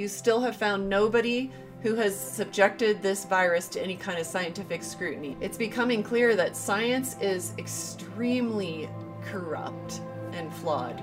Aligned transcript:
you 0.00 0.08
still 0.08 0.40
have 0.40 0.56
found 0.56 0.88
nobody 0.88 1.50
who 1.82 1.94
has 1.94 2.18
subjected 2.18 3.02
this 3.02 3.26
virus 3.26 3.68
to 3.68 3.82
any 3.82 3.94
kind 3.94 4.18
of 4.18 4.24
scientific 4.24 4.82
scrutiny. 4.82 5.36
It's 5.42 5.58
becoming 5.58 6.02
clear 6.02 6.34
that 6.36 6.56
science 6.56 7.16
is 7.20 7.52
extremely 7.58 8.88
corrupt 9.22 10.00
and 10.32 10.52
flawed. 10.54 10.98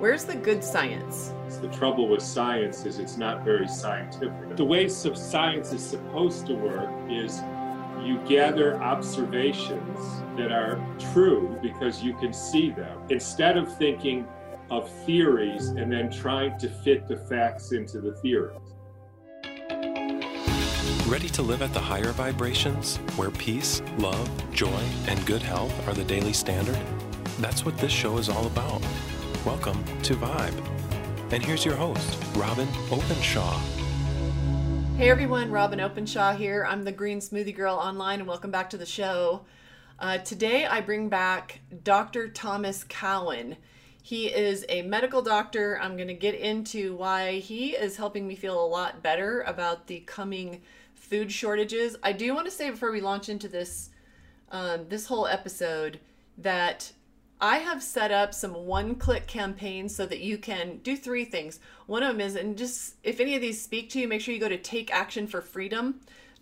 Where's 0.00 0.24
the 0.24 0.34
good 0.34 0.64
science? 0.64 1.32
The 1.60 1.68
trouble 1.68 2.08
with 2.08 2.20
science 2.20 2.84
is 2.84 2.98
it's 2.98 3.16
not 3.16 3.44
very 3.44 3.68
scientific. 3.68 4.56
The 4.56 4.64
way 4.64 4.88
science 4.88 5.72
is 5.72 5.84
supposed 5.84 6.46
to 6.46 6.54
work 6.54 6.90
is 7.08 7.40
you 8.02 8.18
gather 8.26 8.82
observations 8.82 9.98
that 10.36 10.50
are 10.50 10.84
true 11.12 11.56
because 11.62 12.02
you 12.02 12.14
can 12.14 12.32
see 12.32 12.70
them 12.70 12.98
instead 13.08 13.56
of 13.56 13.72
thinking 13.76 14.26
of 14.72 14.88
theories 15.04 15.68
and 15.68 15.92
then 15.92 16.10
trying 16.10 16.58
to 16.58 16.66
fit 16.66 17.06
the 17.06 17.16
facts 17.16 17.72
into 17.72 18.00
the 18.00 18.14
theories. 18.14 18.58
Ready 21.06 21.28
to 21.28 21.42
live 21.42 21.60
at 21.60 21.74
the 21.74 21.80
higher 21.80 22.12
vibrations 22.12 22.96
where 23.16 23.30
peace, 23.30 23.82
love, 23.98 24.30
joy, 24.50 24.82
and 25.08 25.24
good 25.26 25.42
health 25.42 25.86
are 25.86 25.92
the 25.92 26.04
daily 26.04 26.32
standard? 26.32 26.78
That's 27.38 27.66
what 27.66 27.76
this 27.76 27.92
show 27.92 28.16
is 28.16 28.30
all 28.30 28.46
about. 28.46 28.82
Welcome 29.44 29.84
to 30.04 30.14
Vibe. 30.14 31.32
And 31.32 31.44
here's 31.44 31.66
your 31.66 31.76
host, 31.76 32.18
Robyn 32.34 32.68
Openshaw. 32.90 33.58
Hey 34.96 35.10
everyone, 35.10 35.50
Robyn 35.50 35.80
Openshaw 35.80 36.34
here. 36.34 36.64
I'm 36.66 36.84
the 36.84 36.92
Green 36.92 37.18
Smoothie 37.18 37.54
Girl 37.54 37.74
online, 37.74 38.20
and 38.20 38.28
welcome 38.28 38.50
back 38.50 38.70
to 38.70 38.78
the 38.78 38.86
show. 38.86 39.44
Uh, 39.98 40.16
today 40.16 40.64
I 40.64 40.80
bring 40.80 41.10
back 41.10 41.60
Dr. 41.84 42.28
Thomas 42.28 42.84
Cowan. 42.84 43.58
He 44.02 44.26
is 44.26 44.66
a 44.68 44.82
medical 44.82 45.22
doctor. 45.22 45.78
I'm 45.80 45.96
going 45.96 46.08
to 46.08 46.14
get 46.14 46.34
into 46.34 46.96
why 46.96 47.38
he 47.38 47.70
is 47.70 47.96
helping 47.96 48.26
me 48.26 48.34
feel 48.34 48.62
a 48.62 48.66
lot 48.66 49.00
better 49.00 49.42
about 49.42 49.86
the 49.86 50.00
coming 50.00 50.60
food 50.94 51.30
shortages. 51.30 51.96
I 52.02 52.12
do 52.12 52.34
want 52.34 52.46
to 52.46 52.50
say 52.50 52.68
before 52.68 52.90
we 52.90 53.00
launch 53.00 53.28
into 53.28 53.48
this 53.48 53.90
um, 54.50 54.86
this 54.88 55.06
whole 55.06 55.26
episode 55.26 56.00
that 56.36 56.92
I 57.40 57.58
have 57.58 57.82
set 57.82 58.12
up 58.12 58.34
some 58.34 58.52
one 58.52 58.96
click 58.96 59.26
campaigns 59.26 59.94
so 59.94 60.04
that 60.06 60.20
you 60.20 60.36
can 60.36 60.78
do 60.78 60.96
three 60.96 61.24
things. 61.24 61.58
One 61.86 62.02
of 62.02 62.10
them 62.10 62.20
is, 62.20 62.36
and 62.36 62.58
just 62.58 62.96
if 63.02 63.18
any 63.18 63.34
of 63.34 63.40
these 63.40 63.62
speak 63.62 63.88
to 63.90 64.00
you, 64.00 64.08
make 64.08 64.20
sure 64.20 64.34
you 64.34 64.40
go 64.40 64.48
to 64.48 64.58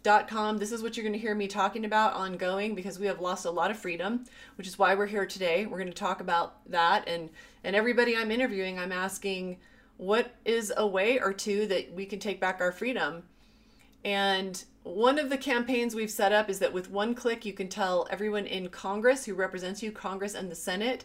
takeactionforfreedom.com. 0.03 0.59
This 0.59 0.73
is 0.73 0.83
what 0.83 0.97
you're 0.97 1.05
going 1.05 1.12
to 1.12 1.19
hear 1.19 1.34
me 1.34 1.47
talking 1.47 1.84
about 1.84 2.15
ongoing 2.15 2.75
because 2.75 2.98
we 2.98 3.06
have 3.06 3.20
lost 3.20 3.45
a 3.45 3.51
lot 3.51 3.70
of 3.70 3.79
freedom, 3.79 4.25
which 4.56 4.67
is 4.67 4.79
why 4.79 4.95
we're 4.95 5.06
here 5.06 5.27
today. 5.27 5.67
We're 5.67 5.79
going 5.79 5.89
to 5.89 5.95
talk 5.95 6.20
about 6.20 6.56
that. 6.70 7.09
And, 7.09 7.31
and 7.65 7.77
everybody 7.77 8.17
I'm 8.17 8.31
interviewing, 8.31 8.78
I'm 8.78 8.93
asking, 8.93 9.59
what 9.97 10.34
is 10.45 10.73
a 10.77 10.87
way 10.87 11.19
or 11.21 11.33
two 11.33 11.67
that 11.67 11.93
we 11.93 12.06
can 12.06 12.19
take 12.19 12.41
back 12.41 12.61
our 12.61 12.73
freedom? 12.73 13.25
And 14.05 14.62
one 14.83 15.19
of 15.19 15.28
the 15.28 15.37
campaigns 15.37 15.95
we've 15.95 16.11
set 16.11 16.33
up 16.33 16.48
is 16.48 16.59
that 16.61 16.73
with 16.73 16.91
one 16.91 17.15
click, 17.15 17.45
you 17.45 17.53
can 17.53 17.69
tell 17.69 18.06
everyone 18.11 18.47
in 18.47 18.71
Congress 18.71 19.27
who 19.27 19.34
represents 19.34 19.83
you, 19.83 19.93
Congress 19.93 20.34
and 20.34 20.51
the 20.51 20.55
Senate, 20.55 21.05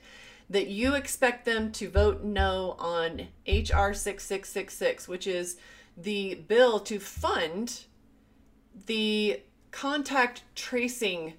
that 0.50 0.68
you 0.68 0.94
expect 0.94 1.44
them 1.44 1.72
to 1.74 1.90
vote 1.90 2.24
no 2.24 2.76
on 2.80 3.28
H.R. 3.48 3.94
6666, 3.94 5.08
which 5.08 5.28
is 5.28 5.58
the 5.98 6.36
bill 6.36 6.80
to 6.82 7.00
fund 7.00 7.86
the 8.86 9.42
contact 9.72 10.44
tracing 10.56 11.34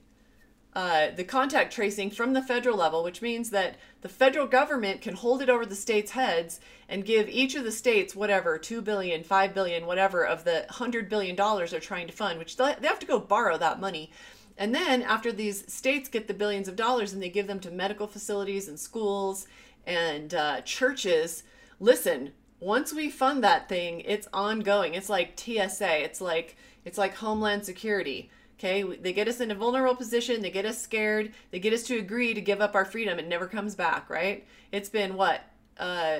uh, 0.76 1.10
the 1.16 1.24
contact 1.24 1.72
tracing 1.72 2.10
from 2.10 2.34
the 2.34 2.42
federal 2.42 2.76
level, 2.76 3.02
which 3.02 3.22
means 3.22 3.48
that 3.48 3.76
the 4.02 4.10
federal 4.10 4.46
government 4.46 5.00
can 5.00 5.14
hold 5.14 5.40
it 5.40 5.48
over 5.48 5.64
the 5.64 5.74
states' 5.74 6.10
heads 6.10 6.60
and 6.86 7.06
give 7.06 7.30
each 7.30 7.54
of 7.54 7.64
the 7.64 7.72
states 7.72 8.14
whatever, 8.14 8.58
2 8.58 8.82
billion, 8.82 9.24
5 9.24 9.54
billion, 9.54 9.86
whatever 9.86 10.22
of 10.22 10.44
the 10.44 10.66
100 10.68 11.08
billion 11.08 11.34
dollars 11.34 11.70
they're 11.70 11.80
trying 11.80 12.06
to 12.06 12.12
fund, 12.12 12.38
which 12.38 12.58
they 12.58 12.74
have 12.82 12.98
to 12.98 13.06
go 13.06 13.18
borrow 13.18 13.56
that 13.56 13.80
money. 13.80 14.10
And 14.58 14.74
then 14.74 15.00
after 15.00 15.32
these 15.32 15.72
states 15.72 16.10
get 16.10 16.28
the 16.28 16.34
billions 16.34 16.68
of 16.68 16.76
dollars 16.76 17.14
and 17.14 17.22
they 17.22 17.30
give 17.30 17.46
them 17.46 17.60
to 17.60 17.70
medical 17.70 18.06
facilities 18.06 18.68
and 18.68 18.78
schools 18.78 19.46
and 19.86 20.34
uh, 20.34 20.60
churches, 20.60 21.42
listen, 21.80 22.32
once 22.60 22.92
we 22.92 23.08
fund 23.08 23.42
that 23.42 23.66
thing, 23.66 24.00
it's 24.00 24.28
ongoing. 24.30 24.92
It's 24.92 25.08
like 25.08 25.40
TSA. 25.40 26.04
It's 26.04 26.20
like 26.20 26.56
it's 26.86 26.96
like 26.96 27.14
Homeland 27.16 27.66
Security 27.66 28.30
Okay, 28.58 28.82
they 28.82 29.12
get 29.12 29.28
us 29.28 29.40
in 29.40 29.50
a 29.50 29.54
vulnerable 29.54 29.96
position, 29.96 30.40
they 30.40 30.50
get 30.50 30.64
us 30.64 30.80
scared, 30.80 31.32
they 31.50 31.58
get 31.58 31.74
us 31.74 31.82
to 31.84 31.98
agree 31.98 32.32
to 32.32 32.40
give 32.40 32.62
up 32.62 32.74
our 32.74 32.86
freedom. 32.86 33.18
It 33.18 33.28
never 33.28 33.46
comes 33.46 33.74
back, 33.74 34.08
right? 34.08 34.46
It's 34.72 34.88
been 34.88 35.16
what, 35.16 35.42
uh, 35.78 36.18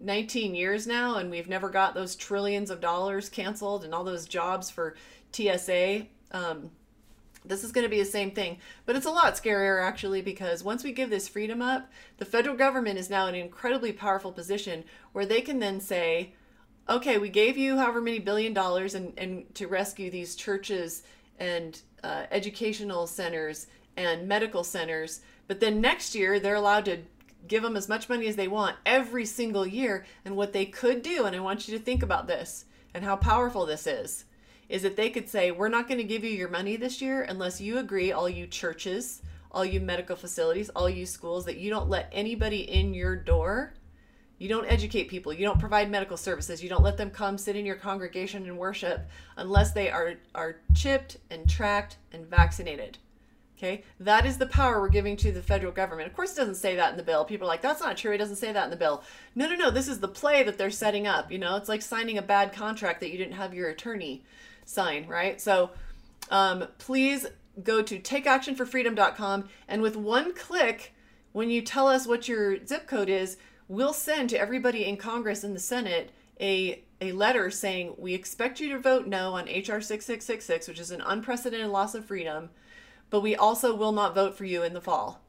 19 0.00 0.54
years 0.54 0.86
now, 0.86 1.16
and 1.16 1.30
we've 1.30 1.48
never 1.48 1.70
got 1.70 1.94
those 1.94 2.14
trillions 2.14 2.70
of 2.70 2.80
dollars 2.80 3.30
canceled 3.30 3.84
and 3.84 3.94
all 3.94 4.04
those 4.04 4.28
jobs 4.28 4.70
for 4.70 4.96
TSA. 5.32 6.06
Um, 6.30 6.70
this 7.42 7.64
is 7.64 7.72
going 7.72 7.84
to 7.84 7.88
be 7.88 7.98
the 7.98 8.04
same 8.04 8.32
thing, 8.32 8.58
but 8.84 8.94
it's 8.94 9.06
a 9.06 9.10
lot 9.10 9.34
scarier 9.34 9.82
actually 9.82 10.20
because 10.20 10.62
once 10.62 10.84
we 10.84 10.92
give 10.92 11.08
this 11.08 11.26
freedom 11.26 11.62
up, 11.62 11.90
the 12.18 12.26
federal 12.26 12.54
government 12.54 12.98
is 12.98 13.08
now 13.08 13.26
in 13.28 13.34
an 13.34 13.40
incredibly 13.40 13.92
powerful 13.92 14.30
position 14.30 14.84
where 15.12 15.24
they 15.24 15.40
can 15.40 15.58
then 15.58 15.80
say, 15.80 16.34
okay, 16.88 17.18
we 17.18 17.28
gave 17.28 17.56
you 17.56 17.76
however 17.76 18.00
many 18.00 18.18
billion 18.18 18.54
dollars 18.54 18.94
and, 18.94 19.12
and 19.18 19.54
to 19.54 19.66
rescue 19.66 20.10
these 20.10 20.34
churches 20.34 21.02
and 21.38 21.80
uh, 22.02 22.24
educational 22.30 23.06
centers 23.06 23.66
and 23.96 24.26
medical 24.26 24.64
centers. 24.64 25.20
But 25.46 25.60
then 25.60 25.80
next 25.80 26.14
year, 26.14 26.40
they're 26.40 26.54
allowed 26.54 26.84
to 26.86 26.98
give 27.46 27.62
them 27.62 27.76
as 27.76 27.88
much 27.88 28.08
money 28.08 28.26
as 28.26 28.36
they 28.36 28.48
want 28.48 28.76
every 28.86 29.24
single 29.24 29.66
year. 29.66 30.06
And 30.24 30.36
what 30.36 30.52
they 30.52 30.66
could 30.66 31.02
do, 31.02 31.24
and 31.24 31.34
I 31.34 31.40
want 31.40 31.68
you 31.68 31.76
to 31.76 31.84
think 31.84 32.02
about 32.02 32.26
this 32.26 32.64
and 32.94 33.04
how 33.04 33.16
powerful 33.16 33.66
this 33.66 33.86
is, 33.86 34.24
is 34.68 34.82
that 34.82 34.96
they 34.96 35.10
could 35.10 35.28
say, 35.28 35.50
We're 35.50 35.68
not 35.68 35.88
going 35.88 35.98
to 35.98 36.04
give 36.04 36.24
you 36.24 36.30
your 36.30 36.48
money 36.48 36.76
this 36.76 37.00
year 37.00 37.22
unless 37.22 37.60
you 37.60 37.78
agree, 37.78 38.12
all 38.12 38.28
you 38.28 38.46
churches, 38.46 39.22
all 39.50 39.64
you 39.64 39.80
medical 39.80 40.16
facilities, 40.16 40.68
all 40.70 40.88
you 40.88 41.06
schools, 41.06 41.44
that 41.46 41.58
you 41.58 41.70
don't 41.70 41.88
let 41.88 42.08
anybody 42.12 42.60
in 42.70 42.94
your 42.94 43.16
door 43.16 43.74
you 44.38 44.48
don't 44.48 44.66
educate 44.66 45.08
people. 45.08 45.32
You 45.32 45.44
don't 45.44 45.58
provide 45.58 45.90
medical 45.90 46.16
services. 46.16 46.62
You 46.62 46.68
don't 46.68 46.82
let 46.82 46.96
them 46.96 47.10
come 47.10 47.36
sit 47.36 47.56
in 47.56 47.66
your 47.66 47.76
congregation 47.76 48.44
and 48.46 48.56
worship 48.56 49.08
unless 49.36 49.72
they 49.72 49.90
are, 49.90 50.14
are 50.34 50.60
chipped 50.74 51.18
and 51.30 51.48
tracked 51.48 51.96
and 52.12 52.26
vaccinated. 52.26 52.98
Okay, 53.56 53.82
that 53.98 54.24
is 54.24 54.38
the 54.38 54.46
power 54.46 54.80
we're 54.80 54.88
giving 54.88 55.16
to 55.16 55.32
the 55.32 55.42
federal 55.42 55.72
government. 55.72 56.08
Of 56.08 56.14
course, 56.14 56.32
it 56.32 56.36
doesn't 56.36 56.54
say 56.54 56.76
that 56.76 56.92
in 56.92 56.96
the 56.96 57.02
bill. 57.02 57.24
People 57.24 57.48
are 57.48 57.50
like, 57.50 57.60
that's 57.60 57.80
not 57.80 57.96
true. 57.96 58.12
It 58.12 58.18
doesn't 58.18 58.36
say 58.36 58.52
that 58.52 58.62
in 58.62 58.70
the 58.70 58.76
bill. 58.76 59.02
No, 59.34 59.48
no, 59.48 59.56
no. 59.56 59.72
This 59.72 59.88
is 59.88 59.98
the 59.98 60.06
play 60.06 60.44
that 60.44 60.56
they're 60.56 60.70
setting 60.70 61.08
up. 61.08 61.32
You 61.32 61.38
know, 61.38 61.56
it's 61.56 61.68
like 61.68 61.82
signing 61.82 62.18
a 62.18 62.22
bad 62.22 62.52
contract 62.52 63.00
that 63.00 63.10
you 63.10 63.18
didn't 63.18 63.32
have 63.32 63.52
your 63.52 63.68
attorney 63.68 64.22
sign, 64.64 65.08
right? 65.08 65.40
So 65.40 65.70
um, 66.30 66.68
please 66.78 67.26
go 67.64 67.82
to 67.82 67.98
takeactionforfreedom.com 67.98 69.48
and 69.66 69.82
with 69.82 69.96
one 69.96 70.34
click, 70.34 70.94
when 71.32 71.50
you 71.50 71.60
tell 71.60 71.88
us 71.88 72.06
what 72.06 72.28
your 72.28 72.64
zip 72.64 72.86
code 72.86 73.08
is, 73.08 73.38
we'll 73.68 73.92
send 73.92 74.30
to 74.30 74.40
everybody 74.40 74.84
in 74.84 74.96
Congress 74.96 75.44
and 75.44 75.54
the 75.54 75.60
Senate 75.60 76.10
a 76.40 76.82
a 77.00 77.12
letter 77.12 77.48
saying 77.48 77.94
we 77.96 78.12
expect 78.12 78.58
you 78.58 78.70
to 78.70 78.78
vote 78.78 79.06
no 79.06 79.34
on 79.34 79.44
HR 79.44 79.80
6666, 79.80 80.66
which 80.66 80.80
is 80.80 80.90
an 80.90 81.00
unprecedented 81.00 81.68
loss 81.68 81.94
of 81.94 82.04
freedom, 82.04 82.50
but 83.08 83.20
we 83.20 83.36
also 83.36 83.72
will 83.72 83.92
not 83.92 84.16
vote 84.16 84.36
for 84.36 84.44
you 84.44 84.64
in 84.64 84.74
the 84.74 84.80
fall 84.80 85.20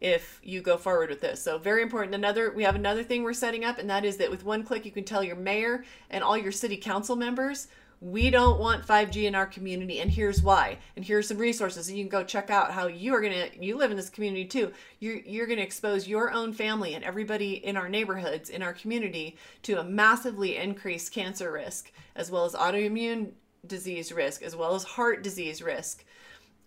if 0.00 0.40
you 0.44 0.60
go 0.60 0.76
forward 0.76 1.10
with 1.10 1.20
this. 1.20 1.42
So 1.42 1.58
very 1.58 1.82
important. 1.82 2.14
Another 2.14 2.52
we 2.52 2.62
have 2.62 2.76
another 2.76 3.02
thing 3.02 3.22
we're 3.22 3.32
setting 3.32 3.64
up 3.64 3.78
and 3.78 3.90
that 3.90 4.04
is 4.04 4.16
that 4.18 4.30
with 4.30 4.44
one 4.44 4.62
click 4.62 4.84
you 4.84 4.92
can 4.92 5.04
tell 5.04 5.24
your 5.24 5.36
mayor 5.36 5.84
and 6.10 6.22
all 6.22 6.36
your 6.36 6.52
city 6.52 6.76
council 6.76 7.16
members 7.16 7.66
we 8.00 8.30
don't 8.30 8.60
want 8.60 8.86
5G 8.86 9.24
in 9.24 9.34
our 9.34 9.46
community, 9.46 10.00
and 10.00 10.10
here's 10.10 10.40
why. 10.40 10.78
And 10.94 11.04
here's 11.04 11.26
some 11.26 11.38
resources, 11.38 11.88
and 11.88 11.98
you 11.98 12.04
can 12.04 12.10
go 12.10 12.22
check 12.22 12.48
out 12.48 12.70
how 12.70 12.86
you 12.86 13.14
are 13.14 13.20
gonna. 13.20 13.48
You 13.60 13.76
live 13.76 13.90
in 13.90 13.96
this 13.96 14.10
community 14.10 14.44
too. 14.44 14.72
You're 15.00 15.16
you're 15.16 15.46
gonna 15.46 15.62
expose 15.62 16.06
your 16.06 16.32
own 16.32 16.52
family 16.52 16.94
and 16.94 17.04
everybody 17.04 17.54
in 17.64 17.76
our 17.76 17.88
neighborhoods, 17.88 18.50
in 18.50 18.62
our 18.62 18.72
community, 18.72 19.36
to 19.64 19.80
a 19.80 19.84
massively 19.84 20.56
increased 20.56 21.12
cancer 21.12 21.50
risk, 21.50 21.90
as 22.14 22.30
well 22.30 22.44
as 22.44 22.54
autoimmune 22.54 23.32
disease 23.66 24.12
risk, 24.12 24.42
as 24.42 24.54
well 24.54 24.74
as 24.74 24.84
heart 24.84 25.24
disease 25.24 25.60
risk. 25.60 26.04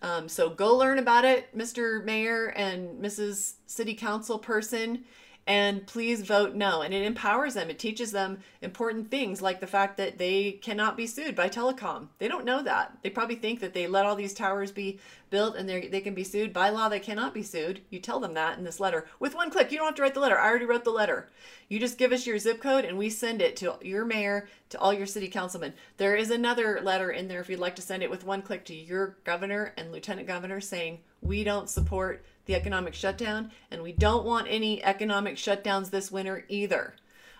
Um, 0.02 0.28
so 0.28 0.50
go 0.50 0.76
learn 0.76 0.98
about 0.98 1.24
it, 1.24 1.56
Mr. 1.56 2.04
Mayor 2.04 2.48
and 2.48 3.02
Mrs. 3.02 3.54
City 3.66 3.94
Council 3.94 4.38
person 4.38 5.04
and 5.46 5.86
please 5.86 6.22
vote 6.22 6.54
no. 6.54 6.82
And 6.82 6.94
it 6.94 7.04
empowers 7.04 7.54
them. 7.54 7.68
It 7.68 7.78
teaches 7.78 8.12
them 8.12 8.38
important 8.60 9.10
things 9.10 9.42
like 9.42 9.60
the 9.60 9.66
fact 9.66 9.96
that 9.96 10.18
they 10.18 10.52
cannot 10.52 10.96
be 10.96 11.06
sued 11.06 11.34
by 11.34 11.48
telecom. 11.48 12.08
They 12.18 12.28
don't 12.28 12.44
know 12.44 12.62
that. 12.62 12.98
They 13.02 13.10
probably 13.10 13.36
think 13.36 13.60
that 13.60 13.74
they 13.74 13.86
let 13.86 14.06
all 14.06 14.14
these 14.14 14.34
towers 14.34 14.70
be 14.70 15.00
built 15.30 15.56
and 15.56 15.68
they 15.68 16.00
can 16.00 16.14
be 16.14 16.24
sued. 16.24 16.52
By 16.52 16.68
law, 16.68 16.88
they 16.88 17.00
cannot 17.00 17.34
be 17.34 17.42
sued. 17.42 17.80
You 17.90 17.98
tell 17.98 18.20
them 18.20 18.34
that 18.34 18.58
in 18.58 18.64
this 18.64 18.78
letter 18.78 19.06
with 19.18 19.34
one 19.34 19.50
click. 19.50 19.72
You 19.72 19.78
don't 19.78 19.86
have 19.86 19.94
to 19.96 20.02
write 20.02 20.14
the 20.14 20.20
letter. 20.20 20.38
I 20.38 20.48
already 20.48 20.66
wrote 20.66 20.84
the 20.84 20.90
letter. 20.90 21.28
You 21.68 21.80
just 21.80 21.98
give 21.98 22.12
us 22.12 22.26
your 22.26 22.38
zip 22.38 22.60
code 22.60 22.84
and 22.84 22.96
we 22.96 23.10
send 23.10 23.40
it 23.42 23.56
to 23.56 23.76
your 23.80 24.04
mayor, 24.04 24.48
to 24.68 24.78
all 24.78 24.92
your 24.92 25.06
city 25.06 25.28
councilmen. 25.28 25.72
There 25.96 26.14
is 26.14 26.30
another 26.30 26.80
letter 26.82 27.10
in 27.10 27.28
there 27.28 27.40
if 27.40 27.48
you'd 27.48 27.58
like 27.58 27.76
to 27.76 27.82
send 27.82 28.02
it 28.02 28.10
with 28.10 28.24
one 28.24 28.42
click 28.42 28.64
to 28.66 28.74
your 28.74 29.16
governor 29.24 29.72
and 29.76 29.90
lieutenant 29.90 30.28
governor 30.28 30.60
saying, 30.60 31.00
we 31.22 31.44
don't 31.44 31.70
support 31.70 32.24
the 32.46 32.54
economic 32.54 32.94
shutdown, 32.94 33.50
and 33.70 33.82
we 33.82 33.92
don't 33.92 34.24
want 34.24 34.46
any 34.50 34.82
economic 34.82 35.36
shutdowns 35.36 35.90
this 35.90 36.10
winter 36.10 36.44
either. 36.48 36.94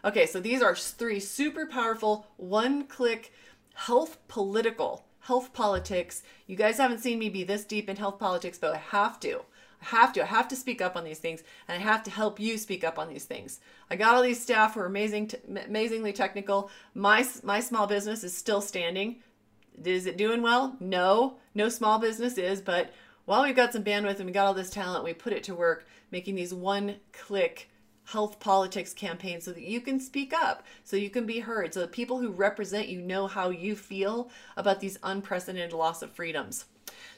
Okay, 0.05 0.27
so 0.27 0.41
these 0.41 0.63
are 0.63 0.75
three 0.75 1.21
super 1.21 1.67
powerful 1.67 2.27
one 2.37 2.87
click 2.87 3.33
health 3.75 4.19
political, 4.29 5.07
health 5.21 5.53
politics. 5.53 6.23
You 6.47 6.57
guys 6.57 6.79
haven't 6.79 7.01
seen 7.01 7.19
me 7.19 7.29
be 7.29 7.45
this 7.45 7.65
deep 7.65 7.89
in 7.89 7.97
health 7.97 8.19
politics, 8.19 8.59
but 8.59 8.75
I 8.75 8.79
have 8.79 9.21
to. 9.21 9.43
I 9.81 9.85
have 9.97 10.13
to. 10.15 10.23
I 10.23 10.27
have 10.27 10.49
to 10.49 10.57
speak 10.57 10.81
up 10.81 10.97
on 10.97 11.05
these 11.05 11.19
things, 11.19 11.43
and 11.69 11.81
I 11.81 11.85
have 11.85 12.03
to 12.05 12.11
help 12.11 12.39
you 12.39 12.59
speak 12.59 12.85
up 12.85 12.99
on 12.99 13.09
these 13.09 13.25
things. 13.25 13.61
I 13.91 13.97
got 13.97 14.15
all 14.15 14.23
these 14.23 14.43
staff 14.43 14.75
who 14.75 14.81
are 14.81 14.87
amazing, 14.87 15.29
t- 15.29 15.39
amazingly 15.67 16.13
technical. 16.13 16.71
My 16.95 17.27
my 17.43 17.61
small 17.61 17.87
business 17.87 18.25
is 18.25 18.37
still 18.37 18.61
standing. 18.61 19.17
Is 19.85 20.07
it 20.07 20.19
doing 20.19 20.43
well? 20.43 20.77
No, 20.81 21.39
no 21.55 21.69
small 21.69 21.99
business 21.99 22.39
is, 22.39 22.61
but 22.61 22.93
while 23.25 23.43
we've 23.43 23.57
got 23.57 23.73
some 23.73 23.85
bandwidth 23.85 24.17
and 24.17 24.27
we 24.27 24.33
got 24.33 24.47
all 24.47 24.55
this 24.55 24.71
talent, 24.71 25.05
we 25.05 25.15
put 25.15 25.33
it 25.33 25.45
to 25.45 25.55
work 25.55 25.87
making 26.11 26.35
these 26.35 26.53
one 26.53 26.97
click 27.13 27.71
health 28.05 28.41
politics 28.41 28.93
campaigns 28.93 29.45
so 29.45 29.53
that 29.53 29.63
you 29.63 29.81
can 29.81 30.01
speak 30.01 30.33
up, 30.33 30.65
so 30.85 30.97
you 30.97 31.09
can 31.09 31.25
be 31.25 31.41
heard, 31.41 31.73
so 31.73 31.81
that 31.81 31.93
people 31.93 32.19
who 32.19 32.31
represent 32.31 32.89
you 32.89 33.01
know 33.01 33.27
how 33.27 33.51
you 33.51 33.77
feel 33.77 34.31
about 34.57 34.81
these 34.81 34.99
unprecedented 35.03 35.73
loss 35.73 36.03
of 36.03 36.11
freedoms. 36.11 36.67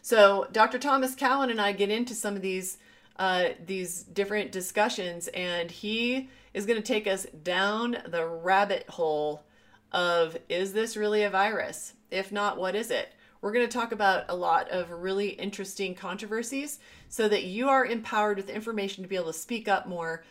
So 0.03 0.47
Dr. 0.53 0.79
Thomas 0.79 1.15
Cowan 1.15 1.51
and 1.51 1.61
I 1.61 1.73
get 1.73 1.91
into 1.91 2.15
some 2.15 2.37
of 2.37 2.43
these 2.43 2.79
uh, 3.17 3.51
these 3.65 4.03
different 4.03 4.51
discussions, 4.51 5.29
and 5.29 5.71
he 5.71 6.29
is 6.53 6.67
going 6.67 6.81
to 6.81 6.87
take 6.87 7.07
us 7.07 7.27
down 7.45 7.97
the 8.07 8.27
rabbit 8.27 8.89
hole 8.89 9.45
of 9.93 10.37
is 10.49 10.73
this 10.73 10.97
really 10.97 11.23
a 11.23 11.31
virus? 11.31 11.95
If 12.11 12.33
not, 12.33 12.59
what 12.59 12.75
is 12.75 12.91
it? 12.91 13.15
We're 13.45 13.53
going 13.53 13.69
to 13.69 13.79
talk 13.79 13.93
about 13.93 14.25
a 14.31 14.35
lot 14.35 14.71
of 14.71 14.91
really 14.91 15.29
interesting 15.29 15.95
controversies 15.95 16.79
so 17.11 17.29
that 17.29 17.45
you 17.45 17.69
are 17.69 17.85
empowered 17.85 18.39
with 18.39 18.49
information 18.49 19.05
to 19.05 19.09
be 19.09 19.17
able 19.17 19.27
to 19.27 19.35
speak 19.35 19.69
up 19.69 19.87
more. 19.87 20.25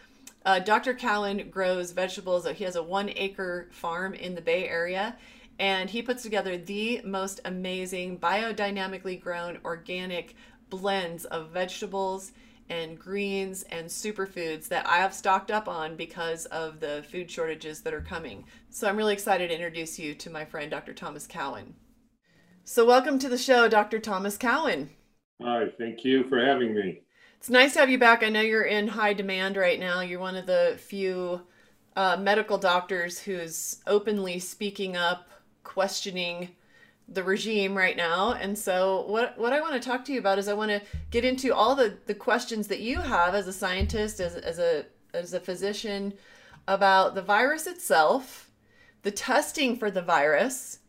Uh, 0.44 0.58
Dr. 0.58 0.96
Cowan 0.96 1.52
grows 1.52 1.92
vegetables. 1.92 2.48
He 2.48 2.64
has 2.64 2.76
a 2.76 2.82
one 2.82 3.12
acre 3.16 3.68
farm 3.70 4.16
in 4.16 4.34
the 4.34 4.42
Bay 4.42 4.68
Area, 4.68 5.16
and 5.60 5.92
he 5.92 6.02
puts 6.02 6.24
together 6.24 6.58
the 6.58 7.04
most 7.06 7.40
amazing 7.46 8.18
biodynamically 8.18 9.22
grown 9.22 9.60
organic 9.64 10.36
blends 10.72 11.26
of 11.26 11.50
vegetables 11.50 12.32
and 12.68 12.98
greens 12.98 13.62
and 13.70 13.86
superfoods 13.86 14.70
that 14.70 14.88
I 14.88 14.98
have 14.98 15.14
stocked 15.14 15.52
up 15.52 15.68
on 15.68 15.98
because 15.98 16.48
of 16.48 16.80
the 16.80 17.06
food 17.12 17.30
shortages 17.30 17.82
that 17.82 17.94
are 17.94 18.02
coming. 18.02 18.46
So 18.72 18.90
I'm 18.90 18.98
really 18.98 19.14
excited 19.14 19.50
to 19.50 19.54
introduce 19.54 20.00
you 20.00 20.16
to 20.16 20.32
my 20.32 20.46
friend 20.46 20.72
Dr. 20.72 20.94
Thomas 20.94 21.28
Cowan. 21.28 21.76
So, 22.66 22.86
welcome 22.86 23.20
to 23.20 23.28
the 23.28 23.38
show, 23.38 23.68
Dr. 23.68 24.00
Thomas 24.00 24.38
Cowan. 24.38 24.90
Hi, 25.42 25.66
thank 25.78 26.06
you 26.06 26.24
for 26.30 26.40
having 26.40 26.74
me. 26.74 27.02
It's 27.38 27.50
nice 27.50 27.74
to 27.74 27.80
have 27.80 27.90
you 27.90 27.98
back. 27.98 28.24
I 28.24 28.30
know 28.30 28.40
you're 28.40 28.64
in 28.64 28.88
high 28.88 29.12
demand 29.12 29.58
right 29.58 29.78
now. 29.78 30.00
You're 30.00 30.22
one 30.22 30.38
of 30.38 30.46
the 30.46 30.80
few 30.80 31.42
uh, 31.98 32.16
medical 32.16 32.58
doctors 32.58 33.20
who's 33.20 33.82
openly 33.86 34.40
speaking 34.40 34.96
up, 34.96 35.28
questioning 35.64 36.56
the 37.10 37.22
regime 37.22 37.78
right 37.78 37.98
now. 37.98 38.32
And 38.32 38.58
so, 38.58 39.08
what 39.08 39.38
what 39.38 39.52
I 39.52 39.60
want 39.60 39.74
to 39.74 39.86
talk 39.86 40.06
to 40.06 40.14
you 40.14 40.20
about 40.20 40.40
is 40.40 40.48
I 40.48 40.54
want 40.54 40.72
to 40.72 40.82
get 41.12 41.26
into 41.26 41.54
all 41.54 41.76
the 41.76 41.98
the 42.06 42.16
questions 42.16 42.70
that 42.70 42.80
you 42.80 43.02
have 43.02 43.36
as 43.36 43.46
a 43.46 43.54
scientist, 43.54 44.22
as 44.22 44.36
as 44.36 44.58
a 44.58 44.86
as 45.14 45.34
a 45.34 45.42
physician, 45.42 46.14
about 46.70 47.14
the 47.14 47.22
virus 47.22 47.68
itself, 47.68 48.50
the 49.02 49.12
testing 49.12 49.76
for 49.76 49.92
the 49.92 50.02
virus 50.02 50.80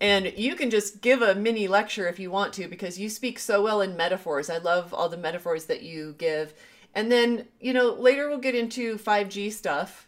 and 0.00 0.32
you 0.36 0.54
can 0.54 0.70
just 0.70 1.00
give 1.00 1.22
a 1.22 1.34
mini 1.34 1.66
lecture 1.66 2.08
if 2.08 2.18
you 2.18 2.30
want 2.30 2.52
to 2.54 2.68
because 2.68 2.98
you 2.98 3.08
speak 3.08 3.38
so 3.38 3.62
well 3.62 3.80
in 3.80 3.96
metaphors. 3.96 4.48
I 4.48 4.58
love 4.58 4.94
all 4.94 5.08
the 5.08 5.16
metaphors 5.16 5.66
that 5.66 5.82
you 5.82 6.14
give. 6.18 6.54
And 6.94 7.10
then, 7.10 7.46
you 7.60 7.72
know, 7.72 7.92
later 7.92 8.28
we'll 8.28 8.38
get 8.38 8.54
into 8.54 8.96
5G 8.96 9.52
stuff. 9.52 10.06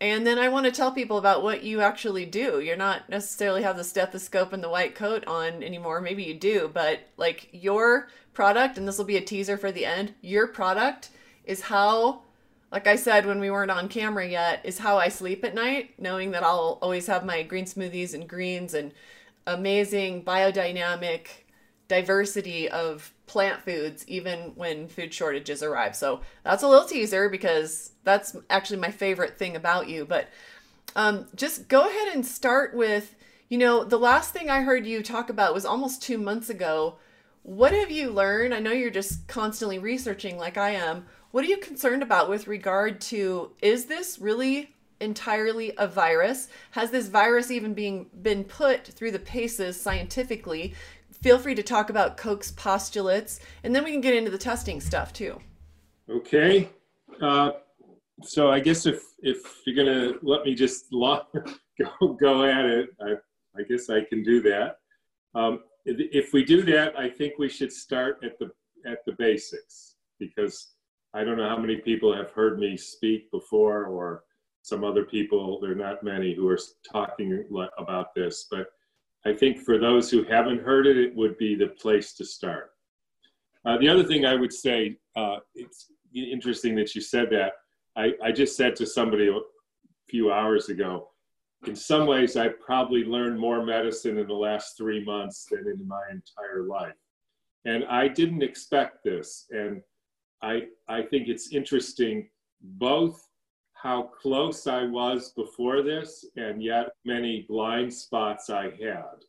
And 0.00 0.26
then 0.26 0.38
I 0.38 0.48
want 0.48 0.66
to 0.66 0.72
tell 0.72 0.92
people 0.92 1.16
about 1.16 1.42
what 1.42 1.62
you 1.62 1.80
actually 1.80 2.26
do. 2.26 2.60
You're 2.60 2.76
not 2.76 3.08
necessarily 3.08 3.62
have 3.62 3.76
the 3.76 3.84
stethoscope 3.84 4.52
and 4.52 4.62
the 4.62 4.68
white 4.68 4.94
coat 4.94 5.26
on 5.26 5.62
anymore. 5.62 6.00
Maybe 6.00 6.22
you 6.22 6.34
do, 6.34 6.70
but 6.72 7.00
like 7.16 7.48
your 7.52 8.08
product, 8.34 8.76
and 8.76 8.86
this 8.86 8.98
will 8.98 9.06
be 9.06 9.16
a 9.16 9.22
teaser 9.22 9.56
for 9.56 9.72
the 9.72 9.86
end, 9.86 10.14
your 10.20 10.46
product 10.46 11.10
is 11.44 11.62
how 11.62 12.22
like 12.72 12.86
I 12.86 12.96
said 12.96 13.26
when 13.26 13.40
we 13.40 13.50
weren't 13.50 13.70
on 13.70 13.88
camera 13.88 14.26
yet, 14.26 14.60
is 14.64 14.78
how 14.78 14.98
I 14.98 15.08
sleep 15.08 15.44
at 15.44 15.54
night, 15.54 15.94
knowing 15.98 16.32
that 16.32 16.42
I'll 16.42 16.78
always 16.82 17.06
have 17.06 17.24
my 17.24 17.42
green 17.42 17.64
smoothies 17.64 18.12
and 18.12 18.28
greens 18.28 18.74
and 18.74 18.92
amazing 19.46 20.24
biodynamic 20.24 21.28
diversity 21.88 22.68
of 22.68 23.12
plant 23.26 23.62
foods, 23.62 24.06
even 24.08 24.52
when 24.56 24.88
food 24.88 25.14
shortages 25.14 25.62
arrive. 25.62 25.94
So 25.94 26.20
that's 26.42 26.62
a 26.62 26.68
little 26.68 26.88
teaser 26.88 27.28
because 27.28 27.92
that's 28.04 28.36
actually 28.50 28.78
my 28.80 28.90
favorite 28.90 29.38
thing 29.38 29.56
about 29.56 29.88
you. 29.88 30.04
But 30.04 30.28
um, 30.96 31.26
just 31.34 31.68
go 31.68 31.88
ahead 31.88 32.14
and 32.14 32.26
start 32.26 32.74
with, 32.74 33.14
you 33.48 33.58
know, 33.58 33.84
the 33.84 33.98
last 33.98 34.32
thing 34.32 34.50
I 34.50 34.62
heard 34.62 34.86
you 34.86 35.02
talk 35.02 35.30
about 35.30 35.54
was 35.54 35.64
almost 35.64 36.02
two 36.02 36.18
months 36.18 36.50
ago. 36.50 36.96
What 37.42 37.72
have 37.72 37.92
you 37.92 38.10
learned? 38.10 38.52
I 38.52 38.58
know 38.58 38.72
you're 38.72 38.90
just 38.90 39.28
constantly 39.28 39.78
researching 39.78 40.36
like 40.36 40.56
I 40.56 40.70
am 40.70 41.06
what 41.36 41.44
are 41.44 41.48
you 41.48 41.58
concerned 41.58 42.02
about 42.02 42.30
with 42.30 42.46
regard 42.46 42.98
to 42.98 43.50
is 43.60 43.84
this 43.84 44.18
really 44.18 44.74
entirely 45.00 45.70
a 45.76 45.86
virus? 45.86 46.48
Has 46.70 46.90
this 46.90 47.08
virus 47.08 47.50
even 47.50 47.74
being 47.74 48.06
been 48.22 48.42
put 48.42 48.86
through 48.86 49.10
the 49.10 49.18
paces 49.18 49.78
scientifically? 49.78 50.72
Feel 51.12 51.36
free 51.36 51.54
to 51.54 51.62
talk 51.62 51.90
about 51.90 52.16
Koch's 52.16 52.52
postulates, 52.52 53.40
and 53.62 53.76
then 53.76 53.84
we 53.84 53.92
can 53.92 54.00
get 54.00 54.14
into 54.14 54.30
the 54.30 54.38
testing 54.38 54.80
stuff 54.80 55.12
too. 55.12 55.38
Okay. 56.08 56.70
Uh, 57.20 57.50
so 58.22 58.50
I 58.50 58.58
guess 58.58 58.86
if 58.86 59.02
if 59.18 59.60
you're 59.66 59.76
gonna 59.76 60.14
let 60.22 60.42
me 60.46 60.54
just 60.54 60.90
go 60.90 62.14
go 62.18 62.44
at 62.44 62.64
it, 62.64 62.88
I, 62.98 63.10
I 63.58 63.62
guess 63.68 63.90
I 63.90 64.04
can 64.04 64.22
do 64.22 64.40
that. 64.40 64.78
Um, 65.34 65.64
if 65.84 66.32
we 66.32 66.46
do 66.46 66.62
that, 66.62 66.98
I 66.98 67.10
think 67.10 67.34
we 67.38 67.50
should 67.50 67.74
start 67.74 68.24
at 68.24 68.38
the 68.38 68.50
at 68.90 69.04
the 69.04 69.12
basics 69.12 69.96
because 70.18 70.75
I 71.16 71.24
don't 71.24 71.38
know 71.38 71.48
how 71.48 71.56
many 71.56 71.76
people 71.76 72.14
have 72.14 72.30
heard 72.32 72.58
me 72.58 72.76
speak 72.76 73.30
before 73.30 73.86
or 73.86 74.24
some 74.60 74.84
other 74.84 75.04
people, 75.04 75.60
there 75.60 75.70
are 75.70 75.76
not 75.76 76.02
many 76.02 76.34
who 76.34 76.46
are 76.48 76.58
talking 76.92 77.44
about 77.78 78.14
this, 78.14 78.48
but 78.50 78.66
I 79.24 79.32
think 79.32 79.60
for 79.60 79.78
those 79.78 80.10
who 80.10 80.24
haven't 80.24 80.60
heard 80.60 80.86
it, 80.86 80.98
it 80.98 81.14
would 81.14 81.38
be 81.38 81.54
the 81.54 81.68
place 81.68 82.14
to 82.14 82.24
start. 82.24 82.72
Uh, 83.64 83.78
the 83.78 83.88
other 83.88 84.04
thing 84.04 84.26
I 84.26 84.34
would 84.34 84.52
say, 84.52 84.96
uh, 85.14 85.36
it's 85.54 85.86
interesting 86.12 86.74
that 86.74 86.94
you 86.94 87.00
said 87.00 87.30
that. 87.30 87.52
I, 87.96 88.12
I 88.22 88.32
just 88.32 88.56
said 88.56 88.76
to 88.76 88.86
somebody 88.86 89.28
a 89.28 89.38
few 90.08 90.32
hours 90.32 90.68
ago, 90.68 91.10
in 91.66 91.76
some 91.76 92.06
ways, 92.06 92.36
I 92.36 92.48
probably 92.48 93.04
learned 93.04 93.38
more 93.38 93.64
medicine 93.64 94.18
in 94.18 94.26
the 94.26 94.34
last 94.34 94.76
three 94.76 95.04
months 95.04 95.46
than 95.48 95.60
in 95.60 95.88
my 95.88 96.02
entire 96.10 96.64
life. 96.64 96.94
And 97.64 97.84
I 97.84 98.08
didn't 98.08 98.42
expect 98.42 99.04
this. 99.04 99.46
And 99.50 99.80
I, 100.42 100.64
I 100.88 101.02
think 101.02 101.28
it's 101.28 101.52
interesting 101.52 102.28
both 102.60 103.22
how 103.74 104.02
close 104.20 104.66
I 104.66 104.84
was 104.84 105.32
before 105.36 105.82
this 105.82 106.24
and 106.36 106.62
yet 106.62 106.88
many 107.04 107.46
blind 107.48 107.92
spots 107.92 108.50
I 108.50 108.64
had. 108.64 109.24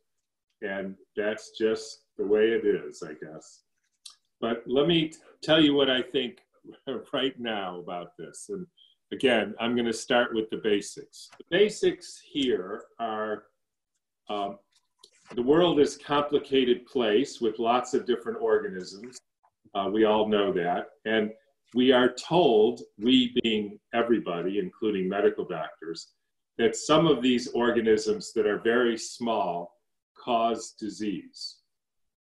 And 0.62 0.96
that's 1.16 1.52
just 1.58 2.04
the 2.16 2.26
way 2.26 2.50
it 2.50 2.66
is, 2.66 3.02
I 3.02 3.12
guess. 3.12 3.60
But 4.40 4.62
let 4.66 4.86
me 4.86 5.12
tell 5.42 5.60
you 5.60 5.74
what 5.74 5.90
I 5.90 6.02
think 6.02 6.38
right 7.12 7.38
now 7.38 7.78
about 7.78 8.16
this. 8.18 8.46
And 8.48 8.66
again, 9.12 9.54
I'm 9.60 9.74
going 9.74 9.86
to 9.86 9.92
start 9.92 10.34
with 10.34 10.50
the 10.50 10.58
basics. 10.58 11.28
The 11.38 11.44
basics 11.50 12.20
here 12.24 12.84
are 12.98 13.44
um, 14.28 14.58
the 15.34 15.42
world 15.42 15.78
is 15.78 15.96
a 15.96 16.00
complicated 16.00 16.86
place 16.86 17.40
with 17.40 17.58
lots 17.58 17.94
of 17.94 18.06
different 18.06 18.38
organisms. 18.40 19.18
Uh, 19.74 19.88
we 19.92 20.04
all 20.04 20.28
know 20.28 20.52
that. 20.52 20.88
And 21.04 21.30
we 21.74 21.92
are 21.92 22.08
told, 22.08 22.80
we 22.98 23.36
being 23.42 23.78
everybody, 23.92 24.58
including 24.58 25.08
medical 25.08 25.44
doctors, 25.44 26.08
that 26.56 26.76
some 26.76 27.06
of 27.06 27.22
these 27.22 27.48
organisms 27.48 28.32
that 28.32 28.46
are 28.46 28.58
very 28.58 28.96
small 28.96 29.74
cause 30.16 30.72
disease. 30.72 31.58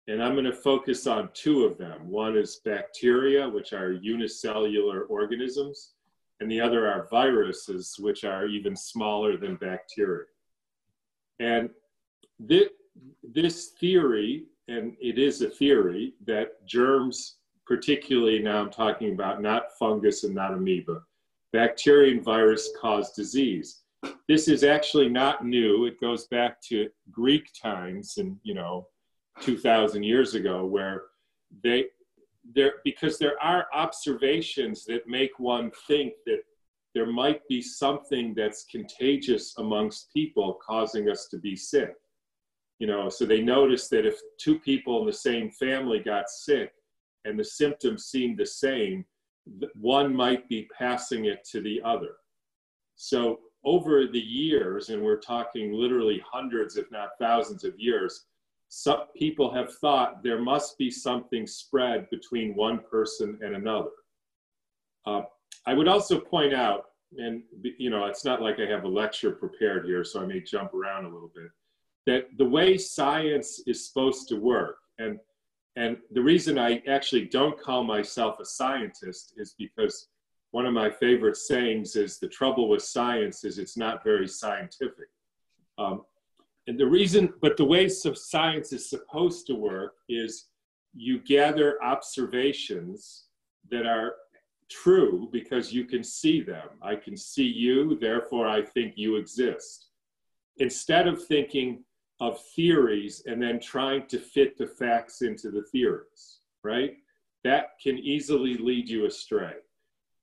And 0.08 0.22
I'm 0.22 0.34
going 0.34 0.46
to 0.46 0.54
focus 0.54 1.08
on 1.08 1.30
two 1.34 1.64
of 1.64 1.78
them. 1.78 2.10
One 2.10 2.38
is 2.38 2.62
bacteria, 2.66 3.48
which 3.50 3.74
are 3.74 3.94
unicellular 3.94 5.04
organisms, 5.04 5.94
and 6.40 6.52
the 6.52 6.62
other 6.62 6.88
are 6.88 7.08
viruses, 7.10 7.96
which 7.98 8.24
are 8.24 8.46
even 8.48 8.76
smaller 8.76 9.38
than 9.38 9.56
bacteria. 9.56 10.26
And 11.40 11.70
this, 12.40 12.70
this 13.24 13.70
theory 13.80 14.46
and 14.68 14.96
it 15.00 15.18
is 15.18 15.42
a 15.42 15.50
theory 15.50 16.14
that 16.26 16.66
germs, 16.66 17.38
particularly 17.66 18.40
now 18.40 18.62
I'm 18.62 18.72
talking 18.72 19.14
about 19.14 19.42
not 19.42 19.78
fungus 19.78 20.24
and 20.24 20.34
not 20.34 20.54
amoeba, 20.54 21.02
bacteria 21.54 22.14
and 22.14 22.24
virus 22.24 22.72
cause 22.80 23.14
disease. 23.14 23.82
This 24.28 24.48
is 24.48 24.64
actually 24.64 25.10
not 25.10 25.46
new. 25.46 25.86
It 25.86 26.00
goes 26.00 26.28
back 26.28 26.62
to 26.70 26.90
Greek 27.12 27.50
times 27.60 28.18
and, 28.18 28.38
you 28.44 28.54
know, 28.54 28.88
2000 29.42 30.04
years 30.04 30.36
ago 30.36 30.66
where 30.66 31.04
they 31.64 31.86
there 32.54 32.74
because 32.84 33.18
there 33.18 33.42
are 33.42 33.68
observations 33.74 34.86
that 34.86 35.08
make 35.08 35.40
one 35.40 35.72
think 35.88 36.14
that 36.26 36.42
there 36.94 37.06
might 37.06 37.46
be 37.50 37.62
something 37.62 38.34
that's 38.34 38.66
contagious 38.66 39.56
amongst 39.58 40.14
people 40.14 40.60
causing 40.66 41.10
us 41.10 41.28
to 41.28 41.38
be 41.38 41.56
sick. 41.56 41.96
You 42.80 42.88
know, 42.88 43.10
so 43.10 43.26
they 43.26 43.42
noticed 43.42 43.90
that 43.92 44.06
if 44.06 44.20
two 44.38 44.60
people 44.60 45.00
in 45.00 45.06
the 45.06 45.14
same 45.14 45.50
family 45.52 46.00
got 46.00 46.30
sick 46.30 46.74
and 47.24 47.40
the 47.40 47.44
symptoms 47.44 48.06
seemed 48.06 48.38
the 48.38 48.46
same, 48.46 49.06
one 49.76 50.14
might 50.14 50.48
be 50.50 50.68
passing 50.78 51.26
it 51.26 51.46
to 51.52 51.62
the 51.62 51.82
other. 51.84 52.16
So 52.96 53.40
over 53.64 54.08
the 54.08 54.20
years, 54.20 54.90
and 54.90 55.02
we're 55.02 55.20
talking 55.20 55.74
literally 55.74 56.24
hundreds, 56.30 56.78
if 56.78 56.92
not 56.92 57.10
thousands 57.20 57.64
of 57.64 57.80
years, 57.80 58.26
some 58.70 59.04
people 59.16 59.54
have 59.54 59.74
thought 59.76 60.24
there 60.24 60.42
must 60.42 60.78
be 60.78 60.92
something 60.92 61.48
spread 61.48 62.10
between 62.10 62.56
one 62.56 62.80
person 62.90 63.40
and 63.42 63.56
another. 63.56 63.92
Uh, 65.06 65.22
I 65.66 65.74
would 65.74 65.88
also 65.88 66.20
point 66.20 66.54
out, 66.54 66.86
and 67.18 67.44
you 67.78 67.90
know, 67.90 68.06
it's 68.06 68.26
not 68.26 68.42
like 68.42 68.60
I 68.60 68.66
have 68.66 68.84
a 68.84 68.88
lecture 68.88 69.32
prepared 69.32 69.86
here, 69.86 70.04
so 70.04 70.22
I 70.22 70.26
may 70.26 70.42
jump 70.42 70.74
around 70.74 71.06
a 71.06 71.10
little 71.10 71.32
bit, 71.34 71.50
that 72.06 72.28
the 72.38 72.46
way 72.46 72.78
science 72.78 73.62
is 73.66 73.88
supposed 73.88 74.28
to 74.30 74.36
work, 74.36 74.78
and 75.00 75.20
and 75.76 75.98
the 76.12 76.22
reason 76.22 76.58
I 76.58 76.82
actually 76.88 77.26
don't 77.26 77.60
call 77.60 77.84
myself 77.84 78.40
a 78.40 78.46
scientist 78.46 79.34
is 79.36 79.56
because 79.58 80.08
one 80.52 80.66
of 80.66 80.74
my 80.74 80.90
favorite 80.90 81.36
sayings 81.36 81.98
is 81.98 82.18
the 82.18 82.30
trouble 82.30 82.70
with 82.70 82.82
science 82.82 83.44
is 83.44 83.60
it's 83.60 83.76
not 83.76 84.06
very 84.06 84.28
scientific. 84.28 85.10
Um, 85.78 86.04
and 86.68 86.80
the 86.80 86.86
reason, 86.86 87.34
but 87.42 87.58
the 87.58 87.66
way 87.66 87.90
science 87.90 88.72
is 88.72 88.90
supposed 88.90 89.48
to 89.48 89.56
work 89.56 89.96
is 90.08 90.46
you 90.96 91.20
gather 91.20 91.84
observations 91.84 93.26
that 93.70 93.86
are 93.86 94.16
true 94.70 95.30
because 95.32 95.74
you 95.74 95.84
can 95.84 96.04
see 96.04 96.42
them. 96.42 96.70
I 96.82 96.96
can 96.96 97.18
see 97.18 97.44
you, 97.44 97.98
therefore 98.00 98.48
I 98.48 98.62
think 98.64 98.94
you 98.96 99.18
exist. 99.18 99.88
Instead 100.58 101.08
of 101.08 101.24
thinking 101.26 101.84
of 102.20 102.40
theories 102.56 103.24
and 103.26 103.42
then 103.42 103.60
trying 103.60 104.08
to 104.08 104.20
fit 104.20 104.58
the 104.58 104.68
facts 104.68 105.22
into 105.22 105.52
the 105.52 105.64
theories, 105.64 106.40
right? 106.64 106.96
That 107.44 107.80
can 107.82 107.98
easily 107.98 108.56
lead 108.58 108.90
you 108.90 109.06
astray. 109.06 109.54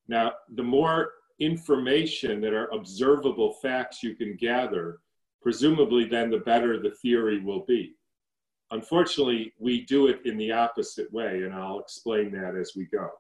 Now, 0.08 0.32
the 0.54 0.62
more 0.62 1.10
information 1.38 2.40
that 2.40 2.54
are 2.54 2.68
observable 2.72 3.54
facts 3.54 4.02
you 4.02 4.14
can 4.14 4.36
gather, 4.36 5.00
presumably 5.40 6.04
then 6.04 6.30
the 6.30 6.38
better 6.38 6.78
the 6.80 6.90
theory 7.02 7.40
will 7.40 7.64
be. 7.66 7.94
Unfortunately, 8.70 9.52
we 9.58 9.84
do 9.84 10.06
it 10.06 10.20
in 10.24 10.38
the 10.38 10.50
opposite 10.50 11.12
way, 11.12 11.42
and 11.42 11.54
I'll 11.54 11.80
explain 11.80 12.32
that 12.32 12.56
as 12.56 12.72
we 12.74 12.86
go. 12.86 13.10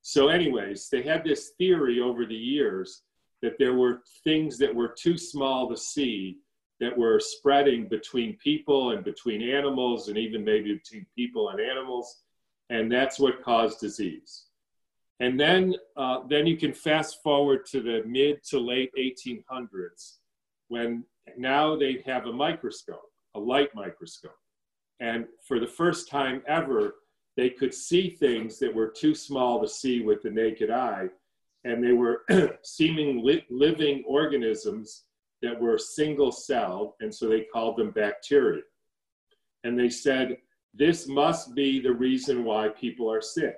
So, 0.00 0.28
anyways, 0.28 0.88
they 0.88 1.02
had 1.02 1.22
this 1.22 1.50
theory 1.58 2.00
over 2.00 2.24
the 2.24 2.34
years 2.34 3.02
that 3.42 3.58
there 3.58 3.74
were 3.74 4.02
things 4.24 4.56
that 4.58 4.74
were 4.74 4.94
too 4.96 5.18
small 5.18 5.68
to 5.68 5.76
see 5.76 6.38
that 6.80 6.96
were 6.96 7.18
spreading 7.18 7.88
between 7.88 8.36
people 8.36 8.90
and 8.90 9.04
between 9.04 9.42
animals, 9.42 10.08
and 10.08 10.18
even 10.18 10.44
maybe 10.44 10.74
between 10.74 11.06
people 11.16 11.48
and 11.50 11.60
animals, 11.60 12.22
and 12.70 12.90
that's 12.90 13.18
what 13.18 13.42
caused 13.42 13.80
disease. 13.80 14.46
And 15.20 15.40
then, 15.40 15.74
uh, 15.96 16.20
then 16.28 16.46
you 16.46 16.56
can 16.56 16.74
fast 16.74 17.22
forward 17.22 17.64
to 17.66 17.80
the 17.80 18.02
mid 18.06 18.42
to 18.50 18.58
late 18.58 18.90
1800s 18.98 20.18
when 20.68 21.04
now 21.38 21.76
they 21.76 22.02
have 22.04 22.26
a 22.26 22.32
microscope, 22.32 23.10
a 23.34 23.40
light 23.40 23.74
microscope. 23.74 24.36
And 25.00 25.26
for 25.46 25.58
the 25.58 25.66
first 25.66 26.10
time 26.10 26.42
ever, 26.46 26.96
they 27.36 27.50
could 27.50 27.74
see 27.74 28.10
things 28.10 28.58
that 28.58 28.74
were 28.74 28.88
too 28.88 29.14
small 29.14 29.60
to 29.60 29.68
see 29.68 30.00
with 30.00 30.22
the 30.22 30.30
naked 30.30 30.70
eye. 30.70 31.08
And 31.64 31.82
they 31.82 31.92
were 31.92 32.24
seeming 32.62 33.24
li- 33.24 33.46
living 33.50 34.04
organisms 34.06 35.04
that 35.42 35.60
were 35.60 35.78
single 35.78 36.32
celled. 36.32 36.92
And 37.00 37.14
so 37.14 37.28
they 37.28 37.46
called 37.52 37.76
them 37.76 37.90
bacteria. 37.90 38.62
And 39.64 39.78
they 39.78 39.90
said, 39.90 40.38
this 40.74 41.08
must 41.08 41.54
be 41.54 41.80
the 41.80 41.92
reason 41.92 42.44
why 42.44 42.68
people 42.68 43.10
are 43.10 43.22
sick. 43.22 43.56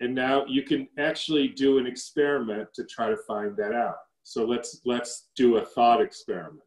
And 0.00 0.14
now 0.14 0.44
you 0.46 0.62
can 0.62 0.88
actually 0.98 1.48
do 1.48 1.78
an 1.78 1.86
experiment 1.86 2.68
to 2.74 2.84
try 2.84 3.08
to 3.08 3.16
find 3.16 3.56
that 3.56 3.72
out. 3.72 3.96
So 4.24 4.44
let's, 4.44 4.80
let's 4.84 5.28
do 5.36 5.56
a 5.56 5.64
thought 5.64 6.02
experiment. 6.02 6.62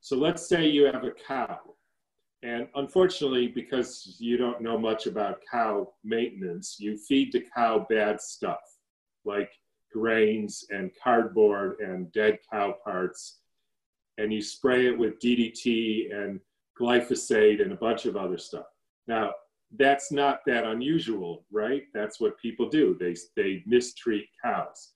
So 0.00 0.16
let's 0.16 0.48
say 0.48 0.66
you 0.66 0.86
have 0.86 1.04
a 1.04 1.12
cow. 1.12 1.58
And 2.42 2.68
unfortunately, 2.74 3.48
because 3.48 4.16
you 4.18 4.36
don't 4.36 4.60
know 4.60 4.76
much 4.76 5.06
about 5.06 5.40
cow 5.50 5.92
maintenance, 6.02 6.76
you 6.78 6.98
feed 6.98 7.32
the 7.32 7.44
cow 7.54 7.86
bad 7.88 8.20
stuff 8.20 8.60
like 9.24 9.50
grains 9.92 10.66
and 10.70 10.90
cardboard 11.02 11.78
and 11.80 12.12
dead 12.12 12.38
cow 12.50 12.76
parts. 12.84 13.38
And 14.18 14.32
you 14.32 14.42
spray 14.42 14.86
it 14.86 14.98
with 14.98 15.18
DDT 15.20 16.14
and 16.14 16.40
glyphosate 16.80 17.62
and 17.62 17.72
a 17.72 17.76
bunch 17.76 18.06
of 18.06 18.16
other 18.16 18.38
stuff. 18.38 18.66
Now, 19.06 19.32
that's 19.76 20.12
not 20.12 20.40
that 20.46 20.64
unusual, 20.64 21.44
right? 21.50 21.84
That's 21.92 22.20
what 22.20 22.38
people 22.38 22.68
do. 22.68 22.96
They, 22.98 23.16
they 23.36 23.62
mistreat 23.66 24.26
cows. 24.42 24.92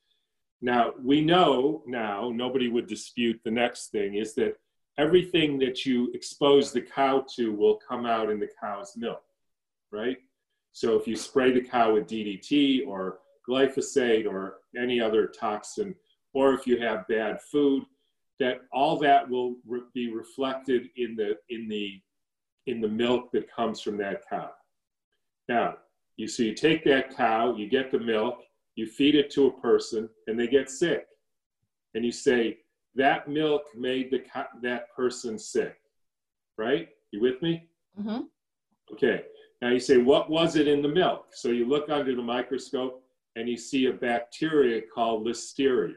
Now, 0.61 0.93
we 1.03 1.21
know 1.21 1.83
now, 1.87 2.31
nobody 2.35 2.69
would 2.69 2.87
dispute 2.87 3.41
the 3.45 3.51
next 3.51 3.91
thing 3.91 4.15
is 4.15 4.35
that 4.35 4.57
everything 4.99 5.59
that 5.61 5.87
you 5.87 6.11
expose 6.15 6.73
the 6.73 6.81
cow 6.81 7.25
to 7.37 7.53
will 7.53 7.79
come 7.89 8.07
out 8.07 8.31
in 8.31 8.41
the 8.41 8.49
cow's 8.61 8.97
milk, 8.97 9.23
right? 9.93 10.19
So 10.73 10.97
if 10.97 11.07
you 11.07 11.17
spray 11.17 11.53
the 11.53 11.63
cow 11.63 11.95
with 11.95 12.09
DDT 12.09 12.87
or 12.87 13.19
glyphosate 13.49 14.27
or 14.27 14.59
any 14.77 15.01
other 15.01 15.27
toxin, 15.27 15.95
or 16.35 16.53
if 16.53 16.67
you 16.67 16.79
have 16.81 17.09
bad 17.09 17.41
food, 17.41 17.85
that 18.41 18.61
all 18.73 18.99
that 18.99 19.29
will 19.29 19.57
re- 19.67 19.81
be 19.95 20.13
reflected 20.13 20.89
in 20.97 21.17
the 21.17 21.37
in 21.51 21.69
the 21.69 22.01
in 22.67 22.81
the 22.81 22.89
milk 22.89 23.31
that 23.33 23.51
comes 23.51 23.81
from 23.81 23.97
that 23.99 24.23
cow. 24.29 24.51
Now, 25.49 25.77
you 26.17 26.29
so 26.29 26.43
you 26.43 26.55
take 26.55 26.85
that 26.85 27.17
cow, 27.17 27.55
you 27.57 27.69
get 27.69 27.91
the 27.91 27.99
milk, 27.99 28.39
you 28.77 28.87
feed 28.87 29.15
it 29.15 29.31
to 29.33 29.47
a 29.47 29.61
person, 29.61 30.09
and 30.27 30.39
they 30.39 30.47
get 30.47 30.71
sick, 30.71 31.07
and 31.95 32.05
you 32.05 32.13
say, 32.13 32.59
that 32.95 33.29
milk 33.29 33.63
made 33.77 34.11
the 34.11 34.23
that 34.63 34.95
person 34.95 35.39
sick, 35.39 35.77
right? 36.57 36.89
You 37.13 37.21
with 37.21 37.41
me? 37.43 37.69
Mm-hmm. 37.99 38.23
Okay. 38.93 39.23
Now 39.63 39.71
you 39.71 39.81
say, 39.81 39.97
what 39.99 40.31
was 40.31 40.57
it 40.57 40.69
in 40.69 40.83
the 40.83 40.89
milk? 40.89 41.27
So 41.33 41.49
you 41.49 41.67
look 41.67 41.91
under 41.91 42.15
the 42.15 42.23
microscope 42.23 43.03
and 43.37 43.49
you 43.49 43.57
see 43.57 43.87
a 43.87 43.93
bacteria 43.93 44.83
called 44.95 45.27
Listeria. 45.27 45.95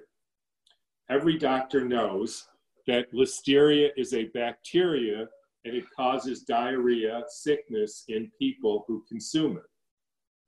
Every 1.11 1.37
doctor 1.37 1.83
knows 1.83 2.47
that 2.87 3.13
Listeria 3.13 3.89
is 3.97 4.13
a 4.13 4.29
bacteria 4.33 5.27
and 5.65 5.75
it 5.75 5.83
causes 5.93 6.43
diarrhea, 6.43 7.23
sickness 7.27 8.05
in 8.07 8.31
people 8.39 8.85
who 8.87 9.03
consume 9.09 9.57
it. 9.57 9.63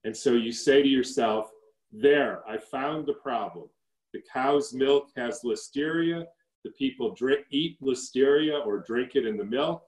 And 0.05 0.15
so 0.15 0.34
you 0.34 0.53
say 0.53 0.82
to 0.82 0.88
yourself, 0.88 1.51
there, 1.91 2.41
I 2.50 2.58
found 2.58 3.05
the 3.05 3.13
problem. 3.13 3.67
The 4.13 4.22
cow's 4.32 4.74
milk 4.74 5.10
has 5.17 5.41
listeria. 5.43 6.24
The 6.63 6.72
people 6.72 7.13
drink, 7.13 7.46
eat 7.51 7.77
listeria 7.82 8.65
or 8.65 8.79
drink 8.79 9.15
it 9.15 9.25
in 9.25 9.36
the 9.36 9.43
milk. 9.43 9.84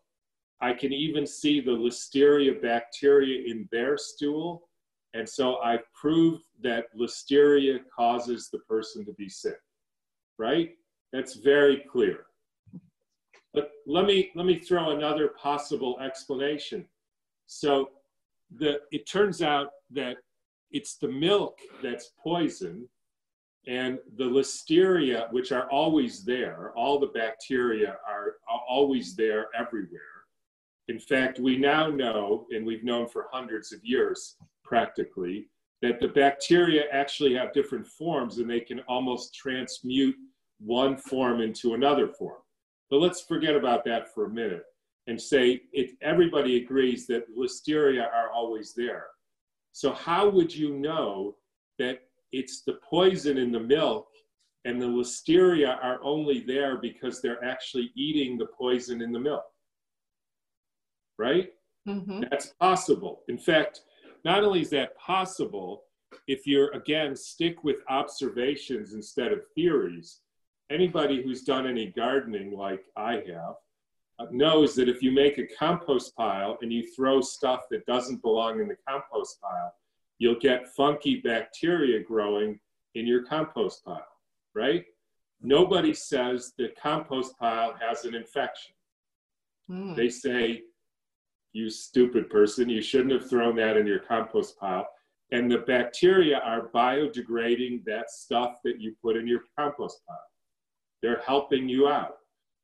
I 0.61 0.73
can 0.73 0.91
even 0.91 1.25
see 1.25 1.61
the 1.61 1.71
listeria 1.71 2.61
bacteria 2.61 3.49
in 3.49 3.67
their 3.71 3.97
stool. 3.97 4.69
And 5.13 5.27
so 5.27 5.57
I've 5.57 5.91
proved 5.93 6.43
that 6.61 6.85
listeria 6.97 7.79
causes 7.95 8.49
the 8.51 8.59
person 8.59 9.05
to 9.05 9.13
be 9.13 9.29
sick, 9.29 9.57
right? 10.37 10.71
That's 11.13 11.35
very 11.35 11.83
clear. 11.91 12.25
But 13.53 13.71
let 13.87 14.05
me, 14.05 14.31
let 14.35 14.45
me 14.45 14.59
throw 14.59 14.91
another 14.91 15.29
possible 15.41 15.97
explanation. 16.01 16.85
So 17.45 17.89
the, 18.57 18.79
it 18.91 19.07
turns 19.07 19.41
out 19.41 19.69
that 19.91 20.17
it's 20.71 20.97
the 20.97 21.07
milk 21.07 21.59
that's 21.81 22.11
poison 22.21 22.89
and 23.67 23.99
the 24.17 24.25
listeria, 24.25 25.31
which 25.31 25.51
are 25.51 25.69
always 25.71 26.23
there, 26.23 26.71
all 26.75 26.99
the 26.99 27.07
bacteria 27.07 27.97
are 28.07 28.35
always 28.67 29.15
there 29.15 29.47
everywhere. 29.57 30.01
In 30.87 30.99
fact, 30.99 31.39
we 31.39 31.57
now 31.57 31.89
know, 31.89 32.45
and 32.51 32.65
we've 32.65 32.83
known 32.83 33.07
for 33.07 33.25
hundreds 33.31 33.71
of 33.71 33.83
years 33.83 34.35
practically, 34.63 35.47
that 35.85 35.99
the 35.99 36.07
bacteria 36.07 36.85
actually 36.91 37.35
have 37.35 37.53
different 37.53 37.85
forms 37.85 38.39
and 38.39 38.49
they 38.49 38.59
can 38.59 38.79
almost 38.87 39.35
transmute 39.35 40.15
one 40.59 40.97
form 40.97 41.41
into 41.41 41.75
another 41.75 42.07
form. 42.07 42.41
But 42.89 42.97
let's 42.97 43.21
forget 43.21 43.55
about 43.55 43.85
that 43.85 44.13
for 44.13 44.25
a 44.25 44.29
minute 44.29 44.63
and 45.07 45.21
say 45.21 45.61
it, 45.73 45.91
everybody 46.01 46.57
agrees 46.57 47.05
that 47.07 47.25
listeria 47.37 48.11
are 48.11 48.31
always 48.31 48.73
there. 48.73 49.05
So, 49.73 49.91
how 49.91 50.27
would 50.29 50.55
you 50.55 50.73
know 50.75 51.35
that 51.77 51.99
it's 52.31 52.63
the 52.63 52.79
poison 52.89 53.37
in 53.37 53.51
the 53.51 53.59
milk 53.59 54.07
and 54.63 54.81
the 54.81 54.87
listeria 54.87 55.77
are 55.83 55.99
only 56.03 56.39
there 56.39 56.77
because 56.77 57.21
they're 57.21 57.43
actually 57.43 57.91
eating 57.95 58.37
the 58.37 58.47
poison 58.57 59.01
in 59.01 59.11
the 59.11 59.19
milk? 59.19 59.43
Right? 61.19 61.49
Mm-hmm. 61.87 62.23
That's 62.31 62.53
possible. 62.59 63.21
In 63.27 63.37
fact, 63.37 63.81
not 64.25 64.43
only 64.43 64.61
is 64.61 64.71
that 64.71 64.97
possible, 64.97 65.83
if 66.27 66.45
you're 66.47 66.71
again 66.71 67.15
stick 67.15 67.63
with 67.63 67.77
observations 67.87 68.93
instead 68.93 69.31
of 69.31 69.47
theories, 69.53 70.19
anybody 70.69 71.21
who's 71.23 71.43
done 71.43 71.67
any 71.67 71.87
gardening 71.87 72.57
like 72.57 72.85
I 72.97 73.23
have 73.27 73.55
uh, 74.17 74.25
knows 74.31 74.75
that 74.75 74.89
if 74.89 75.03
you 75.03 75.11
make 75.11 75.37
a 75.37 75.47
compost 75.47 76.15
pile 76.15 76.57
and 76.61 76.73
you 76.73 76.91
throw 76.95 77.21
stuff 77.21 77.61
that 77.69 77.85
doesn't 77.85 78.23
belong 78.23 78.59
in 78.59 78.67
the 78.67 78.77
compost 78.87 79.39
pile, 79.41 79.73
you'll 80.17 80.39
get 80.39 80.73
funky 80.75 81.21
bacteria 81.21 82.01
growing 82.01 82.59
in 82.95 83.05
your 83.05 83.23
compost 83.25 83.85
pile, 83.85 84.07
right? 84.55 84.85
Nobody 85.41 85.93
says 85.93 86.53
the 86.57 86.69
compost 86.81 87.37
pile 87.37 87.75
has 87.79 88.05
an 88.05 88.15
infection. 88.15 88.73
Mm. 89.69 89.95
They 89.95 90.09
say, 90.09 90.63
you 91.55 91.69
stupid 91.69 92.29
person, 92.29 92.69
you 92.69 92.81
shouldn't 92.81 93.13
have 93.13 93.29
thrown 93.29 93.55
that 93.55 93.77
in 93.77 93.87
your 93.87 93.99
compost 93.99 94.59
pile. 94.59 94.87
And 95.31 95.49
the 95.49 95.59
bacteria 95.59 96.39
are 96.39 96.69
biodegrading 96.75 97.85
that 97.85 98.11
stuff 98.11 98.57
that 98.65 98.81
you 98.81 98.93
put 99.01 99.15
in 99.15 99.25
your 99.25 99.39
compost 99.57 100.01
pile. 100.05 100.17
They're 101.01 101.21
helping 101.25 101.69
you 101.69 101.87
out. 101.87 102.17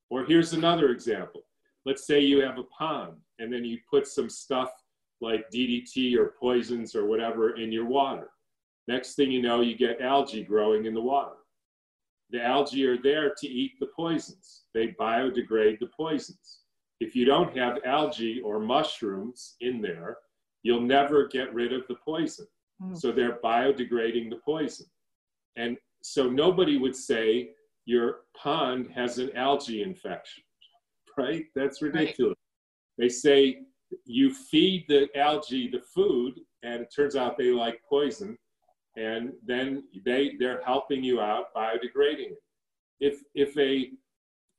Or 0.10 0.26
here's 0.26 0.52
another 0.52 0.90
example. 0.90 1.42
Let's 1.86 2.06
say 2.06 2.20
you 2.20 2.42
have 2.42 2.58
a 2.58 2.64
pond 2.64 3.14
and 3.40 3.52
then 3.52 3.64
you 3.64 3.80
put 3.90 4.08
some 4.08 4.30
stuff 4.30 4.72
like 5.22 5.50
DDT 5.54 6.18
or 6.18 6.34
poisons 6.38 6.94
or 6.94 7.06
whatever 7.06 7.56
in 7.56 7.72
your 7.72 7.86
water. 7.86 8.30
Next 8.90 9.16
thing 9.16 9.32
you 9.32 9.42
know, 9.42 9.62
you 9.62 9.78
get 9.78 10.02
algae 10.02 10.44
growing 10.44 10.86
in 10.86 10.94
the 10.94 11.02
water. 11.02 11.38
The 12.30 12.44
algae 12.44 12.86
are 12.88 13.02
there 13.02 13.34
to 13.38 13.48
eat 13.48 13.74
the 13.80 13.88
poisons. 13.96 14.64
They 14.74 14.90
biodegrade 15.00 15.80
the 15.80 15.90
poisons. 15.96 16.61
If 17.02 17.16
you 17.16 17.26
don't 17.26 17.58
have 17.58 17.80
algae 17.84 18.42
or 18.42 18.60
mushrooms 18.60 19.56
in 19.60 19.82
there, 19.82 20.18
you'll 20.62 20.82
never 20.82 21.28
get 21.28 21.52
rid 21.52 21.74
of 21.74 21.82
the 21.88 21.96
poison. 21.96 22.46
Mm. 22.80 22.96
So 22.96 23.12
they're 23.12 23.40
biodegrading 23.44 24.30
the 24.30 24.40
poison. 24.46 24.86
And 25.58 25.78
so 26.04 26.30
nobody 26.30 26.78
would 26.78 26.96
say 26.96 27.50
your 27.86 28.18
pond 28.38 28.92
has 28.94 29.18
an 29.18 29.36
algae 29.36 29.82
infection, 29.82 30.44
right? 31.18 31.46
That's 31.56 31.82
ridiculous. 31.82 32.38
Right. 33.00 33.06
They 33.06 33.10
say 33.10 33.62
you 34.06 34.32
feed 34.32 34.86
the 34.88 35.08
algae 35.18 35.72
the 35.72 35.82
food, 35.82 36.40
and 36.62 36.84
it 36.84 36.94
turns 36.96 37.16
out 37.16 37.36
they 37.36 37.50
like 37.50 37.82
poison, 37.90 38.38
and 38.96 39.34
then 39.44 39.86
they 40.06 40.36
they're 40.40 40.62
helping 40.64 41.04
you 41.04 41.20
out 41.20 41.46
biodegrading 41.58 42.34
it. 42.34 42.44
If 43.00 43.24
if 43.34 43.58
a 43.58 43.90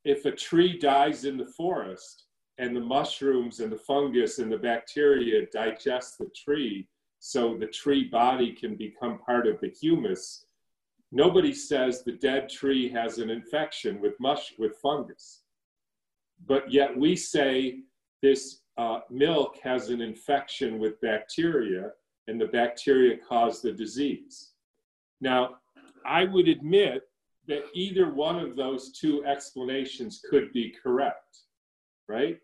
if 0.04 0.24
a 0.24 0.32
tree 0.32 0.76
dies 0.76 1.24
in 1.24 1.36
the 1.36 1.46
forest 1.46 2.24
and 2.58 2.76
the 2.76 2.80
mushrooms 2.80 3.60
and 3.60 3.72
the 3.72 3.78
fungus 3.78 4.38
and 4.38 4.52
the 4.52 4.58
bacteria 4.58 5.46
digest 5.52 6.18
the 6.18 6.30
tree 6.36 6.86
so 7.18 7.56
the 7.56 7.66
tree 7.66 8.04
body 8.04 8.52
can 8.52 8.74
become 8.74 9.18
part 9.18 9.46
of 9.46 9.60
the 9.60 9.68
humus. 9.68 10.46
Nobody 11.12 11.54
says 11.54 12.02
the 12.02 12.12
dead 12.12 12.48
tree 12.48 12.88
has 12.88 13.18
an 13.18 13.30
infection 13.30 14.00
with 14.00 14.18
mush 14.18 14.54
with 14.58 14.76
fungus. 14.78 15.42
But 16.46 16.70
yet 16.72 16.96
we 16.96 17.14
say 17.14 17.80
this 18.22 18.62
uh, 18.76 19.00
milk 19.10 19.58
has 19.62 19.90
an 19.90 20.00
infection 20.00 20.78
with 20.78 21.00
bacteria 21.00 21.92
and 22.26 22.40
the 22.40 22.46
bacteria 22.46 23.18
cause 23.18 23.62
the 23.62 23.72
disease. 23.72 24.52
Now 25.20 25.56
i 26.04 26.24
would 26.24 26.48
admit 26.48 27.02
that 27.46 27.64
either 27.74 28.12
one 28.12 28.38
of 28.38 28.56
those 28.56 28.92
two 28.92 29.24
explanations 29.24 30.20
could 30.28 30.52
be 30.52 30.74
correct 30.82 31.38
right 32.08 32.38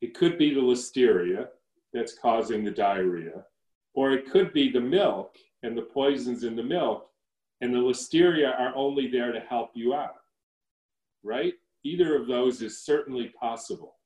it 0.00 0.14
could 0.14 0.38
be 0.38 0.54
the 0.54 0.60
listeria 0.60 1.46
that's 1.92 2.18
causing 2.18 2.64
the 2.64 2.70
diarrhea 2.70 3.44
or 3.94 4.12
it 4.12 4.30
could 4.30 4.52
be 4.52 4.70
the 4.70 4.80
milk 4.80 5.34
and 5.62 5.76
the 5.76 5.82
poisons 5.82 6.44
in 6.44 6.54
the 6.54 6.62
milk 6.62 7.08
and 7.60 7.74
the 7.74 7.78
listeria 7.78 8.58
are 8.58 8.74
only 8.76 9.08
there 9.08 9.32
to 9.32 9.40
help 9.40 9.70
you 9.74 9.94
out, 9.94 10.14
right? 11.22 11.54
Either 11.84 12.16
of 12.16 12.28
those 12.28 12.62
is 12.62 12.84
certainly 12.84 13.32
possible. 13.40 13.96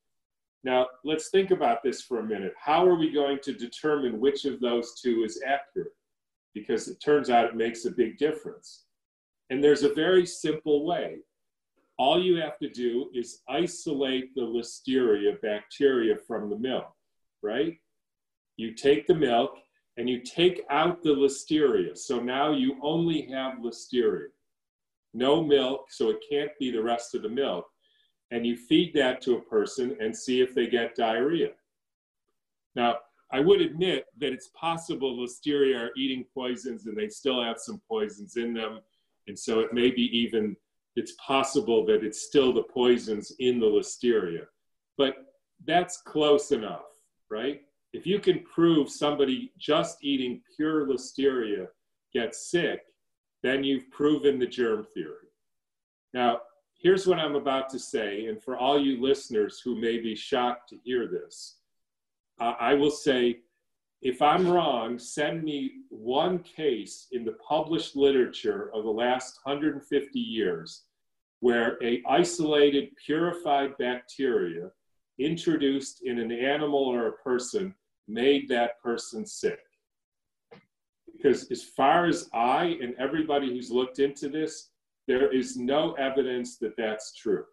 Now, 0.65 0.87
let's 1.05 1.29
think 1.29 1.51
about 1.51 1.83
this 1.83 2.03
for 2.03 2.21
a 2.21 2.25
minute. 2.25 2.55
How 2.59 2.87
are 2.87 2.95
we 2.95 3.11
going 3.11 3.39
to 3.43 3.53
determine 3.53 4.21
which 4.21 4.45
of 4.45 4.61
those 4.61 5.01
two 5.01 5.25
is 5.25 5.43
accurate? 5.45 5.93
Because 6.55 6.89
it 6.89 6.99
turns 7.05 7.31
out 7.31 7.47
it 7.47 7.57
makes 7.57 7.85
a 7.85 7.91
big 7.91 8.17
difference. 8.17 8.85
And 9.51 9.63
there's 9.63 9.83
a 9.83 9.93
very 9.93 10.25
simple 10.25 10.87
way. 10.87 11.19
All 12.03 12.21
you 12.21 12.35
have 12.39 12.59
to 12.59 12.69
do 12.69 13.11
is 13.15 13.43
isolate 13.49 14.35
the 14.35 14.41
listeria 14.41 15.41
bacteria 15.41 16.17
from 16.27 16.51
the 16.51 16.59
milk, 16.59 16.93
right? 17.43 17.77
You 18.57 18.75
take 18.75 19.07
the 19.07 19.15
milk 19.15 19.53
and 19.97 20.11
you 20.11 20.21
take 20.21 20.65
out 20.69 21.05
the 21.05 21.15
listeria. 21.15 21.97
So 21.97 22.19
now 22.19 22.51
you 22.51 22.77
only 22.83 23.29
have 23.31 23.59
listeria. 23.59 24.31
No 25.15 25.45
milk, 25.45 25.93
so 25.93 26.11
it 26.11 26.17
can't 26.29 26.51
be 26.59 26.73
the 26.73 26.83
rest 26.83 27.15
of 27.15 27.23
the 27.23 27.29
milk. 27.29 27.67
And 28.33 28.45
you 28.45 28.57
feed 28.57 28.93
that 28.95 29.21
to 29.21 29.37
a 29.37 29.43
person 29.43 29.97
and 30.01 30.17
see 30.17 30.41
if 30.41 30.57
they 30.57 30.67
get 30.67 30.97
diarrhea. 30.97 31.51
Now, 32.75 32.97
I 33.31 33.39
would 33.39 33.61
admit 33.61 34.07
that 34.19 34.33
it's 34.33 34.51
possible 34.61 35.17
listeria 35.17 35.79
are 35.79 35.93
eating 35.97 36.25
poisons 36.35 36.85
and 36.87 36.97
they 36.97 37.11
still 37.11 37.41
have 37.41 37.59
some 37.59 37.81
poisons 37.89 38.37
in 38.37 38.55
them. 38.55 38.81
And 39.29 39.39
so 39.39 39.61
it 39.61 39.73
may 39.73 39.93
be 39.93 40.11
even, 40.19 40.57
it's 40.97 41.13
possible 41.25 41.85
that 41.87 42.05
it's 42.05 42.23
still 42.23 42.53
the 42.53 42.63
poisons 42.63 43.33
in 43.39 43.59
the 43.59 43.67
listeria. 43.67 44.47
But 44.99 45.15
that's 45.65 46.03
close 46.03 46.53
enough, 46.53 46.85
right? 47.31 47.63
if 47.93 48.07
you 48.07 48.19
can 48.19 48.41
prove 48.41 48.89
somebody 48.89 49.53
just 49.59 49.99
eating 50.03 50.41
pure 50.57 50.87
listeria 50.87 51.67
gets 52.13 52.51
sick, 52.51 52.81
then 53.43 53.63
you've 53.63 53.91
proven 53.91 54.39
the 54.39 54.47
germ 54.47 54.87
theory. 54.95 55.29
Now, 56.15 56.41
here's 56.81 57.07
what 57.07 57.19
I'm 57.19 57.37
about 57.37 57.69
to 57.71 57.79
say, 57.79 58.27
and 58.27 58.43
for 58.43 58.57
all 58.57 58.79
you 58.79 59.01
listeners 59.01 59.61
who 59.63 59.81
may 59.81 59.99
be 59.99 60.15
shocked 60.15 60.71
to 60.71 60.79
hear 60.85 61.07
this, 61.07 61.59
I 62.39 62.75
will 62.75 62.91
say, 62.91 63.41
if 64.03 64.21
I'm 64.21 64.49
wrong, 64.49 64.99
send 64.99 65.45
me 65.45 65.71
one 65.89 66.41
case 66.41 67.07
in 67.13 67.25
the 67.25 67.37
published 67.49 67.95
literature 67.95 68.71
of 68.75 68.83
the 68.83 68.91
last 68.91 69.39
150 69.45 70.19
years 70.19 70.83
where 71.39 71.77
a 71.83 72.03
isolated 72.09 72.89
purified 73.05 73.77
bacteria 73.79 74.71
introduced 75.19 76.03
in 76.05 76.19
an 76.19 76.33
animal 76.33 76.81
or 76.81 77.09
a 77.09 77.13
person 77.19 77.75
made 78.09 78.49
that 78.49 78.81
person 78.83 79.25
sick. 79.25 79.61
Because 81.13 81.51
as 81.53 81.63
far 81.63 82.07
as 82.07 82.29
I 82.35 82.77
and 82.83 82.95
everybody 82.99 83.51
who's 83.51 83.71
looked 83.71 84.01
into 84.01 84.29
this, 84.29 84.71
there 85.07 85.33
is 85.33 85.57
no 85.57 85.93
evidence 85.93 86.59
that 86.59 86.77
that's 86.77 87.13
true. 87.15 87.45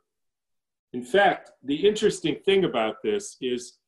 In 0.93 1.03
fact, 1.03 1.51
the 1.63 1.75
interesting 1.75 2.37
thing 2.45 2.63
about 2.63 2.95
this 3.03 3.37
is 3.41 3.78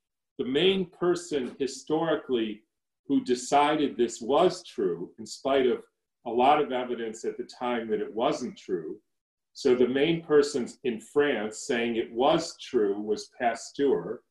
the 0.42 0.50
main 0.50 0.88
person 0.88 1.56
historically 1.60 2.64
who 3.06 3.24
decided 3.24 3.96
this 3.96 4.22
was 4.22 4.64
true, 4.64 5.12
in 5.20 5.26
spite 5.26 5.68
of 5.68 5.84
a 6.26 6.30
lot 6.32 6.60
of 6.60 6.72
evidence 6.72 7.24
at 7.26 7.38
the 7.38 7.44
time 7.44 7.88
that 7.88 8.02
it 8.02 8.12
wasn't 8.12 8.58
true. 8.58 8.98
So 9.54 9.76
the 9.76 9.88
main 9.88 10.24
person 10.24 10.68
in 10.84 11.00
France 11.00 11.68
saying 11.68 11.96
it 11.96 12.12
was 12.12 12.58
true 12.58 13.00
was 13.00 13.30
Pasteur, 13.40 14.22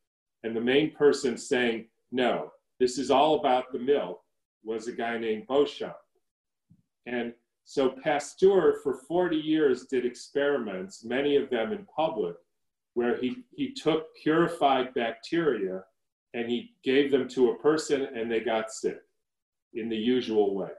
and 0.43 0.57
the 0.57 0.61
main 0.61 0.93
person 0.97 1.39
saying 1.39 1.87
no, 2.11 2.51
this 2.81 2.99
is 2.99 3.13
all 3.13 3.39
about 3.39 3.71
the 3.71 3.79
milk, 3.79 4.21
was 4.65 4.89
a 4.89 4.93
guy 4.93 5.17
named 5.17 5.47
Béchamp. 5.47 5.95
And 7.07 7.35
so 7.65 7.95
Pasteur 8.03 8.81
for 8.83 8.95
40 9.07 9.37
years 9.37 9.87
did 9.87 10.05
experiments, 10.05 11.05
many 11.05 11.37
of 11.37 11.51
them 11.51 11.71
in 11.71 11.87
public, 11.95 12.35
where 12.95 13.17
he, 13.17 13.45
he 13.53 13.73
took 13.73 14.07
purified 14.21 14.93
bacteria 14.95 15.85
and 16.35 16.49
he 16.49 16.75
gave 16.85 17.11
them 17.11 17.29
to 17.29 17.51
a 17.51 17.59
person 17.59 18.03
and 18.15 18.31
they 18.31 18.41
got 18.41 18.71
sick 18.71 19.01
in 19.75 19.89
the 19.89 19.97
usual 19.97 20.55
way. 20.55 20.71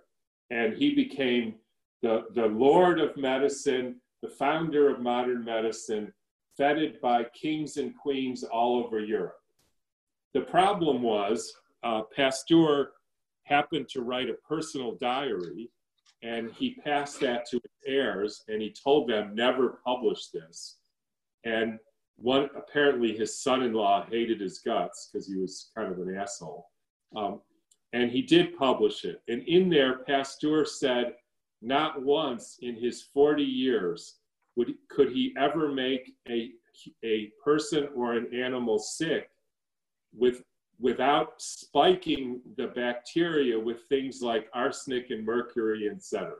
And 0.49 0.73
he 0.73 0.93
became 0.93 1.55
the, 2.01 2.25
the 2.33 2.45
lord 2.45 2.99
of 2.99 3.15
medicine, 3.17 4.01
the 4.21 4.29
founder 4.29 4.89
of 4.89 5.01
modern 5.01 5.43
medicine, 5.43 6.13
feted 6.57 6.99
by 7.01 7.25
kings 7.33 7.77
and 7.77 7.97
queens 7.97 8.43
all 8.43 8.83
over 8.83 8.99
Europe. 8.99 9.39
The 10.33 10.41
problem 10.41 11.01
was 11.01 11.53
uh, 11.83 12.01
Pasteur 12.15 12.91
happened 13.43 13.89
to 13.89 14.01
write 14.01 14.29
a 14.29 14.35
personal 14.47 14.95
diary 14.95 15.69
and 16.23 16.51
he 16.51 16.75
passed 16.75 17.19
that 17.21 17.45
to 17.47 17.57
his 17.57 17.71
heirs 17.85 18.43
and 18.47 18.61
he 18.61 18.71
told 18.71 19.09
them 19.09 19.33
never 19.33 19.79
publish 19.83 20.27
this. 20.27 20.77
And 21.43 21.79
one 22.21 22.49
apparently 22.55 23.15
his 23.15 23.41
son-in-law 23.41 24.07
hated 24.10 24.39
his 24.39 24.60
guts 24.60 25.10
because 25.12 25.27
he 25.27 25.36
was 25.36 25.71
kind 25.75 25.91
of 25.91 25.99
an 25.99 26.15
asshole. 26.15 26.67
Um, 27.15 27.41
and 27.93 28.10
he 28.10 28.21
did 28.21 28.57
publish 28.57 29.03
it. 29.03 29.21
And 29.27 29.41
in 29.47 29.69
there, 29.69 29.99
Pasteur 29.99 30.65
said, 30.65 31.13
not 31.62 32.01
once 32.01 32.57
in 32.62 32.75
his 32.75 33.03
40 33.13 33.43
years 33.43 34.17
would, 34.55 34.73
could 34.89 35.12
he 35.12 35.34
ever 35.38 35.71
make 35.71 36.13
a, 36.27 36.51
a 37.03 37.31
person 37.43 37.89
or 37.95 38.13
an 38.13 38.34
animal 38.34 38.79
sick 38.79 39.29
with 40.13 40.43
without 40.79 41.34
spiking 41.38 42.41
the 42.57 42.67
bacteria 42.67 43.57
with 43.57 43.84
things 43.88 44.21
like 44.21 44.49
arsenic 44.53 45.12
and 45.12 45.23
mercury, 45.23 45.88
etc. 45.88 46.31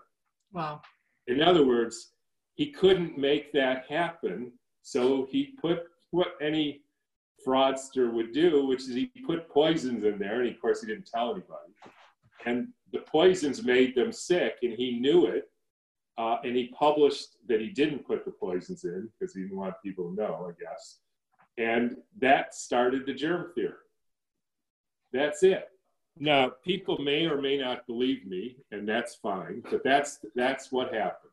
Wow. 0.52 0.82
In 1.28 1.42
other 1.42 1.64
words, 1.64 2.14
he 2.56 2.72
couldn't 2.72 3.18
make 3.18 3.54
that 3.54 3.86
happen, 3.88 4.52
so 4.82 5.28
he 5.30 5.54
put 5.62 5.84
what 6.12 6.34
any 6.42 6.82
fraudster 7.46 8.12
would 8.12 8.34
do, 8.34 8.66
which 8.66 8.82
is 8.82 8.96
he 8.96 9.12
put 9.26 9.50
poisons 9.50 10.04
in 10.04 10.20
there, 10.20 10.42
and 10.42 10.54
of 10.54 10.62
course 10.62 10.82
he 10.82 10.88
didn't 10.88 11.10
tell 11.12 11.32
anybody. 11.32 11.74
And 12.46 12.70
the 12.92 13.00
poisons 13.00 13.64
made 13.64 13.96
them 13.96 14.12
sick, 14.12 14.58
and 14.64 14.74
he 14.74 15.00
knew 15.00 15.26
it. 15.28 15.50
Uh, 16.18 16.38
and 16.44 16.56
he 16.56 16.68
published 16.78 17.38
that 17.48 17.62
he 17.62 17.70
didn't 17.70 18.06
put 18.06 18.26
the 18.26 18.32
poisons 18.32 18.84
in 18.84 19.10
because 19.18 19.34
he 19.34 19.42
didn't 19.42 19.58
want 19.58 19.74
people 19.84 20.10
to 20.10 20.16
know, 20.16 20.50
I 20.50 20.52
guess. 20.62 21.00
And 21.58 21.98
that 22.20 22.54
started 22.54 23.06
the 23.06 23.14
germ 23.14 23.52
theory. 23.56 23.74
That's 25.14 25.42
it. 25.44 25.70
Now, 26.20 26.52
people 26.64 26.98
may 27.00 27.26
or 27.26 27.42
may 27.42 27.58
not 27.58 27.88
believe 27.88 28.26
me, 28.28 28.58
and 28.72 28.88
that's 28.88 29.16
fine, 29.16 29.64
but 29.72 29.84
that's 29.84 30.20
that's 30.36 30.72
what 30.72 30.94
happened. 30.94 31.32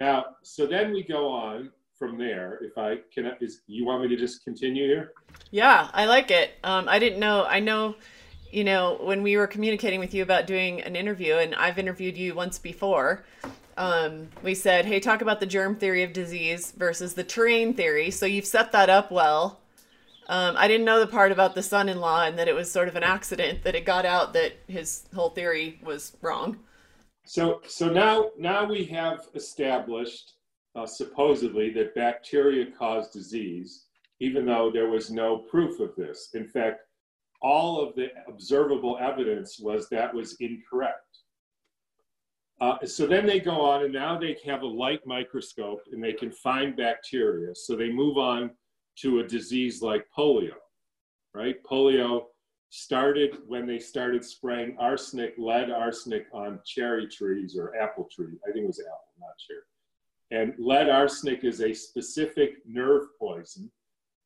Now, 0.00 0.24
so 0.42 0.66
then 0.66 0.92
we 0.92 1.02
go 1.02 1.28
on 1.28 1.70
from 2.00 2.18
there. 2.18 2.58
If 2.62 2.78
I 2.78 2.96
can, 3.14 3.30
is 3.40 3.60
you 3.68 3.84
want 3.84 4.02
me 4.02 4.08
to 4.08 4.16
just 4.16 4.42
continue 4.42 4.86
here? 4.86 5.12
Yeah, 5.52 5.90
I 5.92 6.06
like 6.06 6.30
it. 6.30 6.54
Um, 6.64 6.88
I 6.88 6.98
didn't 6.98 7.20
know. 7.20 7.44
I 7.44 7.60
know, 7.60 7.94
you 8.50 8.64
know, 8.64 8.98
when 9.02 9.22
we 9.22 9.36
were 9.36 9.46
communicating 9.46 10.00
with 10.00 10.14
you 10.14 10.22
about 10.22 10.46
doing 10.46 10.80
an 10.80 10.96
interview, 10.96 11.34
and 11.34 11.54
I've 11.54 11.78
interviewed 11.78 12.16
you 12.16 12.34
once 12.34 12.58
before. 12.58 13.24
Um, 13.76 14.28
we 14.42 14.54
said, 14.54 14.86
hey, 14.86 14.98
talk 14.98 15.20
about 15.20 15.40
the 15.40 15.46
germ 15.46 15.76
theory 15.76 16.02
of 16.02 16.12
disease 16.12 16.72
versus 16.72 17.14
the 17.14 17.22
terrain 17.22 17.74
theory. 17.74 18.10
So 18.10 18.24
you've 18.26 18.46
set 18.46 18.72
that 18.72 18.88
up 18.88 19.12
well. 19.12 19.60
Um, 20.28 20.54
I 20.56 20.68
didn't 20.68 20.86
know 20.86 21.00
the 21.00 21.06
part 21.06 21.32
about 21.32 21.54
the 21.54 21.62
son-in-law 21.62 22.24
and 22.24 22.38
that 22.38 22.48
it 22.48 22.54
was 22.54 22.70
sort 22.70 22.88
of 22.88 22.96
an 22.96 23.02
accident 23.02 23.62
that 23.64 23.74
it 23.74 23.84
got 23.84 24.06
out 24.06 24.32
that 24.32 24.54
his 24.68 25.04
whole 25.14 25.30
theory 25.30 25.80
was 25.84 26.16
wrong. 26.22 26.58
So, 27.24 27.60
so 27.66 27.90
now, 27.90 28.30
now 28.38 28.64
we 28.64 28.84
have 28.86 29.28
established 29.34 30.34
uh, 30.76 30.86
supposedly 30.86 31.70
that 31.70 31.94
bacteria 31.94 32.66
cause 32.78 33.10
disease, 33.10 33.86
even 34.20 34.46
though 34.46 34.70
there 34.72 34.88
was 34.88 35.10
no 35.10 35.38
proof 35.38 35.80
of 35.80 35.94
this. 35.96 36.30
In 36.34 36.46
fact, 36.46 36.80
all 37.42 37.80
of 37.80 37.94
the 37.94 38.08
observable 38.28 38.98
evidence 39.00 39.58
was 39.58 39.88
that 39.88 40.14
was 40.14 40.36
incorrect. 40.40 40.96
Uh, 42.60 42.76
so 42.84 43.06
then 43.06 43.26
they 43.26 43.40
go 43.40 43.62
on, 43.62 43.84
and 43.84 43.92
now 43.92 44.18
they 44.18 44.36
have 44.44 44.60
a 44.60 44.66
light 44.66 45.00
microscope 45.06 45.80
and 45.92 46.04
they 46.04 46.12
can 46.12 46.30
find 46.30 46.76
bacteria. 46.76 47.54
So 47.54 47.74
they 47.74 47.90
move 47.90 48.18
on 48.18 48.50
to 48.98 49.20
a 49.20 49.26
disease 49.26 49.80
like 49.80 50.04
polio, 50.16 50.52
right? 51.34 51.56
Polio 51.64 52.24
started 52.68 53.38
when 53.46 53.66
they 53.66 53.78
started 53.78 54.24
spraying 54.24 54.76
arsenic, 54.78 55.34
lead 55.38 55.70
arsenic 55.70 56.26
on 56.32 56.60
cherry 56.66 57.08
trees 57.08 57.56
or 57.58 57.74
apple 57.76 58.08
trees. 58.14 58.38
I 58.46 58.52
think 58.52 58.64
it 58.64 58.66
was 58.66 58.80
apple, 58.80 59.14
not 59.18 59.38
cherry. 59.38 59.62
And 60.30 60.54
lead 60.58 60.88
arsenic 60.88 61.44
is 61.44 61.60
a 61.60 61.74
specific 61.74 62.58
nerve 62.64 63.08
poison. 63.18 63.70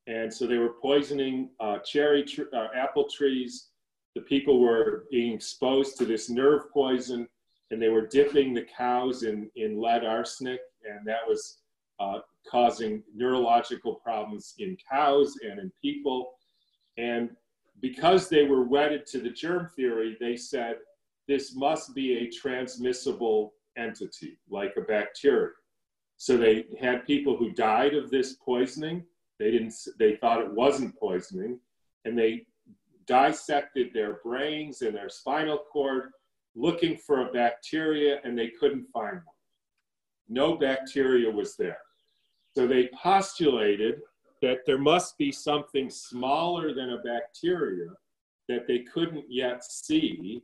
And 0.07 0.31
so 0.31 0.45
they 0.45 0.57
were 0.57 0.73
poisoning 0.81 1.49
uh, 1.59 1.79
cherry 1.79 2.23
tr- 2.23 2.53
uh, 2.53 2.67
apple 2.75 3.07
trees. 3.09 3.69
The 4.13 4.21
people 4.21 4.59
were 4.59 5.05
being 5.09 5.33
exposed 5.33 5.97
to 5.97 6.05
this 6.05 6.29
nerve 6.29 6.71
poison, 6.71 7.27
and 7.71 7.81
they 7.81 7.89
were 7.89 8.05
dipping 8.05 8.53
the 8.53 8.65
cows 8.77 9.23
in, 9.23 9.49
in 9.55 9.81
lead 9.81 10.05
arsenic, 10.05 10.59
and 10.87 11.05
that 11.07 11.27
was 11.27 11.57
uh, 11.99 12.19
causing 12.49 13.01
neurological 13.15 13.95
problems 13.95 14.53
in 14.59 14.77
cows 14.89 15.37
and 15.43 15.59
in 15.59 15.71
people. 15.81 16.33
And 16.97 17.31
because 17.81 18.29
they 18.29 18.43
were 18.43 18.63
wedded 18.63 19.05
to 19.07 19.19
the 19.19 19.29
germ 19.29 19.69
theory, 19.75 20.17
they 20.19 20.37
said 20.37 20.75
this 21.27 21.55
must 21.55 21.95
be 21.95 22.17
a 22.17 22.29
transmissible 22.29 23.53
entity, 23.75 24.37
like 24.49 24.75
a 24.77 24.81
bacteria. 24.81 25.49
So 26.17 26.37
they 26.37 26.65
had 26.79 27.05
people 27.05 27.35
who 27.35 27.51
died 27.51 27.93
of 27.93 28.09
this 28.09 28.33
poisoning. 28.33 29.03
They 29.39 29.51
didn't. 29.51 29.73
They 29.99 30.15
thought 30.15 30.41
it 30.41 30.51
wasn't 30.51 30.97
poisoning, 30.97 31.59
and 32.05 32.17
they 32.17 32.47
dissected 33.05 33.93
their 33.93 34.19
brains 34.23 34.81
and 34.81 34.95
their 34.95 35.09
spinal 35.09 35.59
cord 35.71 36.11
looking 36.55 36.97
for 36.97 37.21
a 37.21 37.31
bacteria, 37.31 38.19
and 38.23 38.37
they 38.37 38.47
couldn't 38.47 38.87
find 38.93 39.15
one. 39.15 39.35
No 40.29 40.55
bacteria 40.55 41.29
was 41.29 41.55
there. 41.55 41.77
So 42.55 42.65
they 42.65 42.89
postulated 43.01 43.99
that 44.41 44.59
there 44.65 44.77
must 44.77 45.17
be 45.17 45.31
something 45.31 45.89
smaller 45.89 46.73
than 46.73 46.91
a 46.91 47.01
bacteria 47.01 47.89
that 48.47 48.67
they 48.67 48.79
couldn't 48.79 49.25
yet 49.27 49.63
see, 49.63 50.41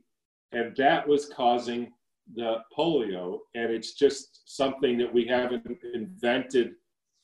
and 0.52 0.76
that 0.76 1.06
was 1.06 1.28
causing 1.28 1.92
the 2.34 2.58
polio. 2.76 3.38
And 3.54 3.70
it's 3.70 3.94
just 3.94 4.42
something 4.44 4.98
that 4.98 5.12
we 5.12 5.24
haven't 5.26 5.78
invented 5.94 6.72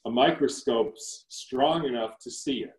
a 0.06 0.10
microscope 0.10 0.94
strong 0.98 1.84
enough 1.84 2.18
to 2.20 2.30
see 2.30 2.64
it. 2.64 2.74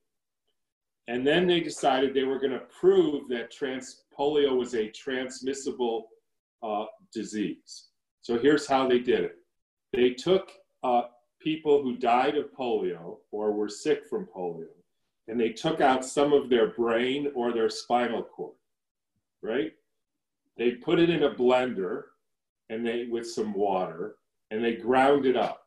And 1.08 1.26
then 1.26 1.48
they 1.48 1.60
decided 1.60 2.14
they 2.14 2.24
were 2.24 2.40
going 2.40 2.52
to 2.52 2.68
prove 2.80 3.28
that 3.30 3.52
trans- 3.52 4.04
polio 4.18 4.56
was 4.56 4.76
a 4.76 4.90
transmissible 4.90 6.08
uh, 6.62 6.86
disease. 7.14 7.88
So 8.22 8.38
here's 8.38 8.68
how 8.68 8.88
they 8.88 9.00
did 9.00 9.22
it. 9.22 9.36
They 9.92 10.12
took 10.12 10.52
uh, 10.84 11.04
people 11.40 11.82
who 11.82 11.98
died 11.98 12.36
of 12.38 12.54
polio 12.54 13.18
or 13.32 13.52
were 13.54 13.70
sick 13.70 14.06
from 14.08 14.28
polio, 14.28 14.68
and 15.28 15.40
they 15.40 15.50
took 15.50 15.82
out 15.82 16.06
some 16.06 16.34
of 16.34 16.50
their 16.50 16.68
brain 16.68 17.32
or 17.34 17.54
their 17.54 17.70
spinal 17.70 18.24
cord, 18.24 18.56
right? 19.42 19.72
They 20.60 20.72
put 20.72 21.00
it 21.00 21.10
in 21.10 21.24
a 21.24 21.34
blender 21.34 22.04
and 22.70 22.86
they 22.86 23.06
with 23.06 23.32
some 23.32 23.54
water 23.54 24.18
and 24.52 24.64
they 24.64 24.76
ground 24.76 25.26
it 25.26 25.38
up. 25.38 25.64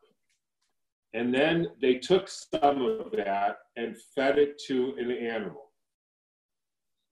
And 1.15 1.35
then 1.35 1.69
they 1.81 1.95
took 1.95 2.29
some 2.29 2.83
of 2.83 3.11
that 3.13 3.57
and 3.77 3.97
fed 4.15 4.39
it 4.39 4.61
to 4.67 4.95
an 4.99 5.11
animal. 5.11 5.71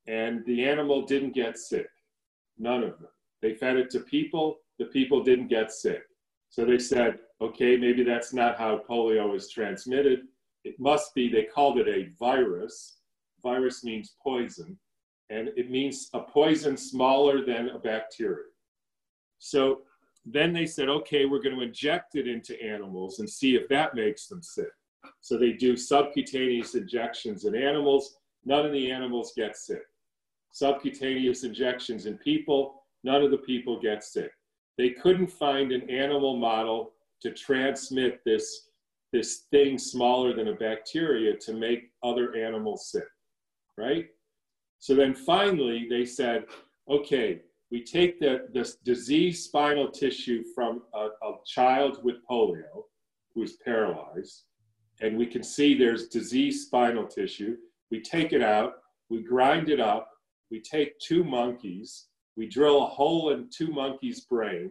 And 0.06 0.44
the 0.44 0.64
animal 0.64 1.06
didn't 1.06 1.34
get 1.34 1.56
sick. 1.56 1.88
None 2.58 2.82
of 2.82 2.98
them. 2.98 3.08
They 3.40 3.54
fed 3.54 3.76
it 3.78 3.88
to 3.90 4.00
people, 4.00 4.58
the 4.78 4.86
people 4.86 5.24
didn't 5.24 5.48
get 5.48 5.72
sick. 5.72 6.02
So 6.50 6.66
they 6.66 6.78
said, 6.78 7.18
okay, 7.40 7.78
maybe 7.78 8.02
that's 8.04 8.34
not 8.34 8.58
how 8.58 8.82
polio 8.88 9.34
is 9.34 9.48
transmitted. 9.48 10.20
It 10.64 10.78
must 10.78 11.14
be, 11.14 11.30
they 11.30 11.44
called 11.44 11.78
it 11.78 11.88
a 11.88 12.10
virus. 12.18 12.98
Virus 13.42 13.84
means 13.84 14.16
poison, 14.22 14.78
and 15.30 15.48
it 15.56 15.70
means 15.70 16.10
a 16.12 16.20
poison 16.20 16.76
smaller 16.76 17.44
than 17.44 17.70
a 17.70 17.78
bacteria. 17.78 18.46
So 19.38 19.80
then 20.26 20.52
they 20.52 20.66
said, 20.66 20.88
okay, 20.88 21.24
we're 21.24 21.42
going 21.42 21.56
to 21.56 21.62
inject 21.62 22.16
it 22.16 22.28
into 22.28 22.60
animals 22.62 23.20
and 23.20 23.30
see 23.30 23.54
if 23.54 23.68
that 23.68 23.94
makes 23.94 24.26
them 24.26 24.42
sick. 24.42 24.68
So 25.22 25.38
they 25.38 25.52
do 25.52 25.76
subcutaneous 25.76 26.74
injections 26.74 27.46
in 27.46 27.54
animals. 27.54 28.18
None 28.44 28.66
of 28.66 28.72
the 28.72 28.90
animals 28.90 29.32
get 29.34 29.56
sick. 29.56 29.82
Subcutaneous 30.52 31.44
injections 31.44 32.06
in 32.06 32.18
people, 32.18 32.82
none 33.04 33.22
of 33.22 33.30
the 33.30 33.38
people 33.38 33.80
get 33.80 34.04
sick 34.04 34.32
they 34.80 34.90
couldn't 34.90 35.26
find 35.26 35.72
an 35.72 35.88
animal 35.90 36.38
model 36.38 36.92
to 37.20 37.30
transmit 37.32 38.22
this, 38.24 38.70
this 39.12 39.44
thing 39.50 39.76
smaller 39.76 40.34
than 40.34 40.48
a 40.48 40.54
bacteria 40.54 41.36
to 41.36 41.52
make 41.52 41.90
other 42.02 42.34
animals 42.34 42.90
sick, 42.90 43.04
right? 43.76 44.06
So 44.80 44.94
then 44.94 45.14
finally 45.14 45.86
they 45.88 46.04
said, 46.04 46.46
okay, 46.88 47.42
we 47.70 47.84
take 47.84 48.18
the, 48.18 48.48
this 48.52 48.76
diseased 48.76 49.44
spinal 49.44 49.90
tissue 49.90 50.42
from 50.54 50.82
a, 50.94 51.08
a 51.22 51.34
child 51.46 52.02
with 52.02 52.16
polio 52.28 52.84
who's 53.34 53.56
paralyzed, 53.64 54.44
and 55.00 55.16
we 55.16 55.26
can 55.26 55.42
see 55.42 55.74
there's 55.74 56.08
diseased 56.08 56.66
spinal 56.66 57.06
tissue. 57.06 57.56
We 57.90 58.00
take 58.00 58.32
it 58.32 58.42
out, 58.42 58.72
we 59.08 59.22
grind 59.22 59.68
it 59.68 59.80
up, 59.80 60.08
we 60.50 60.60
take 60.60 60.98
two 60.98 61.22
monkeys, 61.22 62.06
we 62.36 62.48
drill 62.48 62.82
a 62.82 62.86
hole 62.86 63.30
in 63.30 63.48
two 63.50 63.68
monkeys' 63.68 64.22
brain. 64.22 64.70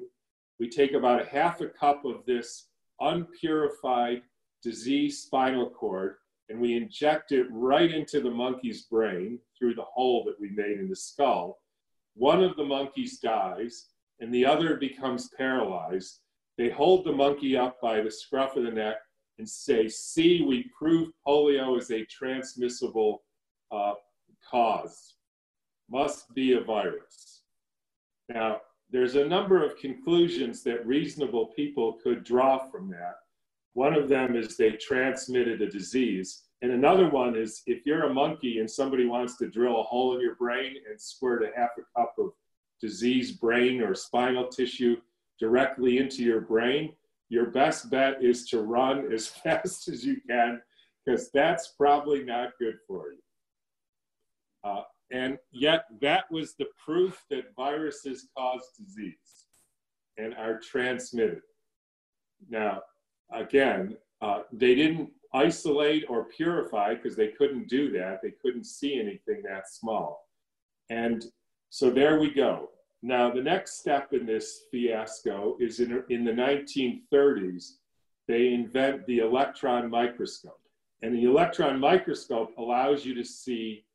We 0.59 0.69
take 0.69 0.93
about 0.93 1.21
a 1.21 1.29
half 1.29 1.61
a 1.61 1.67
cup 1.67 2.03
of 2.03 2.25
this 2.25 2.67
unpurified 2.99 4.23
diseased 4.63 5.23
spinal 5.23 5.69
cord 5.69 6.15
and 6.49 6.59
we 6.59 6.75
inject 6.75 7.31
it 7.31 7.47
right 7.51 7.91
into 7.91 8.21
the 8.21 8.31
monkey's 8.31 8.83
brain 8.83 9.39
through 9.57 9.75
the 9.75 9.83
hole 9.83 10.23
that 10.25 10.39
we 10.39 10.49
made 10.49 10.79
in 10.79 10.89
the 10.89 10.95
skull. 10.95 11.59
One 12.15 12.43
of 12.43 12.55
the 12.55 12.65
monkeys 12.65 13.19
dies 13.19 13.87
and 14.19 14.33
the 14.33 14.45
other 14.45 14.75
becomes 14.75 15.29
paralyzed. 15.37 16.19
They 16.57 16.69
hold 16.69 17.05
the 17.05 17.11
monkey 17.11 17.55
up 17.55 17.79
by 17.81 18.01
the 18.01 18.11
scruff 18.11 18.57
of 18.57 18.63
the 18.63 18.71
neck 18.71 18.97
and 19.37 19.47
say, 19.47 19.87
See, 19.87 20.43
we 20.45 20.69
proved 20.77 21.13
polio 21.25 21.79
is 21.79 21.91
a 21.91 22.03
transmissible 22.05 23.23
uh, 23.71 23.93
cause, 24.49 25.15
must 25.89 26.33
be 26.33 26.53
a 26.53 26.61
virus. 26.61 27.43
Now, 28.27 28.61
there's 28.91 29.15
a 29.15 29.25
number 29.25 29.63
of 29.63 29.77
conclusions 29.77 30.63
that 30.63 30.85
reasonable 30.85 31.47
people 31.55 31.97
could 32.03 32.23
draw 32.23 32.69
from 32.69 32.89
that. 32.89 33.15
One 33.73 33.93
of 33.93 34.09
them 34.09 34.35
is 34.35 34.57
they 34.57 34.71
transmitted 34.71 35.61
a 35.61 35.69
disease. 35.69 36.43
And 36.61 36.71
another 36.71 37.09
one 37.09 37.35
is 37.35 37.61
if 37.65 37.85
you're 37.85 38.03
a 38.03 38.13
monkey 38.13 38.59
and 38.59 38.69
somebody 38.69 39.05
wants 39.05 39.37
to 39.37 39.49
drill 39.49 39.79
a 39.79 39.83
hole 39.83 40.15
in 40.15 40.21
your 40.21 40.35
brain 40.35 40.75
and 40.89 40.99
squirt 40.99 41.43
a 41.43 41.57
half 41.57 41.69
a 41.77 41.99
cup 41.99 42.13
of 42.17 42.31
diseased 42.81 43.39
brain 43.39 43.81
or 43.81 43.95
spinal 43.95 44.47
tissue 44.47 44.97
directly 45.39 45.99
into 45.99 46.23
your 46.23 46.41
brain, 46.41 46.93
your 47.29 47.47
best 47.51 47.89
bet 47.89 48.23
is 48.23 48.47
to 48.49 48.61
run 48.61 49.11
as 49.13 49.27
fast 49.27 49.87
as 49.87 50.05
you 50.05 50.17
can 50.27 50.61
because 51.05 51.31
that's 51.31 51.69
probably 51.77 52.23
not 52.23 52.51
good 52.59 52.77
for 52.87 53.11
you. 53.11 53.19
Uh, 54.63 54.83
and 55.11 55.37
yet, 55.51 55.85
that 56.01 56.29
was 56.29 56.55
the 56.55 56.67
proof 56.83 57.23
that 57.29 57.55
viruses 57.55 58.27
cause 58.37 58.61
disease 58.77 59.45
and 60.17 60.35
are 60.35 60.59
transmitted. 60.59 61.41
Now, 62.49 62.81
again, 63.31 63.97
uh, 64.21 64.41
they 64.51 64.75
didn't 64.75 65.11
isolate 65.33 66.05
or 66.09 66.25
purify 66.25 66.95
because 66.95 67.15
they 67.15 67.29
couldn't 67.29 67.67
do 67.67 67.91
that. 67.91 68.21
They 68.21 68.31
couldn't 68.31 68.65
see 68.65 68.99
anything 68.99 69.43
that 69.43 69.69
small. 69.69 70.27
And 70.89 71.25
so 71.69 71.89
there 71.89 72.19
we 72.19 72.33
go. 72.33 72.69
Now, 73.01 73.31
the 73.31 73.41
next 73.41 73.79
step 73.79 74.11
in 74.11 74.25
this 74.25 74.63
fiasco 74.71 75.55
is 75.59 75.79
in, 75.79 76.03
in 76.09 76.25
the 76.25 76.31
1930s, 76.31 77.75
they 78.27 78.53
invent 78.53 79.05
the 79.05 79.19
electron 79.19 79.89
microscope. 79.89 80.59
And 81.01 81.15
the 81.15 81.23
electron 81.23 81.79
microscope 81.79 82.53
allows 82.57 83.05
you 83.05 83.13
to 83.15 83.23
see 83.23 83.85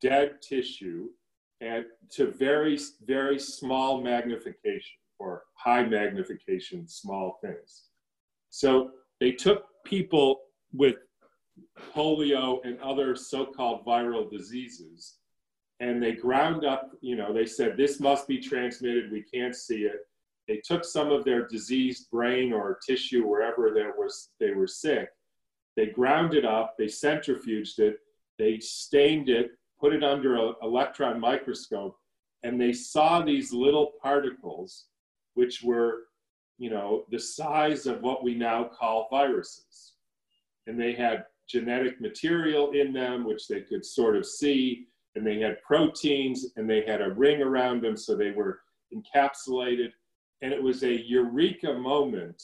dead 0.00 0.42
tissue 0.42 1.08
at 1.62 1.86
to 2.10 2.30
very, 2.32 2.78
very 3.06 3.38
small 3.38 4.02
magnification 4.02 4.96
or 5.18 5.44
high 5.54 5.84
magnification, 5.84 6.86
small 6.86 7.38
things. 7.40 7.84
So 8.54 8.92
they 9.18 9.32
took 9.32 9.64
people 9.84 10.42
with 10.72 10.98
polio 11.92 12.60
and 12.64 12.78
other 12.78 13.16
so-called 13.16 13.84
viral 13.84 14.30
diseases 14.30 15.16
and 15.80 16.00
they 16.00 16.12
ground 16.12 16.64
up, 16.64 16.92
you 17.00 17.16
know, 17.16 17.32
they 17.32 17.46
said 17.46 17.76
this 17.76 17.98
must 17.98 18.28
be 18.28 18.38
transmitted, 18.38 19.10
we 19.10 19.22
can't 19.24 19.56
see 19.56 19.86
it. 19.86 20.06
They 20.46 20.62
took 20.64 20.84
some 20.84 21.10
of 21.10 21.24
their 21.24 21.48
diseased 21.48 22.08
brain 22.12 22.52
or 22.52 22.78
tissue 22.86 23.26
wherever 23.26 23.72
there 23.74 23.94
was 23.98 24.30
they 24.38 24.52
were 24.52 24.68
sick. 24.68 25.08
They 25.76 25.86
ground 25.86 26.34
it 26.34 26.44
up, 26.44 26.76
they 26.78 26.86
centrifuged 26.86 27.80
it, 27.80 27.96
they 28.38 28.60
stained 28.60 29.30
it, 29.30 29.50
put 29.80 29.92
it 29.92 30.04
under 30.04 30.36
an 30.36 30.54
electron 30.62 31.18
microscope, 31.18 31.96
and 32.44 32.60
they 32.60 32.72
saw 32.72 33.20
these 33.20 33.52
little 33.52 33.94
particles, 34.00 34.86
which 35.34 35.60
were, 35.64 36.04
you 36.58 36.70
know, 36.70 37.04
the 37.10 37.18
size 37.18 37.86
of 37.86 38.02
what 38.02 38.22
we 38.22 38.34
now 38.34 38.64
call 38.64 39.08
viruses. 39.10 39.94
And 40.66 40.80
they 40.80 40.92
had 40.92 41.24
genetic 41.48 42.00
material 42.00 42.70
in 42.72 42.92
them, 42.92 43.24
which 43.24 43.48
they 43.48 43.60
could 43.60 43.84
sort 43.84 44.16
of 44.16 44.26
see 44.26 44.86
and 45.16 45.26
they 45.26 45.38
had 45.38 45.62
proteins 45.62 46.46
and 46.56 46.68
they 46.68 46.84
had 46.84 47.00
a 47.00 47.12
ring 47.12 47.40
around 47.40 47.82
them 47.82 47.96
so 47.96 48.16
they 48.16 48.32
were 48.32 48.60
encapsulated. 48.92 49.90
And 50.42 50.52
it 50.52 50.62
was 50.62 50.82
a 50.82 51.02
eureka 51.06 51.74
moment 51.74 52.42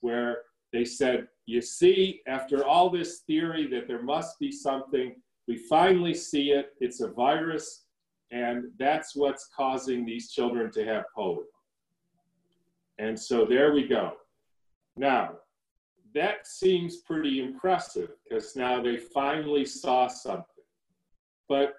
where 0.00 0.38
they 0.72 0.84
said 0.84 1.28
you 1.46 1.60
see 1.60 2.20
after 2.26 2.64
all 2.64 2.90
this 2.90 3.20
theory 3.20 3.66
that 3.68 3.88
there 3.88 4.02
must 4.02 4.38
be 4.38 4.52
something 4.52 5.14
we 5.48 5.56
finally 5.56 6.14
see 6.14 6.50
it. 6.50 6.74
It's 6.80 7.00
a 7.00 7.08
virus 7.08 7.84
and 8.30 8.64
that's 8.78 9.16
what's 9.16 9.48
causing 9.56 10.04
these 10.04 10.30
children 10.30 10.70
to 10.72 10.84
have 10.84 11.04
polio 11.16 11.44
and 13.00 13.18
so 13.18 13.44
there 13.44 13.72
we 13.72 13.86
go 13.86 14.12
now 14.96 15.30
that 16.14 16.46
seems 16.46 16.98
pretty 16.98 17.40
impressive 17.40 18.10
because 18.24 18.56
now 18.56 18.82
they 18.82 18.96
finally 18.96 19.64
saw 19.64 20.06
something 20.06 20.44
but 21.48 21.74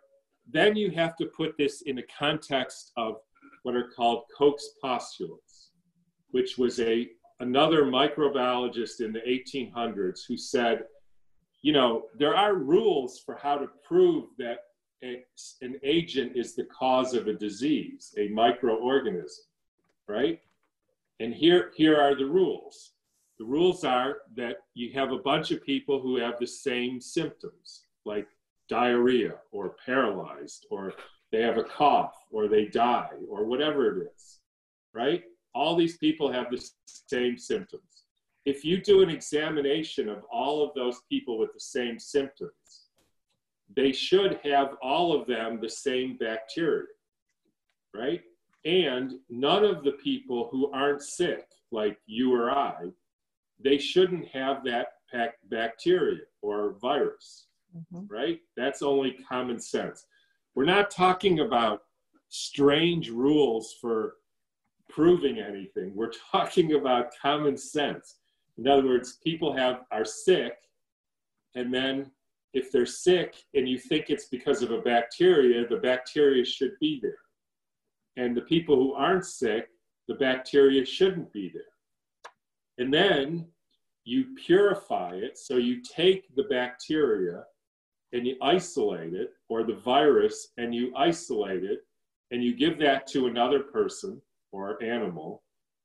then 0.49 0.75
you 0.75 0.91
have 0.91 1.15
to 1.15 1.25
put 1.27 1.57
this 1.57 1.81
in 1.83 1.95
the 1.95 2.05
context 2.17 2.91
of 2.97 3.15
what 3.63 3.75
are 3.75 3.89
called 3.95 4.23
Koch's 4.37 4.75
postulates, 4.83 5.71
which 6.31 6.57
was 6.57 6.79
a 6.79 7.07
another 7.39 7.85
microbiologist 7.85 8.99
in 8.99 9.11
the 9.13 9.21
1800s 9.21 10.19
who 10.27 10.37
said, 10.37 10.83
you 11.63 11.73
know, 11.73 12.03
there 12.19 12.35
are 12.35 12.55
rules 12.55 13.19
for 13.25 13.35
how 13.41 13.57
to 13.57 13.67
prove 13.83 14.25
that 14.37 14.59
an 15.01 15.79
agent 15.83 16.33
is 16.35 16.55
the 16.55 16.65
cause 16.65 17.15
of 17.15 17.27
a 17.27 17.33
disease, 17.33 18.13
a 18.17 18.29
microorganism, 18.29 19.39
right? 20.07 20.39
And 21.21 21.35
here, 21.35 21.71
here 21.75 22.01
are 22.01 22.15
the 22.15 22.25
rules. 22.25 22.93
The 23.37 23.45
rules 23.45 23.83
are 23.83 24.17
that 24.37 24.57
you 24.73 24.91
have 24.93 25.11
a 25.11 25.19
bunch 25.19 25.51
of 25.51 25.63
people 25.63 26.01
who 26.01 26.17
have 26.17 26.39
the 26.39 26.47
same 26.47 26.99
symptoms, 26.99 27.83
like 28.05 28.27
diarrhea 28.69 29.35
or 29.51 29.75
paralyzed 29.85 30.65
or 30.71 30.93
they 31.31 31.43
have 31.43 31.59
a 31.59 31.63
cough 31.63 32.15
or 32.31 32.47
they 32.47 32.65
die 32.65 33.11
or 33.29 33.45
whatever 33.45 34.01
it 34.01 34.07
is, 34.15 34.39
right? 34.95 35.21
All 35.53 35.75
these 35.75 35.97
people 35.97 36.31
have 36.31 36.49
the 36.49 36.67
same 36.87 37.37
symptoms. 37.37 38.05
If 38.45 38.65
you 38.65 38.81
do 38.81 39.03
an 39.03 39.11
examination 39.11 40.09
of 40.09 40.23
all 40.31 40.63
of 40.63 40.73
those 40.73 41.01
people 41.07 41.37
with 41.37 41.53
the 41.53 41.59
same 41.59 41.99
symptoms, 41.99 42.87
they 43.75 43.91
should 43.91 44.39
have 44.43 44.75
all 44.81 45.13
of 45.13 45.27
them 45.27 45.59
the 45.61 45.69
same 45.69 46.17
bacteria, 46.17 46.87
right? 47.93 48.21
And 48.65 49.13
none 49.29 49.63
of 49.65 49.83
the 49.83 49.93
people 49.93 50.49
who 50.51 50.71
aren't 50.71 51.01
sick, 51.01 51.47
like 51.71 51.97
you 52.05 52.33
or 52.33 52.51
I, 52.51 52.91
they 53.59 53.77
shouldn't 53.77 54.27
have 54.27 54.63
that 54.63 54.87
bacteria 55.49 56.21
or 56.41 56.75
virus 56.81 57.47
mm-hmm. 57.75 58.05
right? 58.07 58.39
That's 58.57 58.81
only 58.81 59.17
common 59.27 59.59
sense. 59.59 60.05
We're 60.55 60.65
not 60.65 60.91
talking 60.91 61.39
about 61.39 61.81
strange 62.29 63.09
rules 63.09 63.75
for 63.79 64.15
proving 64.89 65.39
anything. 65.39 65.93
We're 65.95 66.11
talking 66.31 66.73
about 66.73 67.11
common 67.21 67.57
sense. 67.57 68.17
In 68.57 68.67
other 68.67 68.85
words, 68.85 69.17
people 69.23 69.55
have 69.55 69.81
are 69.91 70.05
sick, 70.05 70.53
and 71.55 71.73
then 71.73 72.11
if 72.53 72.71
they're 72.71 72.85
sick 72.85 73.35
and 73.53 73.67
you 73.67 73.79
think 73.79 74.09
it's 74.09 74.25
because 74.25 74.61
of 74.61 74.71
a 74.71 74.81
bacteria, 74.81 75.65
the 75.67 75.77
bacteria 75.77 76.43
should 76.43 76.73
be 76.81 76.99
there. 77.01 77.15
And 78.17 78.35
the 78.35 78.41
people 78.41 78.75
who 78.75 78.93
aren't 78.93 79.25
sick, 79.25 79.69
the 80.07 80.15
bacteria 80.15 80.85
shouldn't 80.85 81.31
be 81.31 81.51
there. 81.53 81.63
And 82.77 82.93
then 82.93 83.47
you 84.03 84.25
purify 84.45 85.15
it. 85.15 85.37
So 85.37 85.57
you 85.57 85.81
take 85.81 86.35
the 86.35 86.43
bacteria 86.43 87.43
and 88.13 88.27
you 88.27 88.35
isolate 88.41 89.13
it, 89.13 89.31
or 89.47 89.63
the 89.63 89.75
virus, 89.75 90.49
and 90.57 90.75
you 90.75 90.93
isolate 90.97 91.63
it, 91.63 91.79
and 92.31 92.43
you 92.43 92.53
give 92.53 92.77
that 92.79 93.07
to 93.07 93.27
another 93.27 93.59
person 93.59 94.21
or 94.51 94.83
animal, 94.83 95.43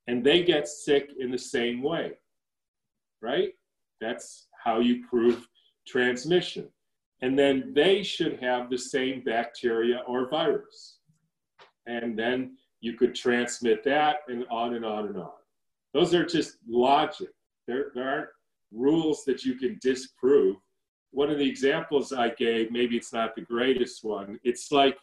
and 0.08 0.24
they 0.24 0.42
get 0.42 0.66
sick 0.66 1.10
in 1.20 1.30
the 1.30 1.38
same 1.38 1.82
way, 1.82 2.12
right? 3.22 3.52
That's 4.00 4.48
how 4.64 4.80
you 4.80 5.06
prove 5.08 5.46
transmission. 5.86 6.68
And 7.22 7.38
then 7.38 7.72
they 7.74 8.02
should 8.02 8.40
have 8.40 8.70
the 8.70 8.78
same 8.78 9.22
bacteria 9.24 10.02
or 10.06 10.28
virus. 10.28 10.95
And 11.86 12.18
then 12.18 12.56
you 12.80 12.94
could 12.94 13.14
transmit 13.14 13.84
that 13.84 14.18
and 14.28 14.44
on 14.50 14.74
and 14.74 14.84
on 14.84 15.06
and 15.06 15.16
on. 15.16 15.30
Those 15.94 16.14
are 16.14 16.26
just 16.26 16.56
logic. 16.68 17.28
There, 17.66 17.86
there 17.94 18.08
aren't 18.08 18.28
rules 18.72 19.24
that 19.24 19.44
you 19.44 19.54
can 19.54 19.78
disprove 19.80 20.56
one 21.16 21.30
of 21.30 21.38
the 21.38 21.48
examples 21.48 22.12
I 22.12 22.28
gave, 22.28 22.70
maybe 22.70 22.94
it's 22.94 23.12
not 23.12 23.34
the 23.34 23.40
greatest 23.40 24.04
one. 24.04 24.38
It's 24.44 24.70
like 24.70 24.98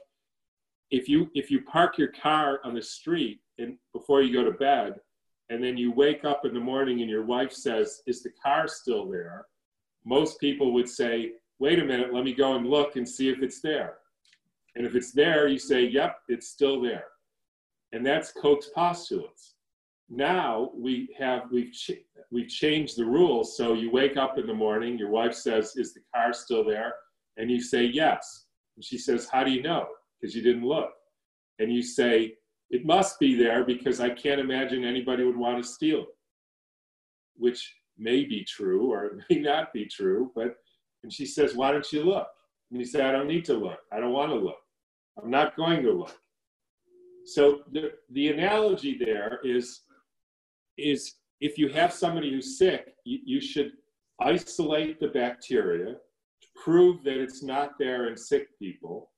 if 0.91 1.09
you 1.09 1.31
if 1.33 1.49
you 1.49 1.63
park 1.63 1.97
your 1.97 2.09
car 2.09 2.59
on 2.63 2.75
the 2.75 2.83
street 2.83 3.39
and 3.57 3.79
before 3.93 4.21
you 4.21 4.31
go 4.31 4.43
to 4.43 4.55
bed, 4.55 4.99
and 5.49 5.63
then 5.63 5.75
you 5.75 5.91
wake 5.91 6.23
up 6.23 6.45
in 6.45 6.53
the 6.53 6.59
morning 6.59 7.01
and 7.01 7.09
your 7.09 7.25
wife 7.25 7.51
says, 7.51 8.03
"Is 8.05 8.21
the 8.21 8.29
car 8.43 8.67
still 8.67 9.09
there?" 9.09 9.47
Most 10.05 10.39
people 10.39 10.71
would 10.73 10.87
say, 10.87 11.33
"Wait 11.57 11.79
a 11.79 11.83
minute, 11.83 12.13
let 12.13 12.23
me 12.23 12.33
go 12.35 12.55
and 12.55 12.69
look 12.69 12.95
and 12.95 13.09
see 13.09 13.29
if 13.29 13.41
it's 13.41 13.61
there." 13.61 13.97
And 14.75 14.85
if 14.85 14.95
it's 14.95 15.11
there, 15.11 15.47
you 15.47 15.59
say, 15.59 15.85
"Yep, 15.85 16.17
it's 16.29 16.49
still 16.49 16.81
there." 16.81 17.05
And 17.91 18.05
that's 18.05 18.31
Koch's 18.31 18.69
postulates. 18.75 19.55
Now 20.09 20.71
we 20.75 21.15
have 21.17 21.43
we've 21.51 21.73
we've 22.33 22.49
changed 22.49 22.97
the 22.97 23.05
rules. 23.05 23.55
So 23.55 23.73
you 23.73 23.91
wake 23.91 24.17
up 24.17 24.37
in 24.37 24.47
the 24.47 24.53
morning, 24.53 24.97
your 24.97 25.09
wife 25.09 25.33
says, 25.33 25.75
Is 25.75 25.93
the 25.93 26.01
car 26.13 26.33
still 26.33 26.65
there? 26.65 26.95
And 27.37 27.49
you 27.49 27.61
say, 27.61 27.85
Yes. 27.85 28.45
And 28.75 28.83
she 28.83 28.97
says, 28.97 29.29
How 29.31 29.43
do 29.43 29.51
you 29.51 29.61
know? 29.61 29.87
Because 30.19 30.35
you 30.35 30.41
didn't 30.41 30.65
look. 30.65 30.91
And 31.59 31.71
you 31.71 31.81
say, 31.81 32.33
It 32.71 32.85
must 32.85 33.19
be 33.19 33.35
there 33.35 33.63
because 33.63 33.99
I 33.99 34.09
can't 34.09 34.41
imagine 34.41 34.83
anybody 34.83 35.23
would 35.23 35.37
want 35.37 35.63
to 35.63 35.69
steal 35.69 35.99
it, 35.99 36.17
which 37.35 37.73
may 37.97 38.25
be 38.25 38.43
true 38.43 38.91
or 38.91 39.05
it 39.05 39.23
may 39.29 39.39
not 39.39 39.71
be 39.71 39.85
true. 39.85 40.31
But, 40.35 40.55
and 41.03 41.13
she 41.13 41.25
says, 41.25 41.55
Why 41.55 41.71
don't 41.71 41.91
you 41.93 42.03
look? 42.03 42.27
And 42.71 42.79
you 42.79 42.85
say, 42.85 43.03
I 43.03 43.11
don't 43.11 43.27
need 43.27 43.45
to 43.45 43.53
look. 43.53 43.79
I 43.91 43.99
don't 43.99 44.13
want 44.13 44.31
to 44.31 44.37
look. 44.37 44.57
I'm 45.21 45.29
not 45.29 45.55
going 45.55 45.83
to 45.83 45.91
look. 45.91 46.17
So 47.25 47.61
the, 47.71 47.91
the 48.11 48.29
analogy 48.29 48.97
there 48.97 49.39
is, 49.43 49.81
is 50.77 51.15
if 51.39 51.57
you 51.57 51.69
have 51.69 51.93
somebody 51.93 52.31
who's 52.31 52.57
sick, 52.57 52.95
you, 53.05 53.19
you 53.25 53.41
should 53.41 53.73
isolate 54.19 54.99
the 54.99 55.07
bacteria, 55.09 55.93
to 55.95 56.47
prove 56.55 57.03
that 57.03 57.21
it's 57.21 57.43
not 57.43 57.77
there 57.79 58.07
in 58.09 58.17
sick 58.17 58.47
people, 58.59 59.11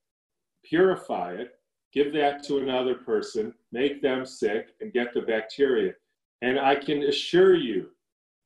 purify 0.64 1.34
it, 1.34 1.56
give 1.94 2.14
that 2.14 2.44
to 2.44 2.60
another 2.60 2.96
person, 2.96 3.54
make 3.72 4.02
them 4.02 4.26
sick, 4.26 4.70
and 4.82 4.94
get 4.94 5.14
the 5.14 5.22
bacteria. 5.22 5.94
And 6.42 6.60
I 6.60 6.76
can 6.76 7.04
assure 7.04 7.56
you 7.56 7.90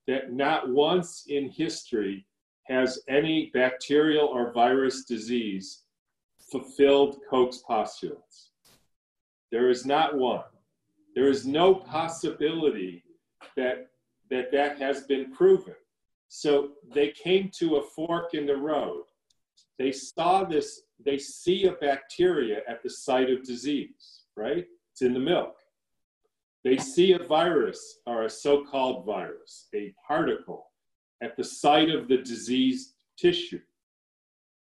that 0.08 0.32
not 0.32 0.70
once 0.70 1.26
in 1.28 1.50
history 1.50 2.26
has 2.64 3.00
any 3.08 3.52
bacterial 3.54 4.28
or 4.28 4.54
virus 4.54 5.04
disease 5.04 5.84
fulfilled 6.52 7.18
Koch's 7.30 7.60
postulates. 7.60 8.52
There 9.52 9.70
is 9.70 9.86
not 9.86 10.18
one. 10.18 10.44
There 11.16 11.30
is 11.30 11.46
no 11.46 11.74
possibility 11.76 13.04
that 13.56 13.88
that, 14.30 14.52
that 14.52 14.80
has 14.80 15.04
been 15.04 15.32
proven. 15.32 15.76
So 16.28 16.72
they 16.94 17.10
came 17.10 17.50
to 17.58 17.78
a 17.78 17.82
fork 17.82 18.34
in 18.34 18.46
the 18.46 18.56
road. 18.56 19.06
They 19.78 19.92
saw 19.92 20.44
this, 20.44 20.82
they 21.04 21.18
see 21.18 21.66
a 21.66 21.72
bacteria 21.72 22.60
at 22.68 22.84
the 22.84 22.90
site 22.90 23.30
of 23.30 23.44
disease, 23.44 24.26
right? 24.36 24.66
It's 24.92 25.02
in 25.02 25.14
the 25.14 25.20
milk. 25.20 25.56
They 26.64 26.78
see 26.78 27.14
a 27.14 27.24
virus 27.24 28.00
or 28.06 28.24
a 28.24 28.30
so 28.30 28.66
called 28.66 29.06
virus, 29.06 29.68
a 29.74 29.94
particle, 30.06 30.68
at 31.24 31.36
the 31.38 31.44
site 31.44 31.90
of 31.90 32.08
the 32.08 32.18
diseased 32.18 32.94
tissue. 33.18 33.62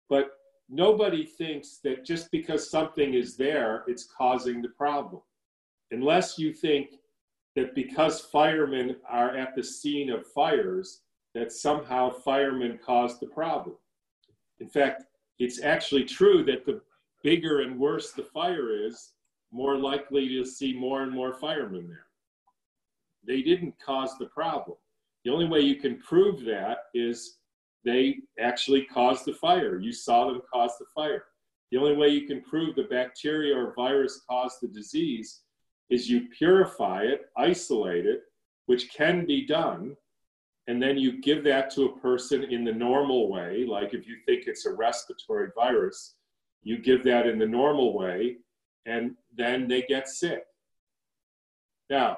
But 0.09 0.31
nobody 0.71 1.25
thinks 1.25 1.79
that 1.83 2.05
just 2.05 2.31
because 2.31 2.69
something 2.69 3.13
is 3.13 3.35
there, 3.35 3.83
it's 3.87 4.05
causing 4.05 4.61
the 4.61 4.69
problem. 4.69 5.21
Unless 5.91 6.39
you 6.39 6.53
think 6.53 6.91
that 7.55 7.75
because 7.75 8.21
firemen 8.21 8.95
are 9.09 9.35
at 9.35 9.53
the 9.55 9.63
scene 9.63 10.09
of 10.09 10.25
fires, 10.25 11.01
that 11.35 11.51
somehow 11.51 12.09
firemen 12.09 12.79
caused 12.83 13.19
the 13.19 13.27
problem. 13.27 13.75
In 14.59 14.69
fact, 14.69 15.03
it's 15.39 15.61
actually 15.61 16.05
true 16.05 16.43
that 16.45 16.65
the 16.65 16.81
bigger 17.23 17.61
and 17.61 17.77
worse 17.77 18.11
the 18.11 18.23
fire 18.23 18.85
is, 18.85 19.11
more 19.51 19.77
likely 19.77 20.29
to 20.29 20.45
see 20.45 20.71
more 20.71 21.03
and 21.03 21.11
more 21.11 21.33
firemen 21.33 21.87
there. 21.87 22.05
They 23.25 23.41
didn't 23.41 23.75
cause 23.85 24.17
the 24.17 24.27
problem. 24.27 24.77
The 25.25 25.31
only 25.31 25.47
way 25.47 25.59
you 25.59 25.75
can 25.75 25.97
prove 25.97 26.45
that 26.45 26.85
is 26.93 27.37
they 27.83 28.19
actually 28.39 28.85
caused 28.85 29.25
the 29.25 29.33
fire. 29.33 29.79
You 29.79 29.91
saw 29.91 30.27
them 30.27 30.41
cause 30.51 30.77
the 30.79 30.85
fire. 30.93 31.23
The 31.71 31.77
only 31.77 31.95
way 31.95 32.09
you 32.09 32.27
can 32.27 32.41
prove 32.41 32.75
the 32.75 32.83
bacteria 32.83 33.55
or 33.55 33.73
virus 33.75 34.21
caused 34.29 34.57
the 34.61 34.67
disease 34.67 35.41
is 35.89 36.09
you 36.09 36.27
purify 36.37 37.03
it, 37.03 37.21
isolate 37.37 38.05
it, 38.05 38.21
which 38.65 38.93
can 38.93 39.25
be 39.25 39.45
done, 39.45 39.95
and 40.67 40.81
then 40.81 40.97
you 40.97 41.21
give 41.21 41.43
that 41.43 41.69
to 41.71 41.85
a 41.85 41.99
person 41.99 42.43
in 42.43 42.63
the 42.63 42.73
normal 42.73 43.29
way. 43.29 43.65
Like 43.65 43.93
if 43.93 44.07
you 44.07 44.17
think 44.25 44.43
it's 44.47 44.65
a 44.65 44.73
respiratory 44.73 45.49
virus, 45.55 46.15
you 46.63 46.77
give 46.77 47.03
that 47.05 47.25
in 47.25 47.39
the 47.39 47.47
normal 47.47 47.97
way, 47.97 48.37
and 48.85 49.15
then 49.35 49.67
they 49.67 49.81
get 49.81 50.07
sick. 50.07 50.43
Now, 51.89 52.17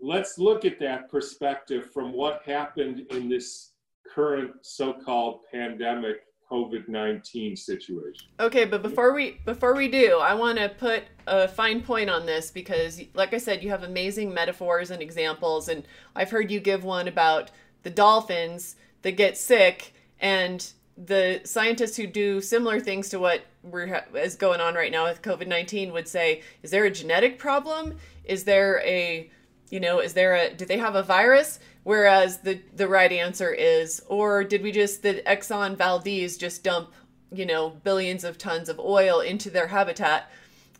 let's 0.00 0.38
look 0.38 0.64
at 0.64 0.80
that 0.80 1.10
perspective 1.10 1.90
from 1.92 2.12
what 2.12 2.42
happened 2.44 3.06
in 3.10 3.28
this 3.28 3.71
current 4.14 4.52
so 4.62 4.92
called 4.92 5.40
pandemic 5.52 6.16
COVID 6.50 6.88
nineteen 6.88 7.56
situation. 7.56 8.28
Okay, 8.38 8.66
but 8.66 8.82
before 8.82 9.14
we 9.14 9.40
before 9.46 9.74
we 9.74 9.88
do, 9.88 10.18
I 10.18 10.34
want 10.34 10.58
to 10.58 10.68
put 10.68 11.04
a 11.26 11.48
fine 11.48 11.80
point 11.80 12.10
on 12.10 12.26
this 12.26 12.50
because, 12.50 13.00
like 13.14 13.32
I 13.32 13.38
said, 13.38 13.62
you 13.62 13.70
have 13.70 13.84
amazing 13.84 14.34
metaphors 14.34 14.90
and 14.90 15.00
examples, 15.00 15.68
and 15.68 15.84
I've 16.14 16.30
heard 16.30 16.50
you 16.50 16.60
give 16.60 16.84
one 16.84 17.08
about 17.08 17.50
the 17.84 17.90
dolphins 17.90 18.76
that 19.00 19.12
get 19.12 19.38
sick 19.38 19.94
and 20.20 20.72
the 20.96 21.40
scientists 21.44 21.96
who 21.96 22.06
do 22.06 22.40
similar 22.40 22.78
things 22.80 23.08
to 23.08 23.18
what 23.18 23.42
we're 23.62 24.04
is 24.14 24.34
going 24.34 24.60
on 24.60 24.74
right 24.74 24.92
now 24.92 25.04
with 25.04 25.22
COVID 25.22 25.46
nineteen 25.46 25.90
would 25.92 26.06
say, 26.06 26.42
is 26.62 26.70
there 26.70 26.84
a 26.84 26.90
genetic 26.90 27.38
problem? 27.38 27.96
Is 28.24 28.44
there 28.44 28.80
a 28.84 29.30
you 29.70 29.80
know, 29.80 30.00
is 30.00 30.12
there 30.12 30.34
a 30.34 30.52
do 30.52 30.66
they 30.66 30.76
have 30.76 30.96
a 30.96 31.02
virus? 31.02 31.58
Whereas 31.84 32.38
the 32.38 32.60
the 32.74 32.88
right 32.88 33.10
answer 33.10 33.52
is, 33.52 34.02
or 34.08 34.44
did 34.44 34.62
we 34.62 34.72
just 34.72 35.02
the 35.02 35.22
Exxon 35.26 35.76
Valdez 35.76 36.36
just 36.36 36.62
dump 36.62 36.92
you 37.32 37.46
know 37.46 37.70
billions 37.70 38.24
of 38.24 38.38
tons 38.38 38.68
of 38.68 38.78
oil 38.78 39.20
into 39.20 39.50
their 39.50 39.68
habitat? 39.68 40.30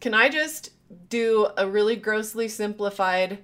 Can 0.01 0.15
I 0.15 0.29
just 0.29 0.71
do 1.09 1.49
a 1.57 1.67
really 1.67 1.97
grossly 1.97 2.49
simplified 2.49 3.39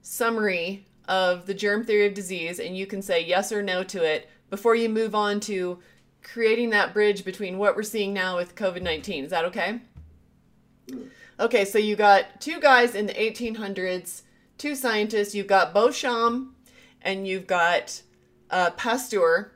summary 0.00 0.86
of 1.06 1.46
the 1.46 1.54
germ 1.54 1.84
theory 1.84 2.06
of 2.06 2.14
disease, 2.14 2.58
and 2.58 2.76
you 2.76 2.86
can 2.86 3.02
say 3.02 3.24
yes 3.24 3.50
or 3.52 3.62
no 3.62 3.82
to 3.82 4.02
it 4.04 4.28
before 4.50 4.74
you 4.74 4.88
move 4.88 5.14
on 5.14 5.40
to 5.40 5.78
creating 6.22 6.70
that 6.70 6.92
bridge 6.92 7.24
between 7.24 7.58
what 7.58 7.76
we're 7.76 7.82
seeing 7.82 8.12
now 8.12 8.36
with 8.36 8.54
COVID 8.54 8.82
19. 8.82 9.24
Is 9.24 9.30
that 9.30 9.44
okay? 9.46 9.80
Okay, 11.40 11.64
so 11.64 11.78
you 11.78 11.96
got 11.96 12.40
two 12.40 12.60
guys 12.60 12.94
in 12.94 13.06
the 13.06 13.14
1800s, 13.14 14.22
two 14.56 14.74
scientists. 14.74 15.34
You've 15.34 15.46
got 15.46 15.74
Béchamp 15.74 16.48
and 17.02 17.26
you've 17.26 17.46
got 17.46 18.02
uh, 18.50 18.70
Pasteur, 18.72 19.52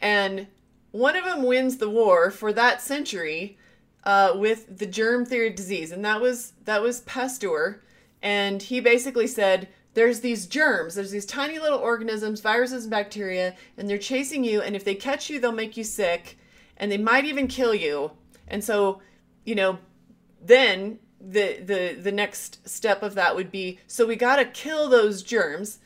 and 0.00 0.46
one 0.90 1.16
of 1.16 1.24
them 1.24 1.42
wins 1.42 1.78
the 1.78 1.90
war 1.90 2.30
for 2.30 2.52
that 2.52 2.80
century 2.80 3.58
uh, 4.04 4.32
with 4.36 4.78
the 4.78 4.86
germ 4.86 5.24
theory 5.24 5.48
of 5.48 5.54
disease, 5.54 5.92
and 5.92 6.04
that 6.04 6.20
was 6.20 6.52
that 6.64 6.82
was 6.82 7.00
Pasteur, 7.00 7.80
and 8.22 8.62
he 8.62 8.80
basically 8.80 9.26
said 9.26 9.68
there's 9.94 10.20
these 10.20 10.46
germs, 10.46 10.94
there's 10.94 11.10
these 11.10 11.26
tiny 11.26 11.58
little 11.58 11.78
organisms, 11.78 12.40
viruses 12.40 12.84
and 12.84 12.90
bacteria, 12.90 13.54
and 13.76 13.88
they're 13.88 13.98
chasing 13.98 14.44
you, 14.44 14.60
and 14.60 14.76
if 14.76 14.84
they 14.84 14.94
catch 14.94 15.28
you, 15.28 15.40
they'll 15.40 15.52
make 15.52 15.76
you 15.76 15.84
sick, 15.84 16.38
and 16.76 16.90
they 16.90 16.98
might 16.98 17.24
even 17.24 17.48
kill 17.48 17.74
you, 17.74 18.12
and 18.46 18.62
so 18.62 19.00
you 19.44 19.54
know 19.54 19.78
then 20.40 20.98
the 21.20 21.60
the 21.60 21.98
the 22.00 22.12
next 22.12 22.66
step 22.68 23.02
of 23.02 23.14
that 23.14 23.34
would 23.34 23.50
be 23.50 23.78
so 23.86 24.06
we 24.06 24.16
got 24.16 24.36
to 24.36 24.44
kill 24.44 24.88
those 24.88 25.22
germs 25.22 25.78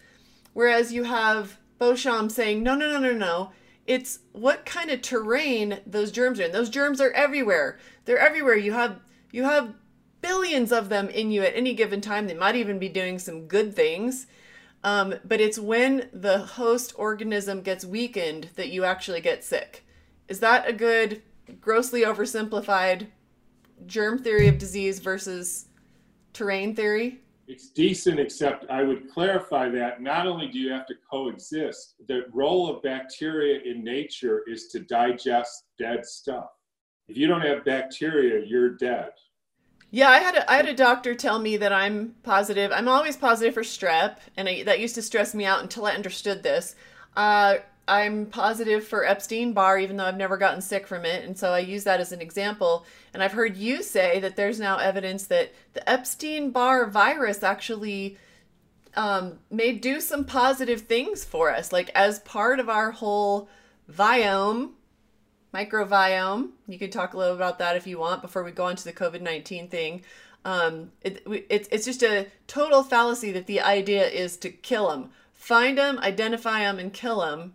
Whereas 0.53 0.93
you 0.93 1.05
have 1.05 1.59
Béchamp 1.81 2.31
saying, 2.31 2.63
no, 2.63 2.75
no, 2.75 2.91
no, 2.93 2.99
no, 2.99 3.13
no. 3.13 3.51
It's 3.87 4.21
what 4.33 4.65
kind 4.65 4.91
of 4.91 5.03
terrain 5.03 5.81
those 5.87 6.13
germs 6.13 6.39
are 6.39 6.45
in. 6.45 6.53
Those 6.53 6.71
germs 6.71 7.01
are 7.01 7.11
everywhere. 7.13 7.79
They're 8.05 8.19
everywhere. 8.19 8.57
You 8.57 8.73
have 8.73 9.01
you 9.33 9.45
have 9.45 9.75
billions 10.21 10.71
of 10.71 10.89
them 10.89 11.09
in 11.09 11.31
you 11.33 11.43
at 11.43 11.57
any 11.57 11.75
given 11.75 12.01
time. 12.01 12.27
They 12.27 12.35
might 12.35 12.55
even 12.55 12.79
be 12.79 12.89
doing 12.89 13.19
some 13.19 13.47
good 13.49 13.75
things. 13.75 14.27
Um, 14.85 15.15
but 15.25 15.41
it's 15.41 15.59
when 15.59 16.09
the 16.13 16.39
host 16.39 16.93
organism 16.97 17.63
gets 17.63 17.85
weakened 17.85 18.51
that 18.57 18.71
you 18.71 18.85
actually 18.85 19.21
get 19.21 19.45
sick. 19.45 19.85
Is 20.29 20.41
that 20.41 20.69
a 20.69 20.73
good, 20.73 21.23
grossly 21.61 22.03
oversimplified 22.03 23.09
germ 23.87 24.19
theory 24.19 24.49
of 24.49 24.59
disease 24.59 24.99
versus 24.99 25.67
terrain 26.33 26.75
theory? 26.75 27.21
It's 27.49 27.71
decent, 27.71 28.21
except 28.21 28.71
I 28.71 28.83
would 28.83 29.11
clarify 29.11 29.69
that 29.71 30.01
not 30.01 30.27
only 30.27 30.49
do 30.49 30.59
you 30.59 30.71
have 30.71 30.87
to 30.87 30.95
coexist, 31.11 31.95
the 32.07 32.25
role 32.33 32.69
of 32.69 32.83
bacteria 32.83 33.61
in 33.65 33.83
nature 33.83 34.43
is 34.47 34.69
to 34.69 34.81
digest 34.81 35.65
dead 35.79 36.07
stuff. 36.07 36.51
If 37.09 37.17
you 37.17 37.27
don't 37.27 37.43
have 37.43 37.65
bacteria, 37.65 38.45
you're 38.47 38.77
dead. 38.77 39.11
Yeah, 39.91 40.09
I 40.09 40.19
had 40.19 40.37
a, 40.37 40.51
I 40.51 40.57
had 40.57 40.69
a 40.69 40.75
doctor 40.75 41.15
tell 41.15 41.39
me 41.39 41.59
that 41.59 41.73
I'm 41.73 42.15
positive. 42.23 42.73
I'm 42.73 42.89
always 42.89 43.17
positive 43.17 43.53
for 43.53 43.63
strep, 43.63 44.19
and 44.37 44.49
I, 44.49 44.63
that 44.63 44.81
used 44.81 44.95
to 44.95 45.03
stress 45.03 45.35
me 45.35 45.45
out 45.45 45.63
until 45.63 45.85
I 45.85 45.93
understood 45.93 46.43
this. 46.43 46.77
Uh, 47.15 47.57
I'm 47.89 48.27
positive 48.27 48.87
for 48.87 49.05
Epstein 49.05 49.53
Barr, 49.53 49.79
even 49.79 49.97
though 49.97 50.05
I've 50.05 50.17
never 50.17 50.37
gotten 50.37 50.61
sick 50.61 50.87
from 50.87 51.05
it. 51.05 51.25
And 51.25 51.37
so 51.37 51.51
I 51.51 51.59
use 51.59 51.85
that 51.85 52.01
as 52.01 52.13
an 52.13 52.21
example. 52.21 52.87
And 53.13 53.23
I've 53.23 53.33
heard 53.33 53.57
you 53.57 53.83
say 53.83 54.21
that 54.21 54.37
there's 54.37 54.61
now 54.61 54.77
evidence 54.77 55.27
that 55.27 55.53
the 55.75 55.89
Epstein 55.89 56.51
Barr 56.51 56.87
virus 56.87 57.43
actually 57.43 58.19
um, 58.95 59.41
may 59.51 59.73
do 59.73 60.01
some 60.01 60.25
positive 60.25 60.83
things 60.83 61.25
for 61.25 61.51
us, 61.51 61.73
like 61.73 61.91
as 61.95 62.21
part 62.21 62.61
of 62.61 62.69
our 62.69 62.93
whole 62.93 63.49
viome, 63.91 64.71
microbiome. 65.53 66.51
You 66.69 66.79
could 66.79 66.93
talk 66.93 67.15
a 67.15 67.19
little 67.19 67.35
about 67.35 67.59
that 67.59 67.77
if 67.77 67.87
you 67.87 67.99
want 67.99 68.23
before 68.23 68.45
we 68.45 68.53
go 68.53 68.67
on 68.67 68.77
to 68.77 68.85
the 68.85 68.93
COVID 68.93 69.23
19 69.23 69.69
thing. 69.69 70.03
Um, 70.45 70.93
it, 71.03 71.23
it, 71.27 71.69
it's 71.71 71.85
just 71.85 72.03
a 72.03 72.29
total 72.47 72.83
fallacy 72.83 73.33
that 73.33 73.47
the 73.47 73.61
idea 73.61 74.07
is 74.07 74.37
to 74.39 74.51
kill 74.51 74.91
them. 74.91 75.11
Find 75.33 75.79
them, 75.79 75.99
identify 75.99 76.61
them, 76.61 76.79
and 76.79 76.93
kill 76.93 77.21
them 77.21 77.55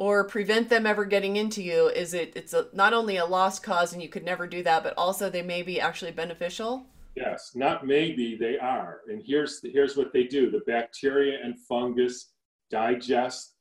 or 0.00 0.24
prevent 0.24 0.70
them 0.70 0.86
ever 0.86 1.04
getting 1.04 1.36
into 1.36 1.62
you 1.62 1.88
is 1.88 2.14
it 2.14 2.32
it's 2.34 2.54
a, 2.54 2.66
not 2.72 2.94
only 2.94 3.18
a 3.18 3.24
lost 3.24 3.62
cause 3.62 3.92
and 3.92 4.02
you 4.02 4.08
could 4.08 4.24
never 4.24 4.46
do 4.46 4.62
that 4.62 4.82
but 4.82 4.94
also 4.96 5.30
they 5.30 5.42
may 5.42 5.62
be 5.62 5.78
actually 5.78 6.10
beneficial? 6.10 6.84
Yes 7.14 7.52
not 7.54 7.86
maybe 7.86 8.34
they 8.34 8.58
are. 8.58 9.02
And 9.08 9.22
here's 9.24 9.60
the, 9.60 9.70
here's 9.70 9.96
what 9.96 10.12
they 10.12 10.24
do. 10.24 10.50
The 10.50 10.62
bacteria 10.66 11.38
and 11.44 11.60
fungus 11.60 12.32
digest 12.70 13.54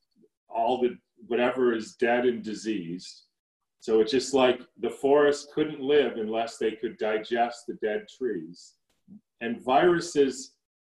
all 0.48 0.82
the 0.82 0.98
whatever 1.28 1.76
is 1.76 1.96
dead 1.96 2.26
and 2.26 2.42
diseased. 2.42 3.24
So 3.82 4.00
it's 4.00 4.12
just 4.12 4.34
like 4.34 4.62
the 4.80 4.90
forest 4.90 5.52
couldn't 5.54 5.82
live 5.82 6.18
unless 6.18 6.58
they 6.58 6.72
could 6.72 6.98
digest 6.98 7.68
the 7.68 7.76
dead 7.76 8.08
trees. 8.18 8.76
And 9.42 9.62
viruses 9.62 10.54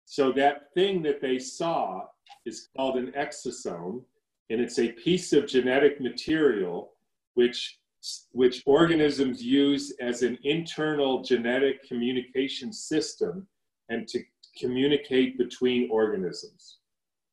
so 0.05 0.32
that 0.32 0.74
thing 0.74 1.03
that 1.03 1.22
they 1.22 1.38
saw 1.38 2.03
is 2.45 2.68
called 2.76 2.97
an 2.97 3.12
exosome 3.12 4.03
and 4.51 4.61
it's 4.61 4.78
a 4.78 4.92
piece 4.92 5.32
of 5.32 5.46
genetic 5.46 6.01
material 6.01 6.92
which 7.34 7.78
which 8.32 8.62
organisms 8.64 9.42
use 9.42 9.94
as 10.01 10.22
an 10.22 10.38
internal 10.42 11.22
genetic 11.22 11.86
communication 11.86 12.72
system 12.72 13.46
and 13.90 14.09
to 14.09 14.22
communicate 14.59 15.36
between 15.36 15.90
organisms. 15.90 16.78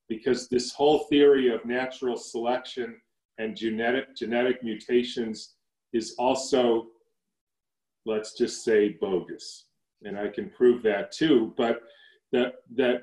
Because 0.10 0.50
this 0.50 0.74
whole 0.74 1.06
theory 1.10 1.54
of 1.54 1.64
natural 1.64 2.18
selection 2.18 3.00
and 3.38 3.56
genetic, 3.56 4.14
genetic 4.14 4.62
mutations 4.62 5.56
is 5.94 6.16
also, 6.20 6.88
let's 8.06 8.34
just 8.34 8.66
say, 8.66 8.98
bogus. 9.00 9.68
And 10.04 10.20
I 10.20 10.28
can 10.28 10.50
prove 10.50 10.84
that 10.84 11.14
too. 11.14 11.54
But 11.56 11.82
the, 12.34 12.54
the, 12.76 13.00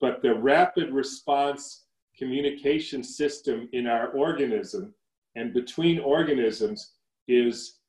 but 0.00 0.22
the 0.22 0.34
rapid 0.34 0.90
response 0.90 1.83
communication 2.18 3.02
system 3.02 3.68
in 3.72 3.86
our 3.86 4.08
organism 4.08 4.94
and 5.36 5.52
between 5.52 5.98
organisms 5.98 6.92
is 7.28 7.80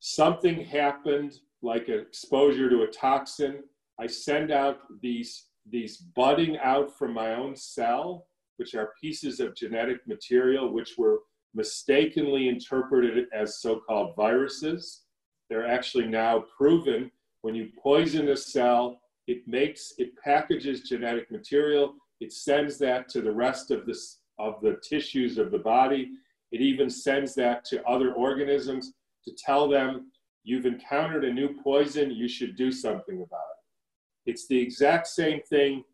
something 0.00 0.64
happened 0.64 1.38
like 1.62 1.88
an 1.88 1.98
exposure 2.00 2.68
to 2.70 2.82
a 2.82 2.88
toxin. 2.88 3.62
I 4.00 4.06
send 4.06 4.50
out 4.50 4.78
these, 5.02 5.46
these 5.68 5.96
budding 5.96 6.58
out 6.58 6.96
from 6.96 7.12
my 7.12 7.34
own 7.34 7.56
cell, 7.56 8.26
which 8.56 8.74
are 8.74 8.92
pieces 9.00 9.40
of 9.40 9.54
genetic 9.54 10.06
material 10.06 10.72
which 10.72 10.94
were 10.98 11.20
mistakenly 11.54 12.48
interpreted 12.48 13.26
as 13.32 13.60
so-called 13.60 14.14
viruses. 14.16 15.02
They're 15.48 15.66
actually 15.66 16.06
now 16.06 16.44
proven 16.56 17.10
when 17.42 17.54
you 17.54 17.70
poison 17.82 18.28
a 18.28 18.36
cell, 18.36 19.00
it 19.26 19.46
makes, 19.46 19.94
it 19.98 20.10
packages 20.22 20.82
genetic 20.82 21.30
material, 21.30 21.94
it 22.20 22.32
sends 22.32 22.78
that 22.78 23.08
to 23.10 23.20
the 23.20 23.32
rest 23.32 23.70
of, 23.70 23.86
this, 23.86 24.18
of 24.38 24.60
the 24.60 24.78
tissues 24.82 25.38
of 25.38 25.50
the 25.50 25.58
body, 25.58 26.10
it 26.52 26.60
even 26.60 26.90
sends 26.90 27.34
that 27.34 27.64
to 27.66 27.84
other 27.84 28.12
organisms 28.14 28.92
to 29.24 29.32
tell 29.34 29.68
them 29.68 30.10
you've 30.44 30.66
encountered 30.66 31.24
a 31.24 31.32
new 31.32 31.54
poison, 31.62 32.10
you 32.10 32.28
should 32.28 32.56
do 32.56 32.72
something 32.72 33.16
about 33.16 33.40
it. 33.40 34.30
It's 34.30 34.46
the 34.46 34.58
exact 34.58 35.06
same 35.06 35.40
thing 35.48 35.84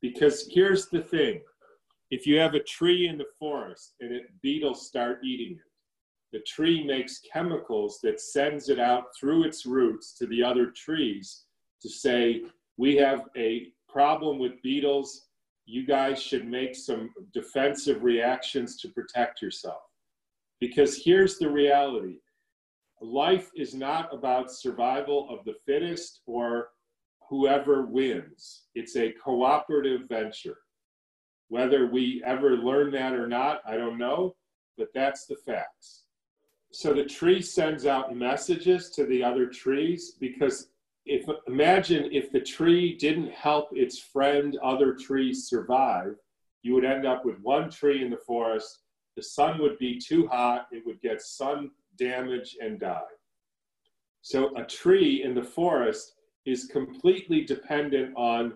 because 0.00 0.48
here's 0.50 0.88
the 0.88 1.00
thing 1.00 1.40
if 2.10 2.26
you 2.26 2.38
have 2.38 2.54
a 2.54 2.62
tree 2.62 3.06
in 3.06 3.18
the 3.18 3.26
forest 3.38 3.94
and 4.00 4.12
it, 4.12 4.22
beetles 4.42 4.86
start 4.86 5.20
eating 5.24 5.56
it, 5.56 5.62
the 6.32 6.40
tree 6.40 6.84
makes 6.84 7.20
chemicals 7.32 8.00
that 8.02 8.20
sends 8.20 8.68
it 8.68 8.78
out 8.78 9.04
through 9.18 9.44
its 9.44 9.66
roots 9.66 10.14
to 10.14 10.26
the 10.26 10.42
other 10.42 10.70
trees 10.70 11.44
to 11.82 11.88
say, 11.88 12.42
we 12.76 12.96
have 12.96 13.24
a 13.36 13.68
problem 13.88 14.38
with 14.38 14.60
beetles. 14.62 15.27
You 15.70 15.84
guys 15.84 16.22
should 16.22 16.48
make 16.48 16.74
some 16.74 17.10
defensive 17.34 18.02
reactions 18.02 18.80
to 18.80 18.88
protect 18.88 19.42
yourself. 19.42 19.82
Because 20.60 21.02
here's 21.04 21.36
the 21.36 21.50
reality 21.50 22.20
life 23.02 23.50
is 23.54 23.74
not 23.74 24.12
about 24.12 24.50
survival 24.50 25.28
of 25.28 25.44
the 25.44 25.56
fittest 25.66 26.22
or 26.24 26.70
whoever 27.28 27.84
wins, 27.84 28.62
it's 28.74 28.96
a 28.96 29.12
cooperative 29.22 30.08
venture. 30.08 30.56
Whether 31.48 31.86
we 31.86 32.22
ever 32.24 32.56
learn 32.56 32.90
that 32.92 33.12
or 33.12 33.26
not, 33.26 33.60
I 33.66 33.76
don't 33.76 33.98
know, 33.98 34.36
but 34.78 34.88
that's 34.94 35.26
the 35.26 35.36
facts. 35.36 36.04
So 36.72 36.94
the 36.94 37.04
tree 37.04 37.42
sends 37.42 37.84
out 37.84 38.16
messages 38.16 38.88
to 38.92 39.04
the 39.04 39.22
other 39.22 39.44
trees 39.44 40.12
because 40.18 40.70
if 41.08 41.28
imagine 41.46 42.08
if 42.12 42.30
the 42.30 42.40
tree 42.40 42.96
didn't 42.96 43.32
help 43.32 43.68
its 43.72 43.98
friend 43.98 44.56
other 44.62 44.94
trees 44.94 45.48
survive, 45.48 46.14
you 46.62 46.74
would 46.74 46.84
end 46.84 47.06
up 47.06 47.24
with 47.24 47.38
one 47.40 47.70
tree 47.70 48.04
in 48.04 48.10
the 48.10 48.16
forest 48.16 48.80
the 49.18 49.22
sun 49.24 49.60
would 49.60 49.76
be 49.78 49.98
too 49.98 50.28
hot, 50.28 50.68
it 50.70 50.86
would 50.86 51.00
get 51.00 51.20
sun 51.20 51.72
damage 51.98 52.56
and 52.62 52.78
die. 52.78 53.00
So 54.22 54.56
a 54.56 54.62
tree 54.62 55.24
in 55.24 55.34
the 55.34 55.42
forest 55.42 56.14
is 56.46 56.66
completely 56.66 57.44
dependent 57.44 58.16
on 58.16 58.52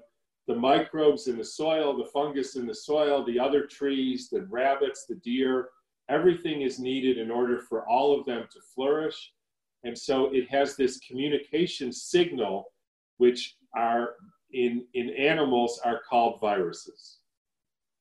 the 0.46 0.54
microbes 0.54 1.26
in 1.26 1.36
the 1.36 1.44
soil, 1.44 1.96
the 1.96 2.08
fungus 2.12 2.54
in 2.54 2.64
the 2.64 2.74
soil, 2.76 3.24
the 3.24 3.40
other 3.40 3.66
trees, 3.66 4.28
the 4.30 4.42
rabbits, 4.42 5.04
the 5.08 5.16
deer, 5.16 5.70
everything 6.08 6.62
is 6.62 6.78
needed 6.78 7.18
in 7.18 7.28
order 7.28 7.58
for 7.58 7.84
all 7.88 8.16
of 8.16 8.24
them 8.24 8.46
to 8.52 8.60
flourish. 8.72 9.32
And 9.84 9.98
so 9.98 10.32
it 10.32 10.48
has 10.50 10.76
this 10.76 10.98
communication 10.98 11.92
signal, 11.92 12.66
which 13.18 13.56
are 13.76 14.10
in, 14.52 14.84
in 14.94 15.10
animals 15.10 15.80
are 15.84 16.00
called 16.08 16.40
viruses. 16.40 17.18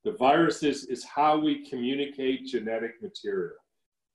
The 0.04 0.14
viruses 0.14 0.86
is 0.86 1.04
how 1.04 1.40
we 1.40 1.68
communicate 1.68 2.48
genetic 2.48 3.02
material. 3.02 3.56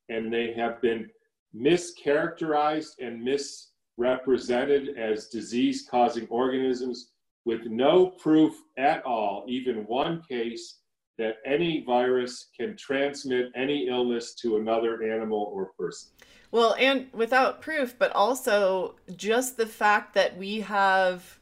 And 0.09 0.33
they 0.33 0.53
have 0.55 0.81
been 0.81 1.09
mischaracterized 1.55 2.99
and 3.01 3.23
misrepresented 3.23 4.97
as 4.99 5.29
disease 5.29 5.87
causing 5.91 6.27
organisms 6.29 7.11
with 7.45 7.67
no 7.67 8.09
proof 8.09 8.55
at 8.77 9.05
all, 9.07 9.45
even 9.49 9.87
one 9.87 10.23
case, 10.29 10.81
that 11.19 11.37
any 11.47 11.83
virus 11.85 12.51
can 12.59 12.77
transmit 12.77 13.47
any 13.55 13.89
illness 13.89 14.35
to 14.35 14.57
another 14.57 15.03
animal 15.11 15.51
or 15.55 15.71
person. 15.79 16.11
Well, 16.57 16.75
and 16.79 17.09
without 17.13 17.61
proof, 17.61 17.99
but 17.99 18.13
also 18.13 18.95
just 19.15 19.59
the 19.59 19.67
fact 19.67 20.15
that 20.15 20.39
we 20.39 20.61
have 20.61 21.39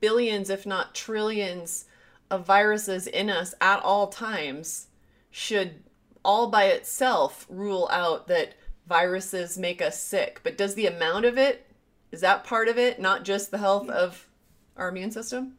billions, 0.00 0.48
if 0.48 0.64
not 0.64 0.94
trillions, 0.94 1.84
of 2.30 2.46
viruses 2.46 3.06
in 3.06 3.28
us 3.28 3.54
at 3.60 3.80
all 3.80 4.06
times 4.06 4.86
should 5.30 5.82
all 6.24 6.46
by 6.46 6.64
itself 6.64 7.46
rule 7.50 7.86
out 7.92 8.26
that 8.28 8.54
viruses 8.86 9.58
make 9.58 9.82
us 9.82 10.00
sick. 10.00 10.40
But 10.42 10.56
does 10.56 10.76
the 10.76 10.86
amount 10.86 11.26
of 11.26 11.36
it, 11.36 11.70
is 12.10 12.22
that 12.22 12.42
part 12.42 12.68
of 12.68 12.78
it, 12.78 12.98
not 12.98 13.24
just 13.24 13.50
the 13.50 13.58
health 13.58 13.90
of 13.90 14.30
our 14.78 14.88
immune 14.88 15.10
system? 15.10 15.58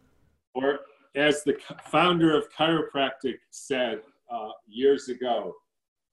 Or 0.56 0.80
as 1.14 1.44
the 1.44 1.60
founder 1.92 2.36
of 2.36 2.52
chiropractic 2.52 3.36
said 3.52 4.00
uh, 4.32 4.50
years 4.68 5.10
ago, 5.10 5.58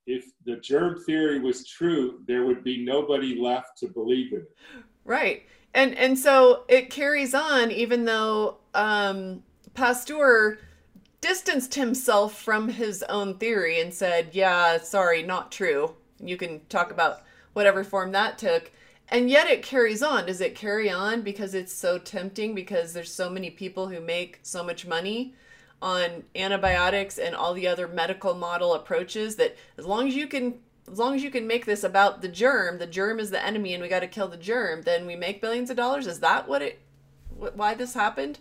if 0.06 0.26
the 0.44 0.56
germ 0.56 1.02
theory 1.04 1.40
was 1.40 1.66
true, 1.66 2.20
there 2.26 2.44
would 2.44 2.64
be 2.64 2.84
nobody 2.84 3.38
left 3.38 3.78
to 3.78 3.88
believe 3.88 4.32
in 4.32 4.40
it. 4.40 4.56
Right. 5.04 5.46
And 5.74 5.94
and 5.96 6.18
so 6.18 6.64
it 6.68 6.90
carries 6.90 7.34
on 7.34 7.70
even 7.70 8.04
though 8.04 8.58
um 8.74 9.42
Pasteur 9.74 10.58
distanced 11.20 11.74
himself 11.74 12.40
from 12.40 12.68
his 12.68 13.02
own 13.04 13.36
theory 13.36 13.80
and 13.80 13.92
said, 13.92 14.30
yeah, 14.32 14.78
sorry, 14.78 15.22
not 15.22 15.52
true. 15.52 15.94
You 16.18 16.36
can 16.36 16.60
talk 16.68 16.90
about 16.90 17.22
whatever 17.52 17.84
form 17.84 18.12
that 18.12 18.38
took. 18.38 18.70
And 19.08 19.28
yet 19.28 19.48
it 19.48 19.62
carries 19.62 20.02
on. 20.02 20.26
Does 20.26 20.40
it 20.40 20.54
carry 20.54 20.88
on 20.88 21.22
because 21.22 21.52
it's 21.54 21.72
so 21.72 21.98
tempting 21.98 22.54
because 22.54 22.92
there's 22.92 23.12
so 23.12 23.28
many 23.28 23.50
people 23.50 23.88
who 23.88 24.00
make 24.00 24.38
so 24.42 24.62
much 24.62 24.86
money 24.86 25.34
on 25.82 26.24
antibiotics 26.34 27.18
and 27.18 27.34
all 27.34 27.54
the 27.54 27.66
other 27.66 27.88
medical 27.88 28.34
model 28.34 28.74
approaches 28.74 29.36
that 29.36 29.56
as 29.78 29.86
long 29.86 30.06
as 30.06 30.14
you 30.14 30.26
can 30.26 30.54
as 30.90 30.98
long 30.98 31.14
as 31.14 31.22
you 31.22 31.30
can 31.30 31.46
make 31.46 31.66
this 31.66 31.84
about 31.84 32.20
the 32.20 32.28
germ, 32.28 32.78
the 32.78 32.86
germ 32.86 33.20
is 33.20 33.30
the 33.30 33.44
enemy 33.44 33.74
and 33.74 33.82
we 33.82 33.88
got 33.88 34.00
to 34.00 34.08
kill 34.08 34.26
the 34.26 34.36
germ, 34.36 34.82
then 34.82 35.06
we 35.06 35.14
make 35.14 35.40
billions 35.40 35.70
of 35.70 35.76
dollars. 35.76 36.08
Is 36.08 36.18
that 36.20 36.48
what 36.48 36.62
it 36.62 36.80
why 37.54 37.74
this 37.74 37.94
happened? 37.94 38.40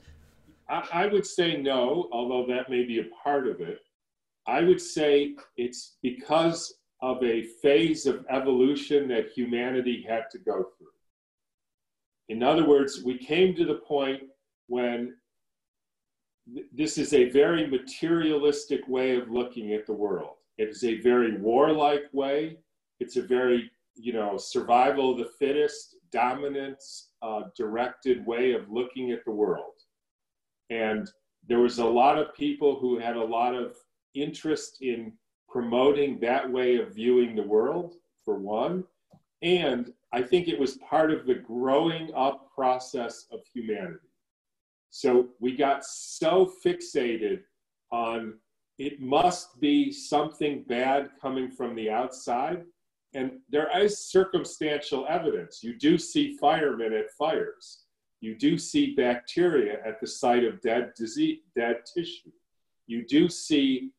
I, 0.68 0.88
I 0.92 1.06
would 1.08 1.26
say 1.26 1.58
no, 1.58 2.10
although 2.12 2.46
that 2.48 2.70
may 2.70 2.86
be 2.86 3.00
a 3.00 3.24
part 3.24 3.48
of 3.48 3.62
it. 3.62 3.80
I 4.48 4.62
would 4.62 4.82
say 4.82 5.36
it's 5.58 5.98
because 6.02 6.74
of 7.02 7.24
a 7.24 7.44
phase 7.62 8.06
of 8.06 8.26
evolution 8.30 9.08
that 9.10 9.30
humanity 9.30 10.06
had 10.08 10.24
to 10.32 10.40
go 10.40 10.66
through. 10.78 10.88
In 12.30 12.44
other 12.44 12.68
words, 12.68 13.04
we 13.04 13.18
came 13.18 13.56
to 13.56 13.66
the 13.66 13.76
point 13.76 14.22
when 14.68 15.16
this 16.74 16.98
is 16.98 17.14
a 17.14 17.30
very 17.30 17.68
materialistic 17.68 18.88
way 18.88 19.16
of 19.16 19.30
looking 19.30 19.74
at 19.74 19.86
the 19.86 19.94
world. 19.94 20.36
It 20.58 20.70
is 20.70 20.84
a 20.84 21.00
very 21.02 21.38
warlike 21.38 22.06
way. 22.14 22.58
It's 23.00 23.18
a 23.18 23.22
very, 23.22 23.72
you 23.96 24.14
know, 24.14 24.38
survival 24.38 25.12
of 25.12 25.20
the 25.20 25.32
fittest, 25.40 25.96
dominance 26.12 27.10
uh, 27.22 27.44
directed 27.56 28.26
way 28.26 28.54
of 28.54 28.70
looking 28.70 29.12
at 29.12 29.24
the 29.26 29.32
world. 29.32 29.74
And 30.70 31.10
there 31.48 31.60
was 31.60 31.80
a 31.80 31.86
lot 31.86 32.18
of 32.18 32.36
people 32.36 32.80
who 32.80 33.00
had 33.00 33.16
a 33.16 33.24
lot 33.24 33.56
of 33.56 33.76
interest 34.14 34.82
in 34.82 35.14
promoting 35.48 36.20
that 36.20 36.50
way 36.50 36.78
of 36.78 36.94
viewing 36.94 37.36
the 37.36 37.44
world, 37.44 37.96
for 38.24 38.38
one. 38.38 38.84
And 39.42 39.92
I 40.12 40.22
think 40.22 40.48
it 40.48 40.60
was 40.60 40.78
part 40.78 41.12
of 41.12 41.26
the 41.26 41.36
growing 41.36 42.12
up 42.16 42.54
process 42.54 43.26
of 43.32 43.40
humanity. 43.54 44.09
So 44.92 45.30
we 45.40 45.56
got 45.56 45.86
so 45.86 46.52
fixated 46.66 47.42
on 47.92 48.36
it 48.78 49.02
must 49.02 49.60
be 49.60 49.92
something 49.92 50.64
bad 50.68 51.10
coming 51.22 51.52
from 51.52 51.76
the 51.76 51.90
outside. 51.90 52.64
And 53.14 53.40
there 53.50 53.70
is 53.78 54.10
circumstantial 54.10 55.06
evidence. 55.10 55.64
You 55.64 55.78
do 55.78 55.98
see 55.98 56.38
firemen 56.38 56.94
at 56.94 57.12
fires 57.18 57.86
you 58.22 58.36
do 58.36 58.58
see 58.58 58.96
bacteria 58.96 59.80
at 59.86 60.00
the 60.02 60.08
site 60.08 60.44
of 60.44 60.62
dead 60.62 60.94
disease, 60.96 61.40
dead 61.56 61.84
tissue. 61.94 62.32
You 62.88 63.06
do 63.06 63.30
see 63.30 63.92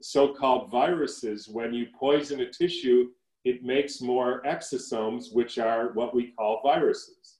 so-called 0.00 0.70
viruses 0.70 1.48
when 1.48 1.72
you 1.72 1.86
poison 1.98 2.40
a 2.40 2.50
tissue, 2.50 3.08
it 3.44 3.62
makes 3.62 4.00
more 4.00 4.42
exosomes, 4.42 5.32
which 5.32 5.58
are 5.58 5.92
what 5.92 6.14
we 6.14 6.32
call 6.32 6.60
viruses. 6.64 7.38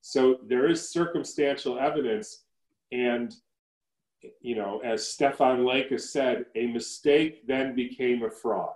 So 0.00 0.38
there 0.46 0.68
is 0.68 0.90
circumstantial 0.90 1.78
evidence. 1.78 2.44
And, 2.92 3.34
you 4.40 4.56
know, 4.56 4.80
as 4.84 5.06
Stefan 5.06 5.64
Lanka 5.64 5.94
has 5.94 6.12
said, 6.12 6.46
a 6.56 6.66
mistake 6.66 7.46
then 7.46 7.74
became 7.74 8.22
a 8.22 8.30
fraud. 8.30 8.74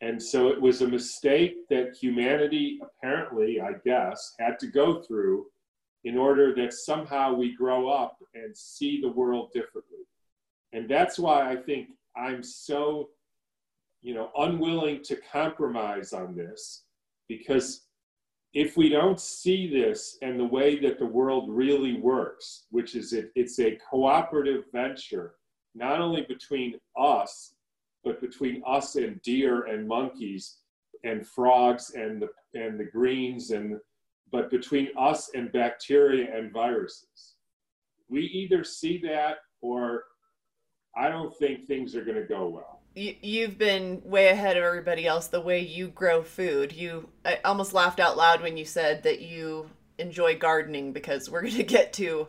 And 0.00 0.22
so 0.22 0.48
it 0.48 0.60
was 0.60 0.82
a 0.82 0.88
mistake 0.88 1.68
that 1.70 1.96
humanity, 1.96 2.78
apparently, 2.82 3.60
I 3.60 3.72
guess, 3.84 4.34
had 4.38 4.58
to 4.58 4.66
go 4.66 5.00
through 5.00 5.46
in 6.04 6.18
order 6.18 6.54
that 6.54 6.74
somehow 6.74 7.32
we 7.32 7.56
grow 7.56 7.88
up 7.88 8.18
and 8.34 8.54
see 8.54 9.00
the 9.00 9.08
world 9.08 9.50
differently. 9.54 10.04
And 10.72 10.88
that's 10.88 11.18
why 11.18 11.50
I 11.50 11.56
think 11.56 11.88
I'm 12.16 12.42
so, 12.42 13.10
you 14.02 14.14
know, 14.14 14.30
unwilling 14.36 15.02
to 15.04 15.16
compromise 15.32 16.12
on 16.12 16.36
this 16.36 16.82
because 17.28 17.86
if 18.54 18.76
we 18.76 18.88
don't 18.88 19.20
see 19.20 19.68
this 19.68 20.16
and 20.22 20.38
the 20.38 20.44
way 20.44 20.78
that 20.78 20.98
the 20.98 21.06
world 21.06 21.50
really 21.50 21.94
works, 21.94 22.66
which 22.70 22.94
is 22.94 23.12
it, 23.12 23.32
it's 23.34 23.58
a 23.58 23.76
cooperative 23.90 24.64
venture, 24.72 25.34
not 25.74 26.00
only 26.00 26.22
between 26.22 26.78
us, 26.96 27.54
but 28.04 28.20
between 28.20 28.62
us 28.64 28.94
and 28.94 29.20
deer 29.22 29.64
and 29.64 29.88
monkeys 29.88 30.58
and 31.02 31.26
frogs 31.26 31.94
and 31.96 32.22
the, 32.22 32.28
and 32.58 32.78
the 32.78 32.84
greens 32.84 33.50
and 33.50 33.78
but 34.30 34.50
between 34.50 34.88
us 34.98 35.30
and 35.34 35.52
bacteria 35.52 36.36
and 36.36 36.52
viruses. 36.52 37.34
We 38.08 38.22
either 38.22 38.64
see 38.64 38.98
that 38.98 39.36
or 39.60 40.04
I 40.96 41.08
don't 41.08 41.36
think 41.36 41.66
things 41.66 41.94
are 41.94 42.04
going 42.04 42.20
to 42.20 42.26
go 42.26 42.48
well. 42.48 42.83
You, 42.96 43.46
have 43.46 43.58
been 43.58 44.02
way 44.04 44.28
ahead 44.28 44.56
of 44.56 44.62
everybody 44.62 45.04
else 45.04 45.26
the 45.26 45.40
way 45.40 45.58
you 45.58 45.88
grow 45.88 46.22
food. 46.22 46.72
You 46.72 47.08
I 47.24 47.40
almost 47.44 47.74
laughed 47.74 47.98
out 47.98 48.16
loud 48.16 48.40
when 48.40 48.56
you 48.56 48.64
said 48.64 49.02
that 49.02 49.20
you 49.20 49.70
enjoy 49.98 50.38
gardening 50.38 50.92
because 50.92 51.28
we're 51.28 51.40
going 51.42 51.54
to 51.54 51.64
get 51.64 51.92
to 51.94 52.28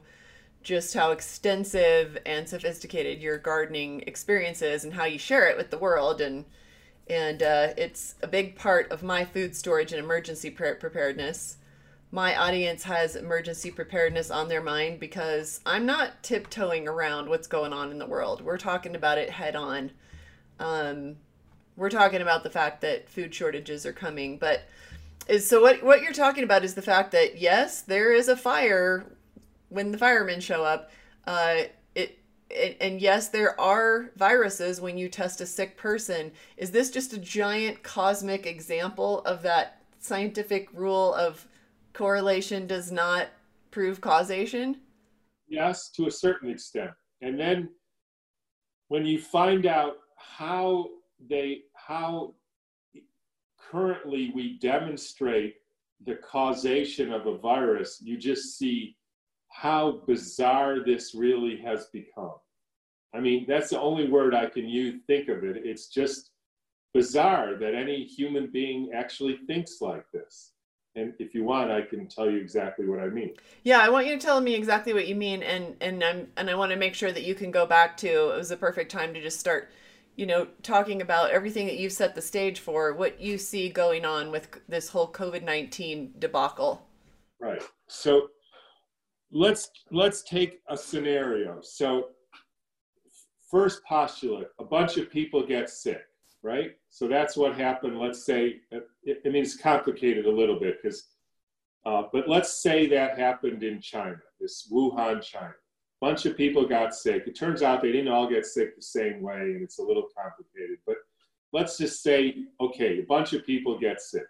just 0.63 0.95
how 0.95 1.11
extensive 1.11 2.17
and 2.25 2.49
sophisticated 2.49 3.21
your 3.21 3.37
gardening 3.37 4.03
experience 4.07 4.63
is 4.63 4.83
and 4.83 4.95
how 4.95 5.05
you 5.05 5.19
share 5.19 5.47
it 5.47 5.57
with 5.57 5.69
the 5.69 5.77
world 5.77 6.21
and 6.21 6.45
and 7.07 7.43
uh, 7.43 7.67
it's 7.77 8.15
a 8.23 8.27
big 8.27 8.55
part 8.55 8.91
of 8.91 9.03
my 9.03 9.23
food 9.23 9.55
storage 9.55 9.91
and 9.91 10.03
emergency 10.03 10.49
preparedness 10.49 11.57
my 12.11 12.35
audience 12.35 12.83
has 12.83 13.15
emergency 13.15 13.69
preparedness 13.69 14.31
on 14.31 14.47
their 14.47 14.61
mind 14.61 14.99
because 14.99 15.59
I'm 15.65 15.85
not 15.85 16.23
tiptoeing 16.23 16.87
around 16.87 17.27
what's 17.27 17.45
going 17.47 17.73
on 17.73 17.91
in 17.91 17.99
the 17.99 18.05
world. 18.05 18.41
We're 18.41 18.57
talking 18.57 18.95
about 18.95 19.17
it 19.17 19.29
head 19.29 19.55
on. 19.55 19.91
Um, 20.59 21.17
we're 21.75 21.89
talking 21.89 22.21
about 22.21 22.43
the 22.43 22.49
fact 22.49 22.81
that 22.81 23.09
food 23.09 23.33
shortages 23.33 23.85
are 23.85 23.93
coming, 23.93 24.37
but 24.37 24.61
is 25.27 25.47
so 25.47 25.61
what 25.61 25.83
what 25.83 26.01
you're 26.01 26.13
talking 26.13 26.43
about 26.43 26.63
is 26.63 26.75
the 26.75 26.81
fact 26.81 27.11
that 27.11 27.39
yes, 27.39 27.81
there 27.81 28.13
is 28.13 28.27
a 28.27 28.37
fire 28.37 29.05
when 29.69 29.91
the 29.91 29.97
firemen 29.97 30.39
show 30.39 30.63
up. 30.63 30.91
Uh, 31.25 31.63
it, 31.95 32.19
and 32.79 33.01
yes, 33.01 33.29
there 33.29 33.59
are 33.59 34.11
viruses 34.15 34.79
when 34.79 34.97
you 34.97 35.09
test 35.09 35.41
a 35.41 35.45
sick 35.45 35.77
person. 35.77 36.31
Is 36.57 36.71
this 36.71 36.91
just 36.91 37.13
a 37.13 37.17
giant 37.17 37.83
cosmic 37.83 38.45
example 38.45 39.21
of 39.21 39.41
that 39.41 39.81
scientific 39.99 40.69
rule 40.73 41.13
of 41.15 41.47
correlation 41.93 42.67
does 42.67 42.91
not 42.91 43.27
prove 43.71 43.99
causation? 43.99 44.77
Yes, 45.47 45.89
to 45.91 46.07
a 46.07 46.11
certain 46.11 46.49
extent. 46.49 46.91
And 47.21 47.39
then 47.39 47.69
when 48.87 49.05
you 49.05 49.19
find 49.19 49.65
out 49.65 49.97
how 50.37 50.89
they 51.29 51.61
how 51.73 52.33
currently 53.71 54.31
we 54.35 54.57
demonstrate 54.59 55.55
the 56.05 56.15
causation 56.15 57.11
of 57.11 57.25
a 57.25 57.37
virus, 57.37 57.99
you 58.01 58.17
just 58.17 58.57
see 58.57 58.95
how 59.49 60.01
bizarre 60.05 60.83
this 60.83 61.15
really 61.15 61.57
has 61.57 61.87
become. 61.87 62.35
I 63.13 63.21
mean, 63.21 63.45
that's 63.47 63.69
the 63.69 63.79
only 63.79 64.09
word 64.09 64.35
I 64.35 64.47
can 64.47 64.67
use, 64.67 65.01
think 65.07 65.29
of 65.29 65.43
it. 65.43 65.57
It's 65.65 65.87
just 65.87 66.31
bizarre 66.93 67.55
that 67.55 67.73
any 67.73 68.03
human 68.03 68.47
being 68.51 68.91
actually 68.93 69.39
thinks 69.47 69.81
like 69.81 70.05
this. 70.11 70.51
And 70.95 71.13
if 71.19 71.33
you 71.33 71.43
want, 71.43 71.71
I 71.71 71.81
can 71.81 72.07
tell 72.07 72.29
you 72.29 72.37
exactly 72.37 72.87
what 72.87 72.99
I 72.99 73.07
mean. 73.07 73.33
Yeah, 73.63 73.79
I 73.79 73.89
want 73.89 74.07
you 74.07 74.17
to 74.17 74.25
tell 74.25 74.39
me 74.39 74.55
exactly 74.55 74.93
what 74.93 75.07
you 75.07 75.15
mean, 75.15 75.43
and 75.43 75.75
and 75.81 76.01
I'm 76.01 76.27
and 76.37 76.49
I 76.49 76.55
want 76.55 76.71
to 76.71 76.77
make 76.77 76.95
sure 76.95 77.11
that 77.11 77.23
you 77.23 77.35
can 77.35 77.51
go 77.51 77.65
back 77.65 77.97
to. 77.97 78.07
It 78.07 78.37
was 78.37 78.51
a 78.51 78.57
perfect 78.57 78.91
time 78.91 79.13
to 79.13 79.21
just 79.21 79.37
start, 79.37 79.69
you 80.15 80.25
know, 80.25 80.47
talking 80.63 81.01
about 81.01 81.31
everything 81.31 81.65
that 81.67 81.77
you've 81.77 81.91
set 81.93 82.15
the 82.15 82.21
stage 82.21 82.59
for, 82.59 82.93
what 82.93 83.19
you 83.19 83.37
see 83.37 83.69
going 83.69 84.05
on 84.05 84.31
with 84.31 84.47
this 84.67 84.89
whole 84.89 85.11
COVID 85.11 85.43
nineteen 85.43 86.13
debacle. 86.19 86.87
Right. 87.39 87.61
So 87.87 88.29
let's 89.31 89.69
let's 89.91 90.23
take 90.23 90.61
a 90.69 90.77
scenario. 90.77 91.59
So 91.61 92.09
first 93.49 93.83
postulate: 93.83 94.47
a 94.59 94.63
bunch 94.63 94.97
of 94.97 95.11
people 95.11 95.45
get 95.45 95.69
sick 95.69 96.05
right? 96.45 96.75
So 96.91 97.07
that's 97.07 97.35
what 97.35 97.55
happened. 97.55 97.99
Let's 97.99 98.23
say, 98.23 98.57
it, 98.71 99.21
I 99.25 99.29
mean, 99.29 99.41
it's 99.41 99.57
complicated 99.57 100.27
a 100.27 100.31
little 100.31 100.59
bit 100.59 100.77
because, 100.81 101.07
uh, 101.85 102.03
but 102.13 102.29
let's 102.29 102.61
say 102.61 102.87
that 102.87 103.17
happened 103.17 103.63
in 103.63 103.81
China, 103.81 104.17
this 104.39 104.69
Wuhan, 104.71 105.23
China. 105.23 105.55
Bunch 106.01 106.25
of 106.25 106.37
people 106.37 106.67
got 106.67 106.93
sick. 106.93 107.23
It 107.25 107.35
turns 107.35 107.61
out 107.61 107.81
they 107.81 107.91
didn't 107.91 108.11
all 108.11 108.29
get 108.29 108.45
sick 108.45 108.75
the 108.75 108.81
same 108.81 109.21
way, 109.21 109.35
and 109.35 109.63
it's 109.63 109.79
a 109.79 109.83
little 109.83 110.07
complicated. 110.15 110.77
But 110.85 110.97
let's 111.53 111.77
just 111.77 112.03
say, 112.03 112.35
okay, 112.59 112.99
a 112.99 113.05
bunch 113.05 113.33
of 113.33 113.45
people 113.45 113.79
get 113.79 114.01
sick. 114.01 114.27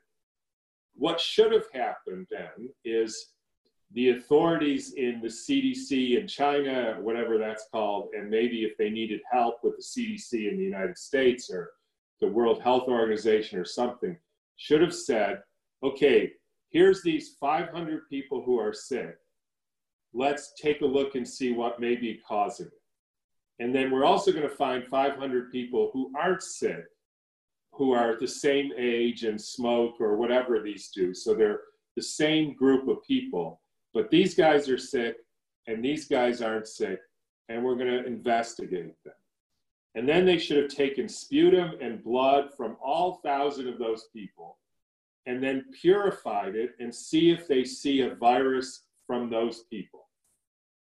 What 0.95 1.19
should 1.19 1.51
have 1.51 1.65
happened 1.73 2.27
then 2.29 2.69
is 2.85 3.31
the 3.91 4.11
authorities 4.11 4.93
in 4.93 5.21
the 5.21 5.27
CDC 5.27 6.19
in 6.19 6.27
China, 6.27 6.97
whatever 7.01 7.37
that's 7.37 7.67
called, 7.71 8.09
and 8.13 8.29
maybe 8.29 8.63
if 8.63 8.77
they 8.77 8.89
needed 8.89 9.21
help 9.31 9.63
with 9.63 9.75
the 9.77 9.83
CDC 9.83 10.49
in 10.51 10.57
the 10.57 10.63
United 10.63 10.97
States 10.97 11.49
or 11.49 11.71
the 12.21 12.27
World 12.27 12.61
Health 12.61 12.87
Organization 12.87 13.59
or 13.59 13.65
something, 13.65 14.17
should 14.57 14.81
have 14.81 14.93
said, 14.93 15.41
okay, 15.83 16.31
here's 16.69 17.01
these 17.03 17.35
500 17.39 18.09
people 18.09 18.41
who 18.43 18.59
are 18.59 18.73
sick. 18.73 19.17
Let's 20.15 20.53
take 20.53 20.79
a 20.81 20.85
look 20.85 21.15
and 21.15 21.27
see 21.27 21.51
what 21.51 21.81
may 21.81 21.95
be 21.95 22.21
causing 22.25 22.67
it. 22.67 22.81
And 23.59 23.75
then 23.75 23.91
we're 23.91 24.05
also 24.05 24.31
going 24.31 24.47
to 24.47 24.55
find 24.55 24.87
500 24.87 25.51
people 25.51 25.89
who 25.93 26.11
aren't 26.17 26.41
sick, 26.41 26.85
who 27.73 27.91
are 27.91 28.17
the 28.17 28.27
same 28.27 28.71
age 28.77 29.23
and 29.23 29.39
smoke 29.39 29.95
or 29.99 30.15
whatever 30.15 30.61
these 30.61 30.89
do. 30.89 31.13
So 31.13 31.33
they're 31.33 31.59
the 31.97 32.01
same 32.01 32.55
group 32.55 32.87
of 32.87 33.03
people, 33.03 33.61
but 33.93 34.09
these 34.09 34.35
guys 34.35 34.69
are 34.69 34.77
sick 34.77 35.17
and 35.67 35.83
these 35.83 36.07
guys 36.07 36.41
aren't 36.41 36.67
sick, 36.67 36.99
and 37.49 37.63
we're 37.63 37.75
going 37.75 37.87
to 37.87 38.05
investigate 38.05 38.93
them. 39.03 39.13
And 39.95 40.07
then 40.07 40.25
they 40.25 40.37
should 40.37 40.57
have 40.57 40.71
taken 40.71 41.09
sputum 41.09 41.71
and 41.81 42.03
blood 42.03 42.49
from 42.55 42.77
all 42.83 43.19
thousand 43.23 43.67
of 43.67 43.79
those 43.79 44.09
people 44.13 44.57
and 45.25 45.43
then 45.43 45.65
purified 45.81 46.55
it 46.55 46.75
and 46.79 46.93
see 46.93 47.31
if 47.31 47.47
they 47.47 47.63
see 47.63 48.01
a 48.01 48.15
virus 48.15 48.83
from 49.07 49.29
those 49.29 49.63
people. 49.71 50.04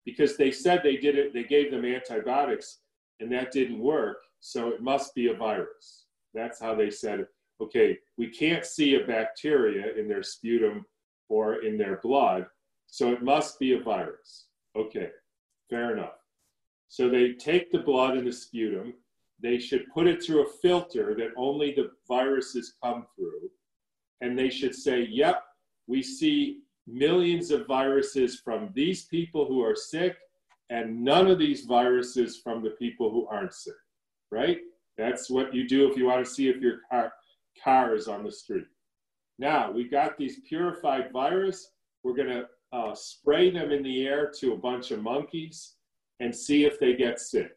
Because 0.05 0.37
they 0.37 0.51
said 0.51 0.81
they 0.83 0.97
did 0.97 1.17
it, 1.17 1.33
they 1.33 1.43
gave 1.43 1.71
them 1.71 1.85
antibiotics 1.85 2.79
and 3.19 3.31
that 3.31 3.51
didn't 3.51 3.79
work, 3.79 4.17
so 4.39 4.69
it 4.69 4.81
must 4.81 5.15
be 5.15 5.29
a 5.29 5.33
virus. 5.33 6.05
That's 6.33 6.59
how 6.59 6.75
they 6.75 6.89
said, 6.89 7.25
okay, 7.61 7.97
we 8.17 8.27
can't 8.27 8.65
see 8.65 8.95
a 8.95 9.05
bacteria 9.05 9.95
in 9.95 10.07
their 10.07 10.23
sputum 10.23 10.85
or 11.29 11.63
in 11.63 11.77
their 11.77 11.99
blood, 12.03 12.47
so 12.87 13.13
it 13.13 13.23
must 13.23 13.59
be 13.59 13.73
a 13.73 13.79
virus. 13.79 14.47
Okay, 14.75 15.09
fair 15.69 15.93
enough. 15.93 16.17
So 16.89 17.09
they 17.09 17.33
take 17.33 17.71
the 17.71 17.79
blood 17.79 18.17
and 18.17 18.27
the 18.27 18.31
sputum 18.31 18.93
they 19.43 19.59
should 19.59 19.91
put 19.93 20.07
it 20.07 20.23
through 20.23 20.45
a 20.45 20.49
filter 20.61 21.13
that 21.15 21.33
only 21.35 21.73
the 21.73 21.91
viruses 22.07 22.75
come 22.81 23.05
through. 23.15 23.49
And 24.21 24.39
they 24.39 24.49
should 24.49 24.73
say, 24.73 25.05
yep, 25.11 25.43
we 25.85 26.01
see 26.01 26.61
millions 26.87 27.51
of 27.51 27.67
viruses 27.67 28.39
from 28.39 28.69
these 28.73 29.05
people 29.05 29.45
who 29.45 29.61
are 29.63 29.75
sick 29.75 30.17
and 30.69 31.03
none 31.03 31.27
of 31.27 31.39
these 31.39 31.65
viruses 31.65 32.39
from 32.43 32.63
the 32.63 32.71
people 32.71 33.09
who 33.11 33.27
aren't 33.27 33.53
sick, 33.53 33.73
right? 34.31 34.59
That's 34.97 35.29
what 35.29 35.53
you 35.53 35.67
do 35.67 35.89
if 35.89 35.97
you 35.97 36.05
want 36.05 36.25
to 36.25 36.31
see 36.31 36.49
if 36.49 36.57
your 36.57 36.79
car, 36.89 37.13
car 37.63 37.95
is 37.95 38.07
on 38.07 38.23
the 38.23 38.31
street. 38.31 38.65
Now, 39.39 39.71
we 39.71 39.87
got 39.87 40.17
these 40.17 40.39
purified 40.47 41.11
virus. 41.11 41.71
We're 42.03 42.15
going 42.15 42.29
to 42.29 42.45
uh, 42.71 42.95
spray 42.95 43.49
them 43.49 43.71
in 43.71 43.83
the 43.83 44.07
air 44.07 44.31
to 44.39 44.53
a 44.53 44.57
bunch 44.57 44.91
of 44.91 45.01
monkeys 45.01 45.75
and 46.19 46.35
see 46.35 46.65
if 46.65 46.79
they 46.79 46.95
get 46.95 47.19
sick. 47.19 47.51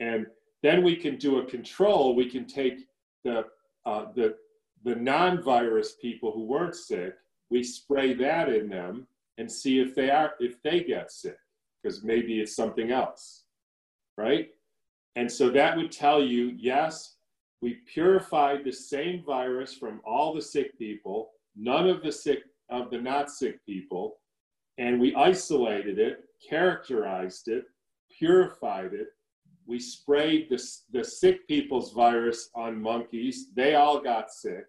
And 0.00 0.26
then 0.62 0.82
we 0.82 0.96
can 0.96 1.16
do 1.16 1.38
a 1.38 1.46
control. 1.46 2.14
We 2.14 2.30
can 2.30 2.46
take 2.46 2.80
the, 3.24 3.46
uh, 3.84 4.06
the, 4.14 4.36
the 4.84 4.94
non-virus 4.94 5.96
people 6.00 6.32
who 6.32 6.44
weren't 6.44 6.74
sick, 6.74 7.14
we 7.50 7.62
spray 7.62 8.14
that 8.14 8.48
in 8.48 8.68
them 8.68 9.06
and 9.38 9.50
see 9.50 9.80
if 9.80 9.94
they 9.94 10.10
are 10.10 10.34
if 10.40 10.62
they 10.62 10.82
get 10.82 11.12
sick 11.12 11.38
because 11.82 12.02
maybe 12.04 12.40
it's 12.40 12.56
something 12.56 12.90
else 12.90 13.44
right 14.16 14.50
and 15.16 15.30
so 15.30 15.50
that 15.50 15.76
would 15.76 15.92
tell 15.92 16.22
you 16.22 16.52
yes 16.56 17.16
We 17.62 17.74
purified 17.92 18.64
the 18.64 18.72
same 18.72 19.24
virus 19.24 19.74
from 19.74 20.00
all 20.04 20.34
the 20.34 20.42
sick 20.42 20.78
people, 20.78 21.30
none 21.56 21.88
of 21.88 22.02
the 22.02 22.12
sick 22.12 22.40
of 22.68 22.90
the 22.90 23.00
not 23.00 23.30
sick 23.30 23.64
people, 23.64 24.16
and 24.78 25.00
we 25.00 25.14
isolated 25.14 25.98
it, 25.98 26.24
characterized 26.48 27.48
it, 27.48 27.64
purified 28.18 28.92
it. 28.92 29.08
We 29.66 29.80
sprayed 29.80 30.48
the, 30.50 30.62
the 30.92 31.02
sick 31.02 31.48
people's 31.48 31.92
virus 31.92 32.50
on 32.54 32.80
monkeys. 32.80 33.48
They 33.56 33.74
all 33.74 34.00
got 34.00 34.30
sick. 34.30 34.66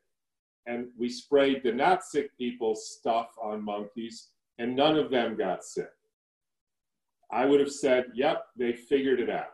And 0.68 0.88
we 0.98 1.10
sprayed 1.10 1.64
the 1.64 1.72
not 1.72 2.04
sick 2.04 2.38
people's 2.38 2.92
stuff 2.92 3.30
on 3.42 3.64
monkeys, 3.64 4.30
and 4.60 4.76
none 4.76 4.98
of 4.98 5.10
them 5.10 5.36
got 5.36 5.64
sick. 5.64 5.90
I 7.32 7.46
would 7.46 7.60
have 7.60 7.72
said, 7.72 8.06
yep, 8.14 8.46
they 8.56 8.74
figured 8.74 9.20
it 9.20 9.30
out. 9.30 9.54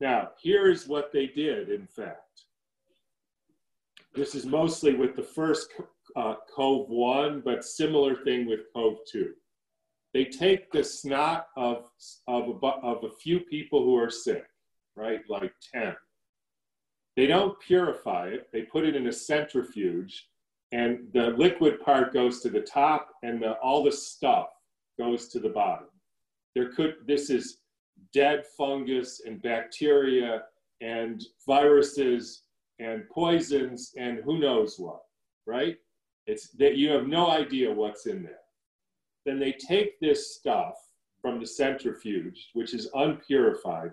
Now, 0.00 0.30
here's 0.42 0.88
what 0.88 1.12
they 1.12 1.26
did, 1.26 1.68
in 1.68 1.86
fact. 1.86 2.18
This 4.14 4.34
is 4.34 4.46
mostly 4.46 4.94
with 4.94 5.16
the 5.16 5.22
first 5.22 5.70
uh, 6.16 6.34
CoV 6.54 6.88
1, 6.88 7.42
but 7.44 7.64
similar 7.64 8.16
thing 8.16 8.46
with 8.46 8.72
CoV 8.74 8.98
2. 9.10 9.32
They 10.12 10.24
take 10.24 10.70
the 10.70 10.84
snot 10.84 11.48
of, 11.56 11.84
of, 12.28 12.60
a, 12.62 12.66
of 12.66 13.04
a 13.04 13.10
few 13.10 13.40
people 13.40 13.82
who 13.82 13.96
are 13.96 14.10
sick, 14.10 14.46
right, 14.96 15.20
like 15.28 15.52
10. 15.72 15.96
They 17.16 17.26
don't 17.26 17.58
purify 17.60 18.28
it, 18.28 18.48
they 18.52 18.62
put 18.62 18.84
it 18.84 18.96
in 18.96 19.06
a 19.06 19.12
centrifuge, 19.12 20.28
and 20.72 21.08
the 21.12 21.28
liquid 21.30 21.80
part 21.80 22.12
goes 22.12 22.40
to 22.40 22.50
the 22.50 22.60
top, 22.60 23.10
and 23.22 23.40
the, 23.40 23.52
all 23.54 23.84
the 23.84 23.92
stuff 23.92 24.48
goes 24.98 25.28
to 25.28 25.38
the 25.38 25.48
bottom. 25.48 25.86
There 26.54 26.72
could, 26.72 26.96
this 27.06 27.30
is 27.30 27.58
dead 28.12 28.44
fungus 28.56 29.22
and 29.26 29.40
bacteria 29.42 30.42
and 30.80 31.24
viruses 31.46 32.42
and 32.78 33.08
poisons 33.08 33.92
and 33.96 34.18
who 34.24 34.38
knows 34.38 34.78
what, 34.78 35.02
right? 35.46 35.76
It's 36.26 36.48
that 36.50 36.76
you 36.76 36.90
have 36.90 37.06
no 37.06 37.30
idea 37.30 37.72
what's 37.72 38.06
in 38.06 38.22
there. 38.22 38.38
Then 39.24 39.38
they 39.38 39.52
take 39.52 40.00
this 40.00 40.34
stuff 40.34 40.74
from 41.20 41.40
the 41.40 41.46
centrifuge, 41.46 42.50
which 42.54 42.74
is 42.74 42.90
unpurified, 42.94 43.92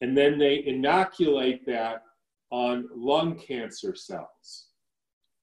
and 0.00 0.16
then 0.16 0.38
they 0.38 0.64
inoculate 0.66 1.66
that 1.66 2.04
on 2.52 2.86
lung 2.94 3.34
cancer 3.34 3.94
cells. 3.94 4.66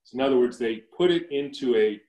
So 0.04 0.16
in 0.16 0.20
other 0.22 0.38
words, 0.38 0.56
they 0.56 0.76
put 0.96 1.10
it 1.10 1.30
into 1.30 1.76
a, 1.76 2.00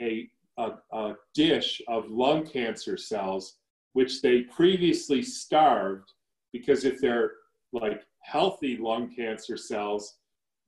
a, 0.00 0.30
a, 0.56 0.72
a 0.96 1.16
dish 1.34 1.82
of 1.88 2.08
lung 2.08 2.46
cancer 2.46 2.96
cells, 2.96 3.56
which 3.92 4.22
they 4.22 4.42
previously 4.42 5.22
starved 5.22 6.12
because 6.52 6.84
if 6.84 7.00
they're 7.00 7.32
like 7.72 8.04
healthy 8.20 8.76
lung 8.76 9.12
cancer 9.14 9.56
cells, 9.56 10.18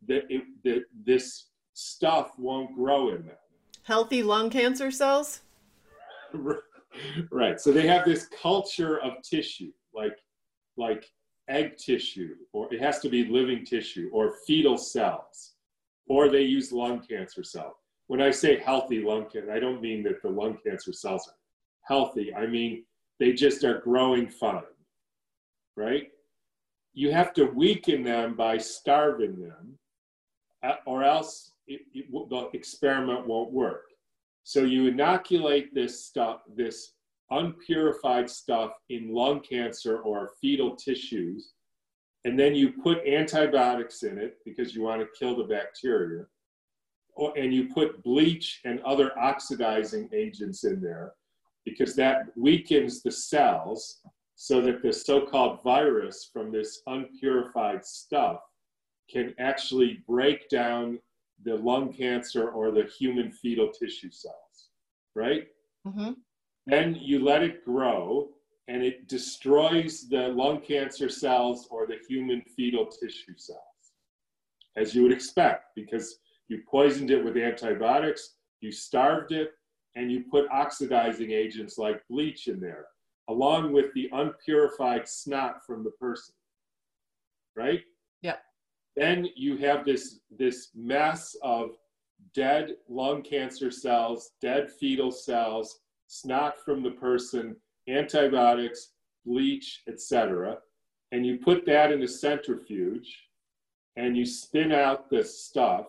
that, 0.09 0.25
it, 0.29 0.43
that 0.65 0.83
this 1.05 1.47
stuff 1.75 2.33
won't 2.39 2.75
grow 2.75 3.11
in 3.11 3.25
them. 3.27 3.37
Healthy 3.85 4.25
lung 4.25 4.51
cancer 4.51 4.91
cells? 4.91 5.43
right. 7.31 7.61
So 7.61 7.71
they 7.71 7.87
have 7.87 8.05
this 8.05 8.27
culture 8.43 9.01
of 9.01 9.23
tissue, 9.23 9.71
like 9.95 10.19
like 10.77 11.11
egg 11.49 11.77
tissue, 11.77 12.37
or 12.53 12.73
it 12.73 12.81
has 12.81 12.99
to 13.01 13.09
be 13.09 13.25
living 13.27 13.65
tissue, 13.65 14.11
or 14.13 14.35
fetal 14.47 14.77
cells, 14.77 15.53
or 16.09 16.29
they 16.29 16.43
use 16.43 16.73
lung 16.73 17.01
cancer 17.01 17.43
cells. 17.43 17.75
When 18.09 18.21
I 18.21 18.31
say 18.31 18.59
healthy 18.59 19.03
lung 19.03 19.27
cancer, 19.33 19.53
I 19.53 19.61
don't 19.61 19.83
mean 19.83 20.03
that 20.05 20.23
the 20.23 20.29
lung 20.29 20.59
cancer 20.65 20.93
cells 20.93 21.29
are 21.29 21.35
healthy. 21.83 22.35
I 22.35 22.47
mean 22.47 22.85
they 23.19 23.33
just 23.33 23.65
are 23.65 23.81
growing 23.81 24.29
fine, 24.29 24.63
right? 25.77 26.11
You 26.93 27.13
have 27.13 27.33
to 27.35 27.45
weaken 27.47 28.03
them 28.03 28.35
by 28.35 28.59
starving 28.59 29.41
them, 29.41 29.79
uh, 30.63 30.77
or 30.87 31.03
else 31.03 31.53
it, 31.67 31.83
it, 31.95 32.11
the 32.11 32.49
experiment 32.53 33.27
won't 33.27 33.53
work. 33.53 33.85
So 34.45 34.63
you 34.63 34.87
inoculate 34.87 35.75
this 35.75 36.05
stuff, 36.05 36.43
this 36.55 36.93
unpurified 37.31 38.31
stuff 38.31 38.73
in 38.89 39.13
lung 39.13 39.41
cancer 39.41 39.99
or 39.99 40.31
fetal 40.41 40.77
tissues, 40.77 41.53
and 42.25 42.39
then 42.39 42.55
you 42.55 42.73
put 42.73 43.07
antibiotics 43.07 44.03
in 44.03 44.19
it 44.19 44.39
because 44.45 44.75
you 44.75 44.83
want 44.83 45.01
to 45.01 45.19
kill 45.19 45.37
the 45.37 45.45
bacteria, 45.45 46.25
or, 47.15 47.33
and 47.37 47.53
you 47.53 47.69
put 47.69 48.03
bleach 48.03 48.61
and 48.65 48.81
other 48.81 49.17
oxidizing 49.19 50.09
agents 50.13 50.65
in 50.65 50.81
there 50.81 51.13
because 51.65 51.97
that 51.97 52.27
weakens 52.37 53.03
the 53.03 53.11
cells 53.11 54.01
so 54.37 54.61
that 54.61 54.83
the 54.83 54.93
so-called 54.93 55.63
virus 55.65 56.31
from 56.33 56.53
this 56.53 56.83
unpurified 56.87 57.85
stuff 57.85 58.41
can 59.11 59.35
actually 59.39 60.03
break 60.07 60.49
down 60.49 60.99
the 61.45 61.57
lung 61.57 61.93
cancer 61.93 62.51
or 62.51 62.71
the 62.71 62.85
human 62.99 63.31
fetal 63.31 63.71
tissue 63.71 64.11
cells, 64.11 64.69
right? 65.15 65.47
Mm-hmm. 65.87 66.13
Then 66.67 66.97
you 67.01 67.25
let 67.25 67.43
it 67.43 67.65
grow 67.65 68.29
and 68.69 68.83
it 68.83 69.07
destroys 69.09 70.09
the 70.09 70.29
lung 70.29 70.61
cancer 70.61 71.09
cells 71.09 71.69
or 71.71 71.87
the 71.87 71.99
human 72.09 72.43
fetal 72.57 72.87
tissue 72.87 73.37
cells, 73.37 73.61
as 74.77 74.95
you 74.95 75.03
would 75.03 75.13
expect, 75.13 75.67
because 75.77 76.19
you 76.49 76.63
poisoned 76.69 77.11
it 77.11 77.25
with 77.25 77.37
antibiotics, 77.37 78.35
you 78.61 78.73
starved 78.73 79.33
it, 79.33 79.51
and 79.95 80.11
you 80.11 80.25
put 80.31 80.51
oxidizing 80.51 81.31
agents 81.31 81.79
like 81.79 82.03
bleach 82.11 82.49
in 82.49 82.61
there, 82.61 82.87
along 83.29 83.73
with 83.73 83.93
the 83.95 84.11
unpurified 84.13 85.09
snot 85.09 85.65
from 85.65 85.85
the 85.85 85.91
person, 85.93 86.35
right? 87.55 87.83
Yeah. 88.23 88.37
Then 88.97 89.29
you 89.37 89.57
have 89.59 89.85
this, 89.85 90.19
this 90.37 90.71
mess 90.75 91.37
of 91.43 91.71
dead 92.35 92.75
lung 92.89 93.23
cancer 93.23 93.71
cells, 93.71 94.33
dead 94.43 94.71
fetal 94.71 95.13
cells, 95.13 95.81
snot 96.07 96.55
from 96.65 96.83
the 96.83 96.93
person, 96.93 97.57
antibiotics, 97.89 98.93
bleach, 99.25 99.83
etc. 99.89 100.59
And 101.13 101.27
you 101.27 101.39
put 101.39 101.67
that 101.67 101.93
in 101.93 102.03
a 102.03 102.09
centrifuge 102.09 103.25
and 103.97 104.17
you 104.17 104.27
spin 104.27 104.73
out 104.73 105.09
this 105.11 105.45
stuff 105.45 105.87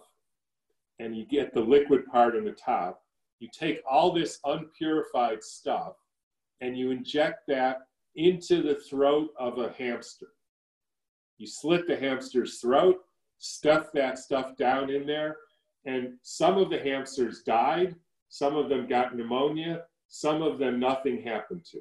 and 0.99 1.15
you 1.15 1.26
get 1.26 1.53
the 1.53 1.61
liquid 1.61 2.05
part 2.07 2.36
on 2.36 2.45
the 2.45 2.51
top. 2.51 3.01
You 3.39 3.49
take 3.53 3.82
all 3.89 4.11
this 4.11 4.39
unpurified 4.45 5.43
stuff 5.43 5.93
and 6.61 6.78
you 6.78 6.91
inject 6.91 7.47
that 7.47 7.82
into 8.15 8.63
the 8.63 8.76
throat 8.76 9.30
of 9.38 9.59
a 9.59 9.74
hamster. 9.78 10.28
You 11.38 11.45
slit 11.45 11.88
the 11.88 11.95
hamster's 11.95 12.59
throat, 12.59 12.97
stuff 13.38 13.91
that 13.93 14.18
stuff 14.18 14.57
down 14.57 14.89
in 14.89 15.05
there, 15.05 15.38
and 15.86 16.13
some 16.24 16.57
of 16.57 16.72
the 16.72 16.80
hamsters 16.80 17.43
died, 17.43 17.95
some 18.30 18.55
of 18.55 18.70
them 18.70 18.88
got 18.88 19.15
pneumonia, 19.15 19.84
some 20.08 20.41
of 20.41 20.60
them 20.60 20.80
nothing 20.80 21.22
happened 21.22 21.66
to. 21.72 21.80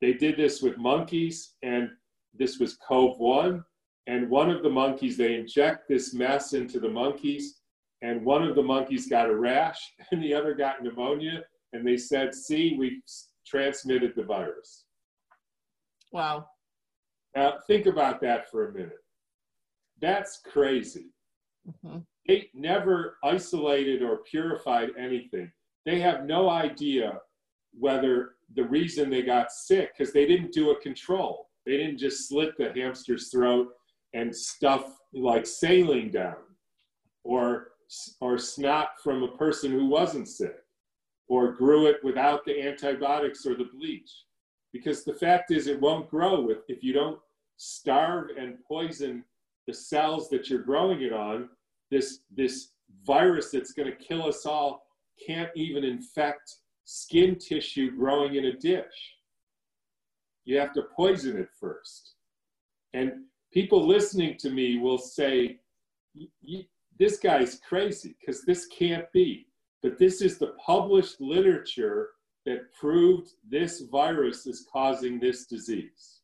They 0.00 0.12
did 0.12 0.36
this 0.36 0.62
with 0.62 0.76
monkeys, 0.78 1.54
and 1.62 1.90
this 2.34 2.58
was 2.58 2.76
CoV 2.76 3.18
1. 3.18 3.64
And 4.06 4.28
one 4.28 4.50
of 4.50 4.62
the 4.62 4.70
monkeys, 4.70 5.16
they 5.16 5.34
inject 5.34 5.88
this 5.88 6.12
mess 6.12 6.52
into 6.52 6.78
the 6.78 6.90
monkeys, 6.90 7.60
and 8.02 8.24
one 8.24 8.42
of 8.42 8.54
the 8.54 8.62
monkeys 8.62 9.08
got 9.08 9.30
a 9.30 9.34
rash, 9.34 9.80
and 10.10 10.22
the 10.22 10.34
other 10.34 10.54
got 10.54 10.82
pneumonia. 10.82 11.44
And 11.72 11.86
they 11.86 11.96
said, 11.96 12.34
See, 12.34 12.76
we 12.78 13.02
transmitted 13.46 14.12
the 14.14 14.22
virus. 14.22 14.84
Wow. 16.12 16.46
Now, 17.34 17.54
think 17.66 17.86
about 17.86 18.20
that 18.20 18.50
for 18.50 18.68
a 18.68 18.72
minute. 18.72 19.02
That's 20.00 20.40
crazy. 20.44 21.06
Mm-hmm. 21.68 21.98
They 22.28 22.48
never 22.54 23.16
isolated 23.24 24.02
or 24.02 24.18
purified 24.18 24.90
anything. 24.98 25.50
They 25.84 26.00
have 26.00 26.24
no 26.24 26.48
idea 26.48 27.20
whether 27.78 28.32
the 28.54 28.64
reason 28.64 29.10
they 29.10 29.22
got 29.22 29.52
sick, 29.52 29.92
because 29.96 30.12
they 30.12 30.26
didn't 30.26 30.52
do 30.52 30.70
a 30.70 30.80
control. 30.80 31.48
They 31.66 31.76
didn't 31.76 31.98
just 31.98 32.28
slit 32.28 32.56
the 32.56 32.72
hamster's 32.72 33.30
throat 33.30 33.68
and 34.12 34.34
stuff 34.34 34.98
like 35.12 35.46
saline 35.46 36.10
down 36.10 36.36
or, 37.24 37.68
or 38.20 38.38
snot 38.38 39.00
from 39.02 39.22
a 39.22 39.36
person 39.36 39.72
who 39.72 39.86
wasn't 39.86 40.28
sick 40.28 40.56
or 41.26 41.52
grew 41.52 41.86
it 41.86 41.96
without 42.04 42.44
the 42.44 42.62
antibiotics 42.62 43.46
or 43.46 43.54
the 43.54 43.70
bleach. 43.72 44.10
Because 44.72 45.04
the 45.04 45.14
fact 45.14 45.50
is, 45.50 45.66
it 45.66 45.80
won't 45.80 46.10
grow 46.10 46.40
with, 46.40 46.58
if 46.68 46.82
you 46.82 46.92
don't 46.92 47.18
starve 47.56 48.30
and 48.38 48.58
poison 48.66 49.24
the 49.66 49.74
cells 49.74 50.28
that 50.28 50.50
you're 50.50 50.62
growing 50.62 51.00
it 51.00 51.12
on, 51.12 51.48
this, 51.90 52.20
this 52.36 52.72
virus 53.06 53.50
that's 53.50 53.72
going 53.72 53.90
to 53.90 53.96
kill 53.96 54.26
us 54.26 54.44
all 54.44 54.83
can't 55.24 55.50
even 55.54 55.84
infect 55.84 56.56
skin 56.84 57.36
tissue 57.38 57.96
growing 57.96 58.36
in 58.36 58.46
a 58.46 58.56
dish. 58.56 59.16
You 60.44 60.58
have 60.58 60.72
to 60.74 60.82
poison 60.94 61.38
it 61.38 61.48
first. 61.58 62.14
And 62.92 63.24
people 63.52 63.86
listening 63.86 64.36
to 64.38 64.50
me 64.50 64.78
will 64.78 64.98
say, 64.98 65.58
this 66.98 67.18
guy's 67.18 67.60
crazy 67.66 68.14
because 68.20 68.44
this 68.44 68.66
can't 68.66 69.10
be. 69.12 69.46
But 69.82 69.98
this 69.98 70.20
is 70.22 70.38
the 70.38 70.54
published 70.64 71.20
literature 71.20 72.10
that 72.46 72.72
proved 72.78 73.30
this 73.48 73.80
virus 73.90 74.46
is 74.46 74.66
causing 74.72 75.18
this 75.18 75.46
disease. 75.46 76.20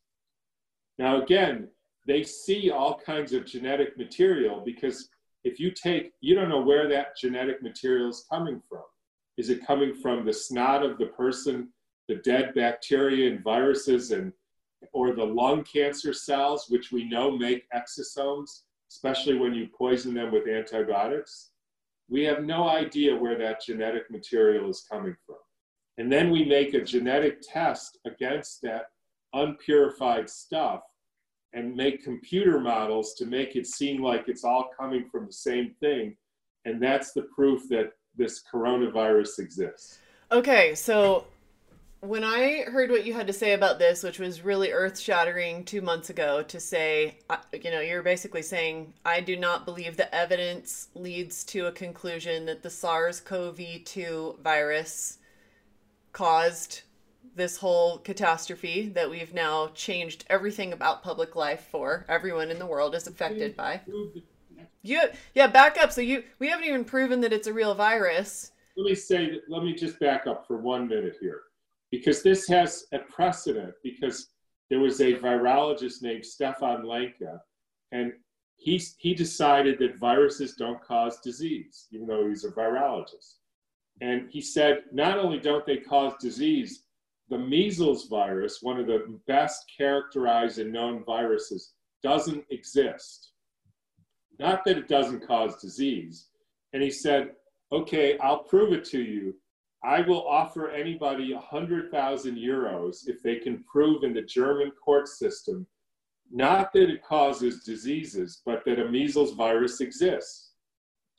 Now, 0.97 1.21
again, 1.21 1.67
they 2.07 2.23
see 2.23 2.71
all 2.71 2.99
kinds 2.99 3.33
of 3.33 3.45
genetic 3.45 3.97
material 3.97 4.61
because 4.63 5.09
if 5.43 5.59
you 5.59 5.71
take, 5.71 6.11
you 6.21 6.35
don't 6.35 6.49
know 6.49 6.61
where 6.61 6.87
that 6.89 7.17
genetic 7.17 7.61
material 7.61 8.09
is 8.09 8.25
coming 8.29 8.61
from. 8.69 8.83
Is 9.37 9.49
it 9.49 9.65
coming 9.65 9.93
from 9.93 10.25
the 10.25 10.33
snot 10.33 10.83
of 10.83 10.97
the 10.97 11.07
person, 11.07 11.69
the 12.07 12.15
dead 12.15 12.53
bacteria 12.53 13.31
and 13.31 13.43
viruses, 13.43 14.11
and 14.11 14.33
or 14.93 15.13
the 15.13 15.23
lung 15.23 15.63
cancer 15.63 16.13
cells, 16.13 16.65
which 16.69 16.91
we 16.91 17.07
know 17.07 17.37
make 17.37 17.65
exosomes, 17.73 18.63
especially 18.89 19.37
when 19.37 19.53
you 19.53 19.67
poison 19.77 20.13
them 20.13 20.31
with 20.31 20.47
antibiotics? 20.47 21.51
We 22.09 22.23
have 22.23 22.43
no 22.43 22.67
idea 22.67 23.15
where 23.15 23.37
that 23.37 23.63
genetic 23.63 24.11
material 24.11 24.69
is 24.69 24.85
coming 24.91 25.15
from. 25.25 25.37
And 25.97 26.11
then 26.11 26.29
we 26.29 26.43
make 26.43 26.73
a 26.73 26.83
genetic 26.83 27.41
test 27.41 27.99
against 28.05 28.61
that 28.63 28.87
unpurified 29.33 30.29
stuff 30.29 30.81
and 31.53 31.75
make 31.75 32.03
computer 32.03 32.59
models 32.59 33.13
to 33.15 33.25
make 33.25 33.55
it 33.55 33.67
seem 33.67 34.01
like 34.01 34.25
it's 34.27 34.43
all 34.43 34.69
coming 34.77 35.05
from 35.11 35.25
the 35.25 35.33
same 35.33 35.75
thing. 35.79 36.15
And 36.65 36.81
that's 36.81 37.11
the 37.11 37.23
proof 37.23 37.67
that 37.69 37.91
this 38.15 38.41
coronavirus 38.51 39.39
exists. 39.39 39.99
Okay, 40.31 40.75
so 40.75 41.25
when 42.01 42.23
I 42.23 42.63
heard 42.63 42.89
what 42.89 43.05
you 43.05 43.13
had 43.13 43.27
to 43.27 43.33
say 43.33 43.53
about 43.53 43.77
this, 43.77 44.01
which 44.01 44.17
was 44.17 44.43
really 44.43 44.71
earth 44.71 44.97
shattering 44.97 45.63
two 45.63 45.81
months 45.81 46.09
ago, 46.09 46.41
to 46.43 46.59
say, 46.59 47.17
uh, 47.29 47.37
you 47.53 47.69
know, 47.69 47.79
you're 47.79 48.01
basically 48.01 48.41
saying, 48.41 48.93
I 49.05 49.21
do 49.21 49.35
not 49.35 49.65
believe 49.65 49.97
the 49.97 50.13
evidence 50.13 50.89
leads 50.95 51.43
to 51.45 51.67
a 51.67 51.71
conclusion 51.71 52.45
that 52.47 52.63
the 52.63 52.69
SARS 52.69 53.19
CoV 53.19 53.59
2 53.85 54.39
virus 54.41 55.19
caused 56.11 56.81
this 57.35 57.57
whole 57.57 57.97
catastrophe 57.97 58.89
that 58.89 59.09
we've 59.09 59.33
now 59.33 59.67
changed 59.73 60.25
everything 60.29 60.73
about 60.73 61.03
public 61.03 61.35
life 61.35 61.67
for. 61.71 62.05
Everyone 62.09 62.51
in 62.51 62.59
the 62.59 62.65
world 62.65 62.93
is 62.95 63.07
affected 63.07 63.55
by. 63.55 63.81
You, 64.81 65.01
yeah, 65.33 65.47
back 65.47 65.77
up. 65.77 65.91
So 65.91 66.01
you, 66.01 66.23
we 66.39 66.49
haven't 66.49 66.67
even 66.67 66.83
proven 66.83 67.21
that 67.21 67.33
it's 67.33 67.47
a 67.47 67.53
real 67.53 67.75
virus. 67.75 68.51
Let 68.75 68.85
me 68.85 68.95
say, 68.95 69.39
let 69.47 69.63
me 69.63 69.73
just 69.73 69.99
back 69.99 70.27
up 70.27 70.47
for 70.47 70.57
one 70.57 70.87
minute 70.87 71.17
here, 71.21 71.41
because 71.91 72.23
this 72.23 72.47
has 72.47 72.85
a 72.91 72.99
precedent. 72.99 73.73
Because 73.83 74.27
there 74.69 74.79
was 74.79 75.01
a 75.01 75.13
virologist 75.13 76.01
named 76.01 76.25
Stefan 76.25 76.85
Lanka, 76.85 77.41
and 77.91 78.13
he 78.55 78.81
he 78.97 79.13
decided 79.13 79.77
that 79.79 79.99
viruses 79.99 80.55
don't 80.55 80.81
cause 80.81 81.19
disease, 81.19 81.87
even 81.91 82.07
though 82.07 82.27
he's 82.27 82.45
a 82.45 82.51
virologist. 82.51 83.35
And 84.01 84.29
he 84.31 84.41
said, 84.41 84.83
not 84.91 85.19
only 85.19 85.39
don't 85.39 85.65
they 85.65 85.77
cause 85.77 86.13
disease, 86.19 86.83
the 87.31 87.39
measles 87.39 88.07
virus, 88.07 88.59
one 88.61 88.79
of 88.79 88.85
the 88.85 89.19
best 89.27 89.63
characterized 89.75 90.59
and 90.59 90.71
known 90.71 91.03
viruses, 91.03 91.73
doesn't 92.03 92.43
exist. 92.51 93.31
Not 94.37 94.63
that 94.65 94.77
it 94.77 94.87
doesn't 94.87 95.25
cause 95.25 95.61
disease. 95.61 96.27
And 96.73 96.83
he 96.83 96.91
said, 96.91 97.31
okay, 97.71 98.17
I'll 98.19 98.43
prove 98.43 98.73
it 98.73 98.85
to 98.85 99.01
you. 99.01 99.33
I 99.83 100.01
will 100.01 100.27
offer 100.27 100.69
anybody 100.69 101.33
100,000 101.33 102.35
euros 102.35 103.07
if 103.07 103.23
they 103.23 103.37
can 103.37 103.63
prove 103.63 104.03
in 104.03 104.13
the 104.13 104.21
German 104.21 104.71
court 104.71 105.07
system 105.07 105.65
not 106.31 106.71
that 106.73 106.89
it 106.89 107.03
causes 107.03 107.63
diseases, 107.63 108.41
but 108.45 108.63
that 108.65 108.79
a 108.79 108.89
measles 108.89 109.33
virus 109.33 109.81
exists, 109.81 110.51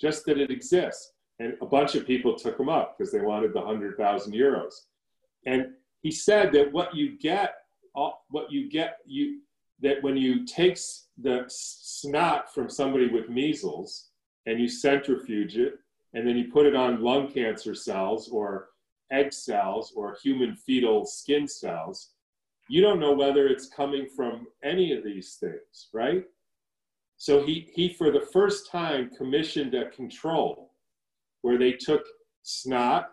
just 0.00 0.24
that 0.24 0.38
it 0.38 0.50
exists. 0.50 1.12
And 1.38 1.54
a 1.60 1.66
bunch 1.66 1.94
of 1.94 2.06
people 2.06 2.34
took 2.34 2.58
him 2.58 2.70
up 2.70 2.96
because 2.96 3.12
they 3.12 3.20
wanted 3.20 3.52
the 3.52 3.60
100,000 3.60 4.32
euros. 4.32 4.72
And 5.44 5.66
he 6.02 6.10
said 6.10 6.52
that 6.52 6.72
what 6.72 6.94
you 6.94 7.16
get, 7.18 7.54
uh, 7.96 8.10
what 8.28 8.50
you 8.50 8.68
get, 8.68 8.98
you 9.06 9.40
that 9.80 10.02
when 10.02 10.16
you 10.16 10.44
take 10.46 10.78
the 11.18 11.44
snot 11.48 12.52
from 12.54 12.70
somebody 12.70 13.08
with 13.08 13.28
measles 13.28 14.10
and 14.46 14.60
you 14.60 14.68
centrifuge 14.68 15.56
it, 15.56 15.74
and 16.14 16.26
then 16.26 16.36
you 16.36 16.52
put 16.52 16.66
it 16.66 16.76
on 16.76 17.02
lung 17.02 17.30
cancer 17.32 17.74
cells 17.74 18.28
or 18.28 18.68
egg 19.10 19.32
cells 19.32 19.92
or 19.96 20.16
human 20.22 20.54
fetal 20.54 21.04
skin 21.04 21.48
cells, 21.48 22.10
you 22.68 22.80
don't 22.80 23.00
know 23.00 23.12
whether 23.12 23.48
it's 23.48 23.68
coming 23.68 24.06
from 24.16 24.46
any 24.62 24.92
of 24.92 25.02
these 25.02 25.36
things, 25.40 25.88
right? 25.92 26.24
So 27.16 27.44
he, 27.44 27.68
he 27.74 27.92
for 27.92 28.10
the 28.10 28.26
first 28.32 28.70
time 28.70 29.10
commissioned 29.16 29.74
a 29.74 29.90
control 29.90 30.72
where 31.42 31.58
they 31.58 31.72
took 31.72 32.04
snot 32.42 33.10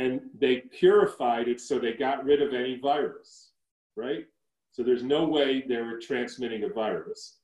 and 0.00 0.22
they 0.38 0.62
purified 0.72 1.46
it 1.46 1.60
so 1.60 1.78
they 1.78 1.92
got 1.92 2.24
rid 2.24 2.40
of 2.40 2.54
any 2.54 2.78
virus, 2.78 3.50
right? 3.96 4.24
So 4.72 4.82
there's 4.82 5.02
no 5.02 5.26
way 5.26 5.62
they 5.68 5.76
were 5.76 6.00
transmitting 6.00 6.64
a 6.64 6.70
virus. 6.70 7.36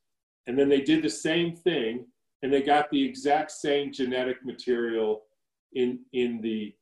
And 0.47 0.59
then 0.59 0.71
they 0.71 0.81
did 0.81 1.03
the 1.03 1.11
same 1.11 1.55
thing 1.55 2.07
and 2.43 2.51
they 2.51 2.63
got 2.63 2.89
the 2.91 3.05
exact 3.05 3.51
same 3.51 3.93
genetic 3.93 4.43
material 4.43 5.25
in, 5.75 5.99
in 6.15 6.41
the 6.41 6.75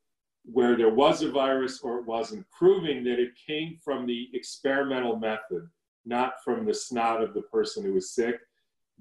where 0.45 0.77
there 0.77 0.95
was 0.95 1.23
a 1.23 1.31
virus 1.33 1.81
or 1.81 1.99
it 1.99 2.07
wasn't, 2.07 2.47
proving 2.53 3.03
that 3.03 3.19
it 3.19 3.33
came 3.35 3.77
from 3.83 4.07
the 4.07 4.29
experimental 4.33 5.17
method, 5.17 5.69
not 6.05 6.35
from 6.45 6.67
the 6.67 6.75
snot 6.75 7.21
of 7.21 7.35
the 7.35 7.43
person 7.43 7.83
who 7.83 7.95
was 7.95 8.13
sick. 8.13 8.37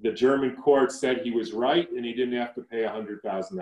The 0.02 0.10
German 0.10 0.56
court 0.56 0.90
said 0.90 1.18
he 1.18 1.30
was 1.30 1.52
right 1.52 1.88
and 1.92 2.04
he 2.04 2.14
didn't 2.14 2.40
have 2.40 2.54
to 2.54 2.62
pay 2.62 2.78
$100,000 2.78 3.60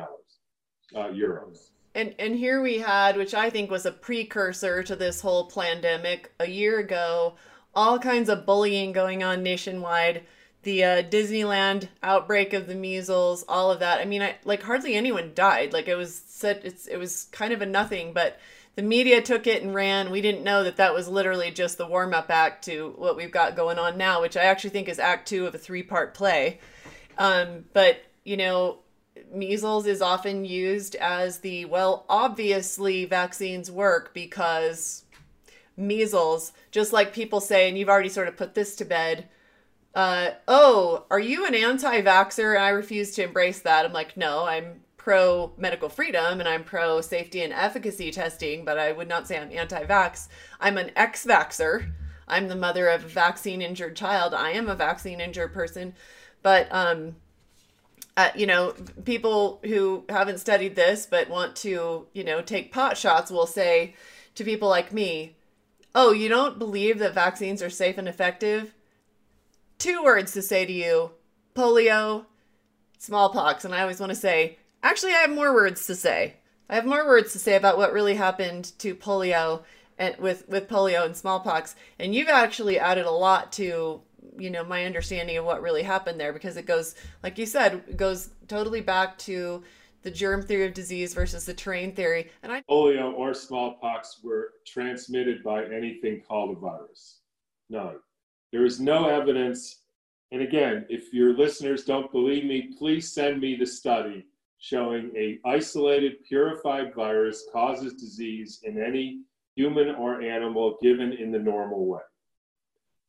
uh, 0.95 0.99
euros 1.09 1.73
and 1.95 2.15
and 2.19 2.37
here 2.37 2.63
we 2.63 2.79
had 2.79 3.17
which 3.17 3.35
i 3.35 3.51
think 3.51 3.71
was 3.71 3.87
a 3.87 3.93
precursor 3.93 4.83
to 4.83 4.97
this 4.97 5.21
whole 5.21 5.51
pandemic 5.51 6.33
a 6.41 6.49
year 6.49 6.79
ago 6.79 7.35
all 7.75 7.99
kinds 7.99 8.29
of 8.29 8.47
bullying 8.47 8.93
going 8.93 9.23
on 9.23 9.43
nationwide. 9.43 10.25
The 10.63 10.85
uh, 10.85 11.03
disneyland 11.03 11.89
outbreak 12.03 12.53
of 12.53 12.69
the 12.69 12.75
measles 12.75 13.45
all 13.49 13.71
of 13.71 13.81
that. 13.81 14.01
I 14.01 14.05
mean 14.05 14.23
I, 14.23 14.37
like 14.45 14.63
hardly 14.63 14.95
anyone 14.95 15.33
died. 15.35 15.73
Like 15.73 15.89
it 15.89 15.97
was 15.97 16.15
said 16.15 16.61
it's 16.65 16.87
it 16.87 16.97
was 16.99 17.25
kind 17.33 17.53
of 17.53 17.63
a 17.63 17.67
nothing 17.67 18.13
but 18.13 18.39
the 18.75 18.83
media 18.83 19.21
took 19.21 19.47
it 19.47 19.63
and 19.63 19.75
ran. 19.75 20.11
We 20.11 20.23
didn't 20.23 20.45
know 20.45 20.65
that 20.65 20.77
that 20.77 20.95
was 20.95 21.09
literally 21.09 21.51
just 21.51 21.79
the 21.79 21.87
warm-up 21.87 22.31
act 22.31 22.65
to 22.67 22.95
what 22.97 23.17
we've 23.17 23.31
got 23.31 23.57
going 23.57 23.79
on 23.79 23.99
now 23.99 24.21
which 24.21 24.37
i 24.37 24.45
actually 24.45 24.71
think 24.71 24.89
is 24.89 24.99
act 24.99 25.29
two 25.29 25.47
of 25.47 25.55
a 25.55 25.59
three-part 25.59 26.15
play. 26.15 26.61
Um, 27.19 27.65
but 27.73 28.03
you 28.25 28.37
know 28.37 28.79
measles 29.33 29.87
is 29.87 30.01
often 30.03 30.45
used 30.45 30.95
as 30.97 31.39
the 31.41 31.65
well 31.67 32.05
obviously 32.09 33.05
vaccines 33.05 33.71
work 33.71 34.13
because 34.15 35.05
measles 35.77 36.53
just 36.71 36.93
like 36.93 37.13
people 37.13 37.41
say 37.41 37.69
and 37.69 37.79
you've 37.79 37.89
already 37.89 38.09
sort 38.09 38.29
of 38.29 38.37
put 38.37 38.55
this 38.55 38.77
to 38.77 38.85
bed 38.85 39.29
uh, 39.95 40.31
oh 40.49 41.05
are 41.11 41.21
you 41.21 41.45
an 41.47 41.55
anti-vaxxer? 41.55 42.55
And 42.55 42.65
i 42.65 42.71
refuse 42.71 43.11
to 43.13 43.25
embrace 43.25 43.61
that. 43.61 43.85
I'm 43.85 43.93
like 43.93 44.17
no 44.17 44.47
i'm 44.47 44.81
pro 44.97 45.53
medical 45.59 45.89
freedom 45.89 46.39
and 46.39 46.49
i'm 46.49 46.65
pro 46.65 47.01
safety 47.01 47.43
and 47.43 47.53
efficacy 47.53 48.11
testing 48.13 48.65
but 48.65 48.79
i 48.79 48.93
would 48.93 49.09
not 49.09 49.27
say 49.27 49.39
i'm 49.39 49.53
anti-vax. 49.53 50.29
I'm 50.61 50.79
an 50.79 50.91
ex-vaxxer. 50.97 51.93
I'm 52.29 52.49
the 52.49 52.57
mother 52.57 52.89
of 52.89 53.05
a 53.05 53.09
vaccine 53.09 53.61
injured 53.61 53.97
child. 53.97 54.33
I 54.33 54.53
am 54.53 54.69
a 54.69 54.75
vaccine 54.75 55.21
injured 55.21 55.53
person. 55.53 55.95
But 56.43 56.69
um 56.71 57.17
uh, 58.17 58.31
you 58.35 58.47
know, 58.47 58.75
people 59.05 59.61
who 59.65 60.05
haven't 60.09 60.39
studied 60.39 60.77
this 60.77 61.07
but 61.07 61.31
want 61.31 61.57
to, 61.57 62.07
you 62.13 62.25
know, 62.25 62.43
take 62.43 62.73
pot 62.73 62.97
shots 62.97 63.31
will 63.31 63.47
say 63.47 63.95
to 64.35 64.45
people 64.45 64.69
like 64.69 64.93
me, 64.93 65.37
"Oh, 65.95 66.13
you 66.13 66.29
don't 66.29 66.59
believe 66.59 66.99
that 66.99 67.15
vaccines 67.15 67.63
are 67.63 67.71
safe 67.71 67.99
and 67.99 68.09
effective?" 68.09 68.75
Two 69.79 70.03
words 70.05 70.33
to 70.33 70.43
say 70.43 70.67
to 70.67 70.73
you: 70.73 71.13
polio, 71.55 72.27
smallpox, 72.99 73.65
and 73.65 73.75
I 73.75 73.81
always 73.81 74.01
want 74.01 74.11
to 74.11 74.17
say, 74.17 74.59
actually, 74.83 75.13
I 75.13 75.19
have 75.19 75.31
more 75.31 75.53
words 75.55 75.87
to 75.87 75.95
say. 75.95 76.37
I 76.69 76.75
have 76.75 76.87
more 76.87 77.07
words 77.07 77.33
to 77.33 77.39
say 77.39 77.57
about 77.57 77.77
what 77.77 77.93
really 77.93 78.15
happened 78.15 78.73
to 78.79 78.95
polio 78.95 79.63
and 79.99 80.17
with 80.19 80.49
with 80.49 80.69
polio 80.69 81.05
and 81.05 81.17
smallpox, 81.17 81.75
and 81.99 82.15
you've 82.15 82.29
actually 82.29 82.79
added 82.79 83.07
a 83.07 83.11
lot 83.11 83.53
to 83.53 84.03
you 84.39 84.51
know 84.51 84.65
my 84.65 84.85
understanding 84.85 85.37
of 85.37 85.45
what 85.45 85.63
really 85.63 85.83
happened 85.83 86.19
there 86.19 86.33
because 86.33 86.57
it 86.57 86.67
goes 86.67 86.95
like 87.23 87.39
you 87.39 87.47
said 87.47 87.97
goes 87.97 88.31
totally 88.49 88.81
back 88.81 89.19
to 89.19 89.63
the 90.03 90.11
germ 90.11 90.43
theory 90.43 90.67
of 90.67 90.75
disease 90.75 91.15
versus 91.15 91.47
the 91.47 91.55
terrain 91.55 91.95
theory. 91.95 92.31
And 92.43 92.53
i 92.53 92.63
polio 92.69 93.13
or 93.15 93.35
smallpox 93.35 94.21
were 94.23 94.55
transmitted 94.67 95.43
by 95.43 95.65
anything 95.65 96.23
called 96.27 96.57
a 96.57 96.61
virus. 96.61 97.21
None. 97.71 97.97
There 98.53 98.65
is 98.65 98.81
no 98.81 99.09
evidence. 99.09 99.83
And 100.33 100.43
again 100.43 100.87
if 100.89 101.13
your 101.13 101.37
listeners 101.37 101.85
don't 101.85 102.11
believe 102.11 102.45
me 102.45 102.75
please 102.79 103.13
send 103.13 103.41
me 103.41 103.57
the 103.57 103.67
study 103.67 104.27
showing 104.59 105.11
a 105.17 105.39
isolated 105.45 106.25
purified 106.25 106.95
virus 106.95 107.47
causes 107.53 107.95
disease 107.95 108.61
in 108.63 108.83
any 108.83 109.23
human 109.57 109.95
or 109.97 110.23
animal 110.23 110.79
given 110.81 111.13
in 111.13 111.31
the 111.31 111.39
normal 111.39 111.85
way 111.87 112.01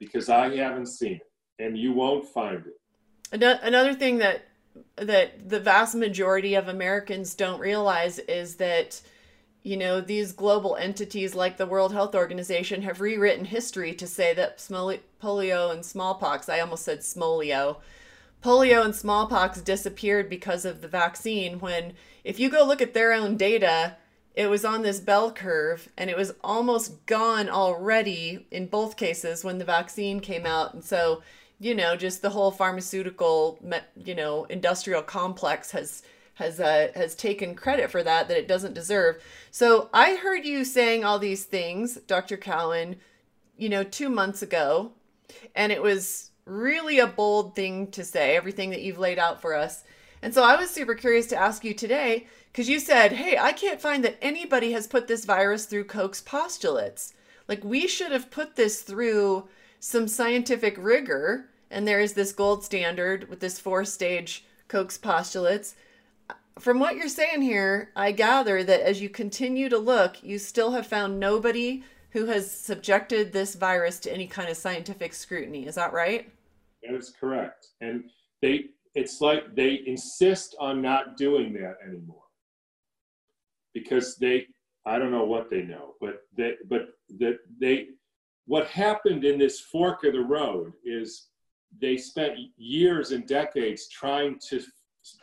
because 0.06 0.30
I 0.30 0.56
haven't 0.56 0.88
seen 0.88 1.14
it, 1.14 1.32
and 1.64 1.78
you 1.78 1.94
won't 1.94 2.28
find 2.28 2.64
it. 2.66 3.60
Another 3.64 3.94
thing 3.94 4.20
that 4.20 4.46
that 4.96 5.50
the 5.50 5.60
vast 5.60 5.96
majority 5.96 6.56
of 6.56 6.68
Americans 6.68 7.36
don't 7.36 7.60
realize 7.60 8.20
is 8.20 8.56
that 8.56 9.02
you 9.64 9.78
know, 9.78 10.02
these 10.02 10.34
global 10.34 10.76
entities 10.76 11.34
like 11.34 11.56
the 11.56 11.66
World 11.66 11.94
Health 11.94 12.16
Organization 12.16 12.82
have 12.82 13.00
rewritten 13.00 13.46
history 13.46 13.94
to 13.94 14.06
say 14.06 14.34
that 14.34 14.58
polio 14.58 15.72
and 15.72 15.86
smallpox, 15.86 16.50
I 16.50 16.60
almost 16.60 16.84
said 16.84 17.00
smolio, 17.00 17.78
polio 18.44 18.84
and 18.84 18.94
smallpox 18.94 19.62
disappeared 19.62 20.30
because 20.30 20.66
of 20.66 20.82
the 20.82 20.90
vaccine. 20.90 21.60
When, 21.60 21.94
if 22.26 22.42
you 22.42 22.50
go 22.50 22.66
look 22.66 22.82
at 22.82 22.94
their 22.94 23.14
own 23.14 23.38
data, 23.38 23.96
it 24.34 24.48
was 24.48 24.66
on 24.66 24.82
this 24.82 25.00
bell 25.00 25.32
curve 25.32 25.90
and 25.98 26.10
it 26.10 26.18
was 26.18 26.34
almost 26.44 27.06
gone 27.06 27.50
already 27.50 28.48
in 28.50 28.66
both 28.66 28.98
cases 28.98 29.44
when 29.44 29.60
the 29.60 29.66
vaccine 29.66 30.20
came 30.20 30.46
out. 30.46 30.74
And 30.74 30.84
so, 30.84 31.22
you 31.60 31.76
know, 31.76 31.96
just 31.96 32.22
the 32.22 32.32
whole 32.32 32.52
pharmaceutical, 32.52 33.60
you 33.96 34.16
know, 34.16 34.46
industrial 34.46 35.04
complex 35.04 35.72
has 35.72 36.04
has 36.36 36.60
uh, 36.60 36.88
has 36.96 37.14
taken 37.14 37.54
credit 37.54 37.92
for 37.92 38.02
that 38.02 38.28
that 38.28 38.38
it 38.38 38.48
doesn't 38.48 38.74
deserve. 38.74 39.24
So 39.52 39.90
I 39.94 40.16
heard 40.16 40.46
you 40.46 40.66
saying 40.66 41.06
all 41.06 41.20
these 41.20 41.46
things, 41.46 41.96
Dr. 42.08 42.38
Cowan, 42.38 42.96
you 43.56 43.70
know, 43.70 43.84
two 43.84 44.10
months 44.10 44.42
ago, 44.42 44.94
and 45.56 45.72
it 45.72 45.82
was 45.82 46.32
really 46.46 46.98
a 46.98 47.06
bold 47.06 47.56
thing 47.56 47.92
to 47.92 48.04
say. 48.04 48.36
Everything 48.36 48.72
that 48.72 48.82
you've 48.82 48.98
laid 48.98 49.20
out 49.20 49.42
for 49.42 49.54
us, 49.54 49.84
and 50.24 50.34
so 50.34 50.44
I 50.44 50.56
was 50.56 50.72
super 50.72 50.96
curious 50.96 51.28
to 51.28 51.38
ask 51.38 51.64
you 51.64 51.76
today 51.76 52.26
because 52.54 52.70
you 52.70 52.80
said, 52.80 53.12
"Hey, 53.14 53.38
I 53.38 53.52
can't 53.52 53.82
find 53.82 54.06
that 54.06 54.18
anybody 54.22 54.72
has 54.72 54.88
put 54.88 55.08
this 55.08 55.26
virus 55.26 55.66
through 55.66 55.86
Koch's 55.86 56.22
postulates. 56.22 57.14
Like 57.50 57.66
we 57.66 57.88
should 57.88 58.14
have 58.14 58.32
put 58.32 58.56
this 58.56 58.82
through 58.82 59.50
some 59.82 60.08
scientific 60.08 60.76
rigor." 60.78 61.50
And 61.70 61.86
there 61.86 62.00
is 62.00 62.14
this 62.14 62.32
gold 62.32 62.64
standard 62.64 63.28
with 63.30 63.42
this 63.42 63.60
four 63.60 63.84
stage 63.84 64.46
Koch's 64.70 64.98
postulates 64.98 65.76
from 66.60 66.80
what 66.80 66.96
you're 66.96 67.08
saying 67.08 67.42
here, 67.42 67.92
I 67.96 68.12
gather 68.12 68.64
that 68.64 68.82
as 68.82 69.02
you 69.02 69.10
continue 69.10 69.70
to 69.70 69.78
look, 69.78 70.24
you 70.24 70.38
still 70.38 70.72
have 70.72 70.88
found 70.88 71.20
nobody 71.20 71.84
who 72.12 72.26
has 72.28 72.50
subjected 72.52 73.34
this 73.34 73.56
virus 73.56 74.00
to 74.02 74.14
any 74.14 74.28
kind 74.28 74.50
of 74.50 74.58
scientific 74.58 75.14
scrutiny. 75.14 75.66
Is 75.66 75.76
that 75.76 75.94
right? 75.94 76.32
That 76.84 76.96
is 76.96 77.14
correct. 77.20 77.68
And 77.82 78.04
they 78.42 78.66
it's 78.96 79.22
like 79.22 79.56
they 79.56 79.82
insist 79.88 80.56
on 80.60 80.82
not 80.82 81.18
doing 81.18 81.54
that 81.54 81.78
anymore. 81.88 82.23
Because 83.74 84.18
they 84.18 84.48
I 84.86 85.00
don't 85.00 85.12
know 85.12 85.26
what 85.26 85.50
they 85.50 85.64
know, 85.64 85.94
but 86.02 86.22
they 86.36 86.56
but 86.70 86.90
that 87.20 87.40
they 87.60 87.88
what 88.46 88.68
happened 88.68 89.24
in 89.24 89.40
this 89.40 89.60
fork 89.60 90.04
of 90.04 90.14
the 90.14 90.20
road 90.20 90.74
is 90.84 91.28
they 91.82 91.98
spent 91.98 92.38
years 92.58 93.12
and 93.12 93.26
decades 93.26 93.88
trying 93.88 94.38
to 94.50 94.62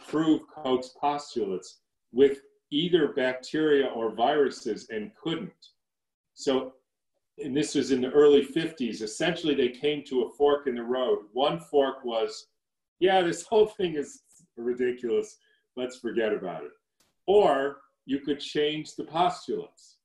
prove 0.08 0.42
Koch's 0.48 0.94
postulates 1.00 1.80
with 2.12 2.40
either 2.70 3.08
bacteria 3.08 3.86
or 3.86 4.14
viruses 4.14 4.88
and 4.90 5.10
couldn't. 5.22 5.52
So, 6.34 6.74
and 7.38 7.56
this 7.56 7.74
was 7.74 7.90
in 7.90 8.00
the 8.00 8.10
early 8.10 8.44
50s, 8.44 9.02
essentially 9.02 9.54
they 9.54 9.68
came 9.68 10.02
to 10.04 10.22
a 10.22 10.30
fork 10.30 10.66
in 10.66 10.74
the 10.74 10.82
road. 10.82 11.20
One 11.32 11.58
fork 11.58 12.04
was, 12.04 12.46
yeah, 12.98 13.22
this 13.22 13.42
whole 13.42 13.66
thing 13.66 13.94
is 13.94 14.22
ridiculous, 14.56 15.38
let's 15.76 15.98
forget 15.98 16.32
about 16.32 16.64
it. 16.64 16.72
Or 17.26 17.78
you 18.06 18.20
could 18.20 18.40
change 18.40 18.94
the 18.94 19.04
postulates. 19.04 19.96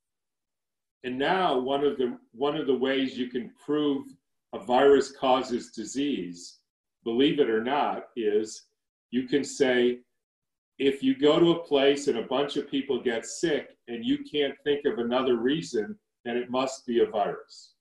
And 1.04 1.18
now 1.18 1.60
one 1.60 1.84
of 1.84 1.98
the 1.98 2.18
one 2.32 2.56
of 2.56 2.68
the 2.68 2.78
ways 2.78 3.18
you 3.18 3.28
can 3.28 3.52
prove 3.64 4.08
a 4.54 4.60
virus 4.60 5.12
causes 5.12 5.72
disease, 5.72 6.60
believe 7.04 7.39
it 7.39 7.50
or 7.50 7.64
not, 7.64 8.06
is 8.16 8.64
you 9.12 9.28
can 9.28 9.43
say, 9.43 10.00
if 10.80 11.04
you 11.04 11.16
go 11.16 11.39
to 11.39 11.52
a 11.52 11.64
place 11.64 12.08
and 12.08 12.18
a 12.18 12.24
bunch 12.24 12.58
of 12.58 12.70
people 12.70 13.02
get 13.02 13.26
sick 13.26 13.78
and 13.88 14.04
you 14.04 14.20
can't 14.24 14.56
think 14.64 14.86
of 14.86 14.98
another 14.98 15.38
reason, 15.38 15.98
then 16.26 16.38
it 16.38 16.50
must 16.50 16.86
be 16.86 17.02
a 17.02 17.06
virus. 17.06 17.74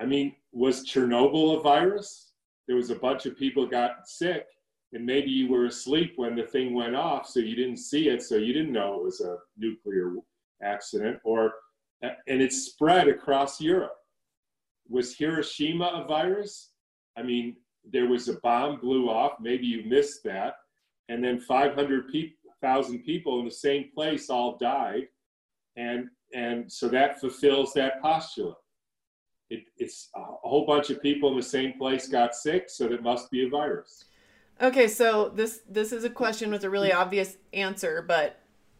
I 0.00 0.04
mean, 0.04 0.34
was 0.52 0.84
Chernobyl 0.84 1.58
a 1.58 1.62
virus? 1.62 2.32
There 2.66 2.76
was 2.76 2.90
a 2.90 2.96
bunch 2.96 3.24
of 3.24 3.38
people 3.38 3.66
got 3.66 4.08
sick, 4.08 4.46
and 4.92 5.06
maybe 5.06 5.30
you 5.30 5.48
were 5.48 5.66
asleep 5.66 6.14
when 6.16 6.36
the 6.36 6.42
thing 6.42 6.74
went 6.74 6.94
off, 6.94 7.26
so 7.26 7.40
you 7.40 7.56
didn't 7.56 7.78
see 7.78 8.08
it, 8.08 8.22
so 8.22 8.36
you 8.36 8.52
didn't 8.52 8.72
know 8.72 8.96
it 8.96 9.04
was 9.04 9.20
a 9.20 9.36
nuclear 9.56 10.14
accident, 10.62 11.18
or 11.24 11.52
and 12.02 12.42
it 12.42 12.52
spread 12.52 13.08
across 13.08 13.60
Europe. 13.60 13.96
Was 14.88 15.16
Hiroshima 15.16 16.02
a 16.04 16.06
virus? 16.06 16.70
I 17.16 17.22
mean, 17.22 17.56
there 17.84 18.06
was 18.06 18.28
a 18.28 18.34
bomb 18.40 18.80
blew 18.80 19.08
off. 19.08 19.32
Maybe 19.40 19.66
you 19.66 19.84
missed 19.84 20.24
that. 20.24 20.54
And 21.08 21.22
then 21.22 21.40
500,000 21.40 22.98
people 23.00 23.38
in 23.40 23.44
the 23.44 23.50
same 23.50 23.90
place 23.94 24.30
all 24.30 24.56
died. 24.58 25.04
And, 25.76 26.08
and 26.34 26.70
so 26.70 26.88
that 26.88 27.20
fulfills 27.20 27.72
that 27.74 28.00
postulate. 28.02 28.54
It, 29.50 29.64
it's 29.76 30.08
a 30.16 30.48
whole 30.48 30.66
bunch 30.66 30.90
of 30.90 31.02
people 31.02 31.30
in 31.30 31.36
the 31.36 31.42
same 31.42 31.74
place 31.78 32.08
got 32.08 32.34
sick, 32.34 32.64
so 32.68 32.86
it 32.86 33.02
must 33.02 33.30
be 33.30 33.46
a 33.46 33.50
virus. 33.50 34.04
Okay, 34.62 34.86
so 34.86 35.28
this 35.34 35.60
this 35.68 35.90
is 35.92 36.04
a 36.04 36.10
question 36.10 36.52
with 36.52 36.62
a 36.62 36.70
really 36.70 36.92
obvious 36.92 37.36
answer, 37.52 38.00
but 38.00 38.38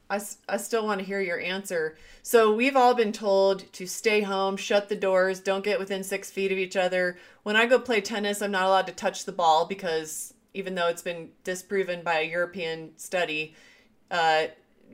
I, 0.08 0.20
I 0.48 0.58
still 0.58 0.86
want 0.86 1.00
to 1.00 1.06
hear 1.06 1.20
your 1.20 1.40
answer. 1.40 1.96
So 2.22 2.54
we've 2.54 2.76
all 2.76 2.94
been 2.94 3.10
told 3.10 3.72
to 3.72 3.86
stay 3.88 4.20
home, 4.20 4.56
shut 4.56 4.88
the 4.88 4.94
doors, 4.94 5.40
don't 5.40 5.64
get 5.64 5.80
within 5.80 6.04
six 6.04 6.30
feet 6.30 6.52
of 6.52 6.58
each 6.58 6.76
other. 6.76 7.18
When 7.42 7.56
I 7.56 7.66
go 7.66 7.80
play 7.80 8.00
tennis, 8.00 8.42
I'm 8.42 8.52
not 8.52 8.66
allowed 8.66 8.86
to 8.86 8.92
touch 8.92 9.24
the 9.24 9.32
ball 9.32 9.66
because 9.66 10.34
even 10.54 10.76
though 10.76 10.86
it's 10.86 11.02
been 11.02 11.30
disproven 11.42 12.02
by 12.02 12.20
a 12.20 12.30
European 12.30 12.96
study, 12.96 13.56
uh, 14.08 14.44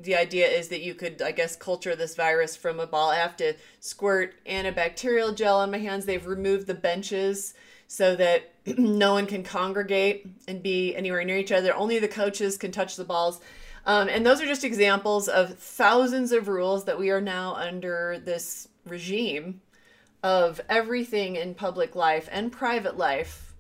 the 0.00 0.16
idea 0.16 0.46
is 0.46 0.68
that 0.68 0.80
you 0.80 0.94
could, 0.94 1.20
I 1.20 1.32
guess, 1.32 1.54
culture 1.54 1.96
this 1.96 2.14
virus 2.14 2.56
from 2.56 2.80
a 2.80 2.86
ball. 2.86 3.10
I 3.10 3.16
have 3.16 3.36
to 3.38 3.54
squirt 3.80 4.36
antibacterial 4.46 5.36
gel 5.36 5.58
on 5.58 5.70
my 5.70 5.78
hands. 5.78 6.06
They've 6.06 6.26
removed 6.26 6.66
the 6.66 6.74
benches 6.74 7.52
so 7.88 8.14
that 8.14 8.52
no 8.78 9.14
one 9.14 9.26
can 9.26 9.42
congregate 9.42 10.28
and 10.46 10.62
be 10.62 10.94
anywhere 10.94 11.24
near 11.24 11.38
each 11.38 11.50
other. 11.50 11.74
Only 11.74 11.98
the 11.98 12.06
coaches 12.06 12.56
can 12.56 12.70
touch 12.70 12.94
the 12.94 13.04
balls. 13.04 13.40
Um, 13.84 14.08
and 14.08 14.24
those 14.24 14.40
are 14.40 14.46
just 14.46 14.64
examples 14.64 15.28
of 15.28 15.58
thousands 15.58 16.30
of 16.30 16.46
rules 16.46 16.84
that 16.84 16.98
we 16.98 17.10
are 17.10 17.20
now 17.20 17.54
under 17.54 18.20
this 18.22 18.68
regime 18.84 19.62
of 20.22 20.60
everything 20.68 21.36
in 21.36 21.54
public 21.54 21.94
life 21.94 22.28
and 22.30 22.52
private 22.52 22.98
life 22.98 23.54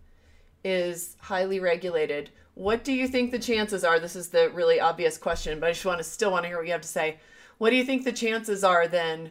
is 0.64 1.16
highly 1.20 1.60
regulated. 1.60 2.30
What 2.54 2.84
do 2.84 2.92
you 2.92 3.08
think 3.08 3.30
the 3.30 3.38
chances 3.38 3.84
are? 3.84 4.00
This 4.00 4.16
is 4.16 4.28
the 4.28 4.50
really 4.50 4.80
obvious 4.80 5.16
question, 5.16 5.60
but 5.60 5.68
I 5.68 5.72
just 5.72 5.86
want 5.86 5.98
to 5.98 6.04
still 6.04 6.32
want 6.32 6.42
to 6.42 6.48
hear 6.48 6.58
what 6.58 6.66
you 6.66 6.72
have 6.72 6.82
to 6.82 6.88
say. 6.88 7.18
What 7.58 7.70
do 7.70 7.76
you 7.76 7.84
think 7.84 8.04
the 8.04 8.12
chances 8.12 8.64
are 8.64 8.86
then 8.88 9.30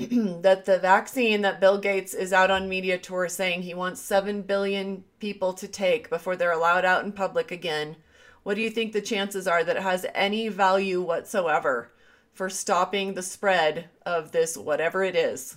that 0.42 0.64
the 0.64 0.78
vaccine 0.78 1.42
that 1.42 1.60
Bill 1.60 1.78
Gates 1.78 2.14
is 2.14 2.32
out 2.32 2.50
on 2.50 2.68
media 2.68 2.98
tour 2.98 3.28
saying 3.28 3.62
he 3.62 3.74
wants 3.74 4.00
7 4.00 4.42
billion 4.42 5.04
people 5.18 5.52
to 5.54 5.68
take 5.68 6.10
before 6.10 6.36
they're 6.36 6.52
allowed 6.52 6.84
out 6.84 7.04
in 7.04 7.12
public 7.12 7.50
again? 7.50 7.96
what 8.42 8.54
do 8.54 8.62
you 8.62 8.70
think 8.70 8.92
the 8.92 9.00
chances 9.00 9.46
are 9.46 9.62
that 9.64 9.76
it 9.76 9.82
has 9.82 10.06
any 10.14 10.48
value 10.48 11.00
whatsoever 11.00 11.92
for 12.32 12.48
stopping 12.48 13.14
the 13.14 13.22
spread 13.22 13.88
of 14.06 14.32
this, 14.32 14.56
whatever 14.56 15.04
it 15.04 15.14
is? 15.14 15.56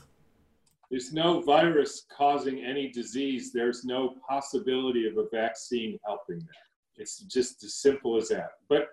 There's 0.91 1.13
no 1.13 1.41
virus 1.41 2.05
causing 2.15 2.63
any 2.63 2.91
disease. 2.91 3.51
There's 3.51 3.83
no 3.83 4.15
possibility 4.27 5.07
of 5.07 5.17
a 5.17 5.27
vaccine 5.31 5.97
helping 6.05 6.39
that. 6.39 7.01
It's 7.01 7.19
just 7.19 7.63
as 7.63 7.75
simple 7.75 8.17
as 8.17 8.29
that. 8.29 8.51
But 8.69 8.89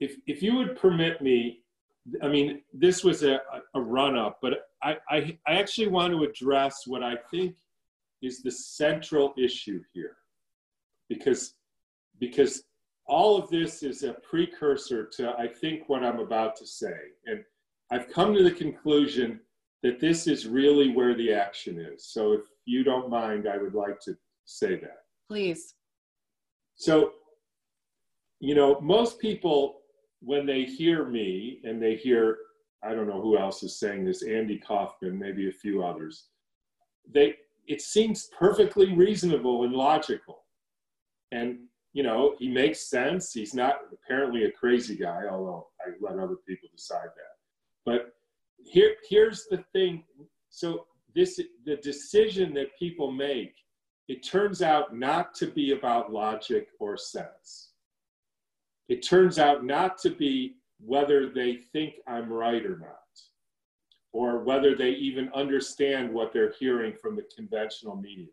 if, 0.00 0.16
if 0.26 0.42
you 0.42 0.56
would 0.56 0.76
permit 0.76 1.22
me, 1.22 1.60
I 2.22 2.28
mean, 2.28 2.62
this 2.74 3.04
was 3.04 3.22
a, 3.22 3.40
a 3.74 3.80
run 3.80 4.18
up, 4.18 4.38
but 4.42 4.69
I, 4.82 4.96
I, 5.08 5.38
I 5.46 5.54
actually 5.54 5.88
want 5.88 6.12
to 6.12 6.24
address 6.24 6.86
what 6.86 7.02
I 7.02 7.16
think 7.30 7.56
is 8.22 8.42
the 8.42 8.50
central 8.50 9.34
issue 9.36 9.82
here. 9.92 10.16
Because, 11.08 11.54
because 12.18 12.64
all 13.06 13.36
of 13.36 13.50
this 13.50 13.82
is 13.82 14.02
a 14.02 14.14
precursor 14.14 15.06
to, 15.16 15.34
I 15.38 15.48
think, 15.48 15.88
what 15.88 16.04
I'm 16.04 16.20
about 16.20 16.56
to 16.56 16.66
say. 16.66 16.94
And 17.26 17.44
I've 17.90 18.08
come 18.08 18.34
to 18.34 18.42
the 18.42 18.52
conclusion 18.52 19.40
that 19.82 19.98
this 19.98 20.26
is 20.26 20.46
really 20.46 20.90
where 20.90 21.14
the 21.14 21.32
action 21.32 21.78
is. 21.78 22.06
So 22.06 22.32
if 22.32 22.42
you 22.66 22.84
don't 22.84 23.10
mind, 23.10 23.48
I 23.48 23.56
would 23.56 23.74
like 23.74 23.98
to 24.02 24.16
say 24.44 24.76
that. 24.76 24.98
Please. 25.26 25.74
So, 26.76 27.12
you 28.38 28.54
know, 28.54 28.80
most 28.80 29.18
people, 29.18 29.80
when 30.20 30.46
they 30.46 30.64
hear 30.64 31.04
me 31.04 31.60
and 31.64 31.82
they 31.82 31.96
hear, 31.96 32.38
I 32.82 32.94
don't 32.94 33.08
know 33.08 33.20
who 33.20 33.38
else 33.38 33.62
is 33.62 33.78
saying 33.78 34.04
this, 34.04 34.22
Andy 34.22 34.58
Kaufman, 34.58 35.18
maybe 35.18 35.48
a 35.48 35.52
few 35.52 35.84
others, 35.84 36.28
they, 37.10 37.34
it 37.66 37.80
seems 37.80 38.28
perfectly 38.38 38.94
reasonable 38.94 39.64
and 39.64 39.72
logical. 39.74 40.44
And 41.32 41.58
you 41.92 42.02
know, 42.02 42.36
he 42.38 42.48
makes 42.48 42.88
sense. 42.88 43.32
He's 43.32 43.54
not 43.54 43.80
apparently 43.92 44.44
a 44.44 44.52
crazy 44.52 44.96
guy, 44.96 45.24
although 45.30 45.68
I 45.80 45.90
let 46.00 46.18
other 46.18 46.36
people 46.46 46.68
decide 46.74 47.08
that. 47.16 47.36
But 47.84 48.14
here, 48.64 48.94
here's 49.08 49.46
the 49.50 49.64
thing. 49.72 50.04
So 50.50 50.86
this, 51.14 51.40
the 51.64 51.76
decision 51.76 52.54
that 52.54 52.78
people 52.78 53.10
make, 53.10 53.54
it 54.08 54.24
turns 54.24 54.62
out 54.62 54.96
not 54.96 55.34
to 55.36 55.46
be 55.46 55.72
about 55.72 56.12
logic 56.12 56.68
or 56.78 56.96
sense. 56.96 57.70
It 58.88 59.02
turns 59.02 59.38
out 59.38 59.64
not 59.64 59.98
to 59.98 60.10
be 60.10 60.56
whether 60.84 61.28
they 61.28 61.56
think 61.72 61.94
I'm 62.06 62.32
right 62.32 62.64
or 62.64 62.78
not, 62.78 62.96
or 64.12 64.40
whether 64.40 64.74
they 64.74 64.90
even 64.90 65.30
understand 65.34 66.12
what 66.12 66.32
they're 66.32 66.52
hearing 66.58 66.94
from 66.94 67.16
the 67.16 67.26
conventional 67.34 67.96
media. 67.96 68.32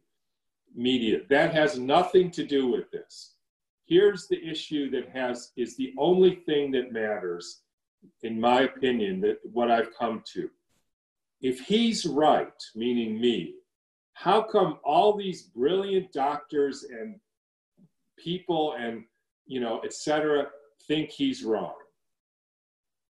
Media. 0.75 1.19
That 1.29 1.53
has 1.53 1.79
nothing 1.79 2.31
to 2.31 2.45
do 2.45 2.67
with 2.67 2.91
this. 2.91 3.33
Here's 3.85 4.27
the 4.27 4.43
issue 4.45 4.89
that 4.91 5.09
has 5.09 5.51
is 5.55 5.77
the 5.77 5.93
only 5.97 6.35
thing 6.45 6.71
that 6.71 6.91
matters, 6.91 7.61
in 8.23 8.39
my 8.39 8.61
opinion, 8.61 9.21
that 9.21 9.39
what 9.53 9.71
I've 9.71 9.97
come 9.97 10.23
to. 10.33 10.49
If 11.41 11.61
he's 11.61 12.05
right, 12.05 12.51
meaning 12.75 13.19
me, 13.19 13.55
how 14.13 14.41
come 14.41 14.79
all 14.83 15.15
these 15.15 15.43
brilliant 15.43 16.11
doctors 16.11 16.83
and 16.83 17.19
people 18.17 18.73
and 18.77 19.05
you 19.45 19.61
know, 19.61 19.81
etc., 19.83 20.47
think 20.87 21.09
he's 21.09 21.43
wrong? 21.43 21.73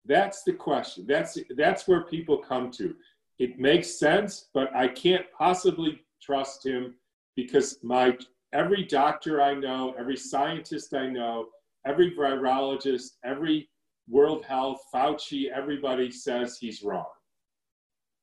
That's 0.07 0.43
the 0.43 0.53
question. 0.53 1.05
That's 1.07 1.37
that's 1.55 1.87
where 1.87 2.03
people 2.03 2.37
come 2.37 2.71
to. 2.71 2.95
It 3.39 3.59
makes 3.59 3.99
sense, 3.99 4.47
but 4.53 4.75
I 4.75 4.87
can't 4.87 5.25
possibly 5.37 6.01
trust 6.21 6.65
him 6.65 6.95
because 7.35 7.79
my 7.83 8.17
every 8.53 8.83
doctor 8.83 9.41
I 9.41 9.53
know, 9.53 9.93
every 9.99 10.17
scientist 10.17 10.93
I 10.93 11.07
know, 11.07 11.47
every 11.85 12.11
virologist, 12.11 13.17
every 13.23 13.69
World 14.09 14.45
Health, 14.45 14.81
Fauci, 14.93 15.51
everybody 15.53 16.09
says 16.09 16.57
he's 16.59 16.81
wrong. 16.81 17.05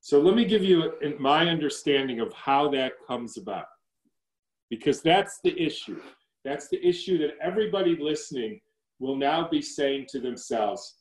So 0.01 0.21
let 0.21 0.35
me 0.35 0.45
give 0.45 0.63
you 0.63 0.93
my 1.19 1.49
understanding 1.49 2.21
of 2.21 2.33
how 2.33 2.69
that 2.71 2.93
comes 3.07 3.37
about. 3.37 3.67
Because 4.71 5.03
that's 5.03 5.41
the 5.45 5.59
issue. 5.61 6.01
That's 6.45 6.69
the 6.69 6.85
issue 6.87 7.19
that 7.19 7.37
everybody 7.41 7.97
listening 7.97 8.61
will 8.99 9.17
now 9.17 9.49
be 9.49 9.63
saying 9.63 10.07
to 10.11 10.21
themselves, 10.21 10.97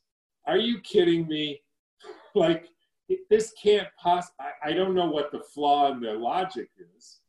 Are 0.47 0.57
you 0.57 0.79
kidding 0.81 1.27
me? 1.27 1.61
like, 2.35 2.67
this 3.29 3.53
can't 3.61 3.87
possibly, 4.01 4.45
I 4.63 4.73
don't 4.73 4.95
know 4.95 5.09
what 5.09 5.31
the 5.31 5.41
flaw 5.53 5.91
in 5.91 5.99
the 5.99 6.13
logic 6.13 6.69
is. 6.97 7.19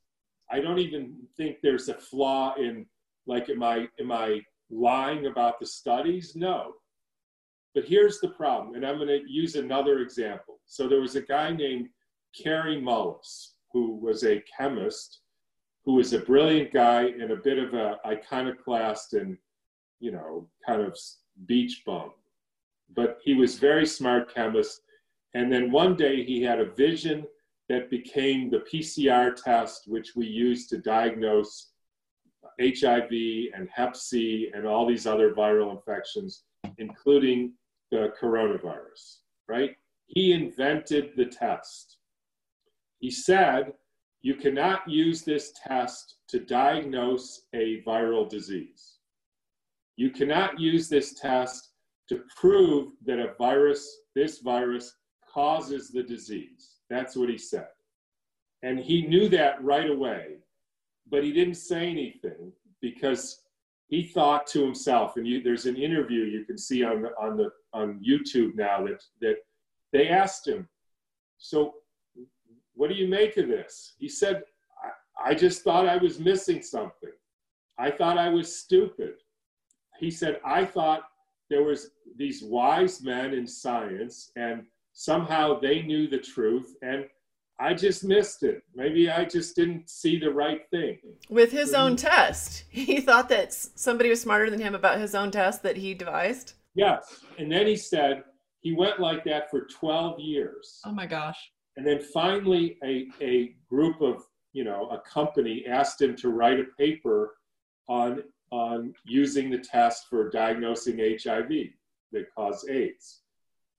I 0.51 0.61
don't 0.61 0.79
even 0.79 1.15
think 1.37 1.59
there's 1.63 1.89
a 1.89 1.95
flaw 1.95 2.55
in, 2.57 2.87
like, 3.27 3.49
am 3.51 3.63
I, 3.63 3.89
am 4.01 4.13
I 4.13 4.41
lying 4.71 5.27
about 5.27 5.59
the 5.59 5.67
studies? 5.67 6.37
No. 6.37 6.75
But 7.75 7.85
here's 7.85 8.21
the 8.21 8.29
problem, 8.29 8.75
and 8.77 8.87
I'm 8.87 8.97
going 8.97 9.09
to 9.09 9.23
use 9.27 9.57
another 9.57 9.99
example. 9.99 10.61
So 10.67 10.89
there 10.89 11.01
was 11.01 11.17
a 11.17 11.23
guy 11.23 11.51
named 11.51 11.89
Kary 12.41 12.81
Mullis 12.81 13.55
who 13.73 13.97
was 13.97 14.25
a 14.25 14.43
chemist 14.57 15.21
who 15.85 15.95
was 15.95 16.13
a 16.13 16.21
brilliant 16.21 16.73
guy 16.73 17.03
and 17.03 17.31
a 17.31 17.37
bit 17.37 17.59
of 17.59 17.75
a 17.75 17.99
iconoclast 18.07 19.15
and 19.15 19.37
you 20.01 20.11
know 20.11 20.49
kind 20.67 20.81
of 20.81 20.99
beach 21.47 21.83
bum 21.85 22.13
but 22.95 23.19
he 23.23 23.35
was 23.35 23.59
very 23.59 23.87
smart 23.87 24.33
chemist. 24.33 24.81
And 25.35 25.53
then 25.53 25.71
one 25.71 25.97
day 25.97 26.25
he 26.25 26.43
had 26.43 26.61
a 26.61 26.71
vision 26.73 27.27
that 27.69 27.91
became 27.91 28.51
the 28.51 28.59
pcr 28.59 29.35
test 29.35 29.85
which 29.87 30.15
we 30.15 30.27
use 30.27 30.67
to 30.67 30.77
diagnose 30.77 31.71
hiv 32.61 33.11
and 33.11 33.69
hep 33.73 33.97
c 33.97 34.51
and 34.55 34.67
all 34.67 34.87
these 34.87 35.07
other 35.07 35.33
viral 35.33 35.75
infections 35.75 36.45
including 36.77 37.55
the 37.91 38.13
coronavirus 38.21 39.21
right? 39.49 39.77
He 40.07 40.33
invented 40.33 41.13
the 41.17 41.27
test. 41.27 41.99
He 42.99 43.11
said 43.11 43.73
you 44.23 44.35
cannot 44.35 44.89
use 44.89 45.23
this 45.23 45.53
test 45.67 46.17
to 46.29 46.41
diagnose 46.41 47.43
a 47.55 47.83
viral 47.83 48.29
disease. 48.29 48.95
You 49.97 50.11
cannot 50.11 50.59
use 50.59 50.89
this 50.89 51.15
test 51.15 51.73
to 52.09 52.23
prove 52.37 52.93
that 53.07 53.19
a 53.19 53.35
virus, 53.39 54.01
this 54.15 54.39
virus, 54.39 54.95
causes 55.33 55.91
the 55.91 56.03
disease. 56.03 56.77
That's 56.91 57.17
what 57.17 57.29
he 57.29 57.39
said. 57.39 57.69
And 58.63 58.79
he 58.79 59.07
knew 59.07 59.29
that 59.31 59.63
right 59.63 59.91
away, 59.91 60.37
but 61.11 61.25
he 61.25 61.33
didn't 61.33 61.57
say 61.57 61.89
anything 61.89 62.53
because 62.81 63.41
he 63.89 64.03
thought 64.03 64.47
to 64.49 64.63
himself, 64.63 65.17
and 65.17 65.27
you, 65.27 65.43
there's 65.43 65.67
an 65.67 65.77
interview 65.77 66.25
you 66.25 66.45
can 66.45 66.57
see 66.59 66.83
on 66.85 67.03
the, 67.03 67.11
on 67.21 67.37
the 67.37 67.51
on 67.73 68.01
YouTube 68.07 68.55
now 68.55 68.85
that 68.87 69.03
that 69.21 69.37
they 69.93 70.09
asked 70.09 70.47
him, 70.49 70.69
so 71.39 71.75
what 72.75 72.89
do 72.89 72.95
you 72.95 73.09
make 73.09 73.37
of 73.37 73.49
this? 73.49 73.95
He 73.99 74.09
said, 74.09 74.43
I, 74.83 75.31
I 75.31 75.35
just 75.35 75.63
thought 75.63 75.89
I 75.89 75.97
was 75.97 76.19
missing 76.19 76.63
something. 76.63 77.13
I 77.79 77.91
thought 77.91 78.19
I 78.19 78.29
was 78.29 78.57
stupid. 78.57 79.15
He 80.01 80.11
said, 80.11 80.41
I 80.45 80.65
thought 80.65 81.03
there 81.55 81.63
was 81.63 81.91
these 82.17 82.43
wise 82.43 83.01
men 83.01 83.33
in 83.33 83.47
science 83.47 84.33
and 84.35 84.65
somehow 84.93 85.61
they 85.61 85.83
knew 85.83 86.09
the 86.09 86.19
truth 86.19 86.75
and 86.83 87.05
I 87.61 87.75
just 87.75 88.03
missed 88.03 88.43
it. 88.43 88.65
Maybe 88.75 89.09
I 89.09 89.25
just 89.25 89.55
didn't 89.55 89.89
see 89.89 90.19
the 90.19 90.33
right 90.33 90.63
thing. 90.73 90.99
With 91.29 91.53
his 91.53 91.73
own 91.73 91.95
test. 91.95 92.65
He 92.71 93.01
thought 93.01 93.29
that 93.29 93.53
somebody 93.53 94.11
was 94.11 94.21
smarter 94.21 94.51
than 94.51 94.61
him 94.61 94.75
about 94.75 94.99
his 94.99 95.15
own 95.15 95.31
test 95.31 95.63
that 95.63 95.77
he 95.77 95.95
devised. 95.95 96.55
Yes. 96.75 97.21
And 97.39 97.53
then 97.53 97.69
he 97.69 97.77
said 97.77 98.25
he 98.63 98.75
went 98.75 98.99
like 98.99 99.23
that 99.27 99.49
for 99.49 99.61
12 99.67 100.19
years. 100.19 100.81
Oh 100.85 100.91
my 100.91 101.07
gosh. 101.07 101.39
And 101.77 101.87
then 101.87 102.01
finally, 102.01 102.79
a, 102.83 103.07
a 103.21 103.55
group 103.71 104.01
of, 104.01 104.25
you 104.53 104.65
know, 104.65 104.89
a 104.91 104.99
company 105.09 105.65
asked 105.69 106.03
him 106.03 106.17
to 106.17 106.31
write 106.31 106.59
a 106.59 106.65
paper 106.77 107.37
on, 107.89 108.25
on 108.55 108.95
using 109.05 109.51
the 109.51 109.59
test 109.59 110.07
for 110.09 110.31
diagnosing 110.31 110.99
HIV 110.99 111.51
that 112.13 112.35
cause 112.35 112.67
AIDS. 112.69 113.21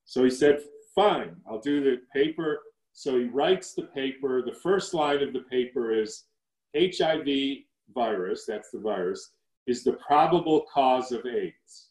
So 0.06 0.24
he 0.24 0.30
said, 0.30 0.60
fine, 0.94 1.36
I'll 1.50 1.60
do 1.60 1.84
the 1.84 2.02
paper. 2.14 2.60
So 2.94 3.18
he 3.18 3.26
writes 3.26 3.74
the 3.74 3.84
paper. 3.84 4.42
The 4.42 4.54
first 4.54 4.94
line 4.94 5.22
of 5.22 5.34
the 5.34 5.46
paper 5.52 5.94
is 5.94 6.26
HIV 6.78 7.28
virus, 7.94 8.46
that's 8.46 8.72
the 8.72 8.80
virus, 8.80 9.32
is 9.68 9.84
the 9.84 9.94
probable 9.94 10.66
cause 10.74 11.12
of 11.12 11.26
AIDS. 11.26 11.90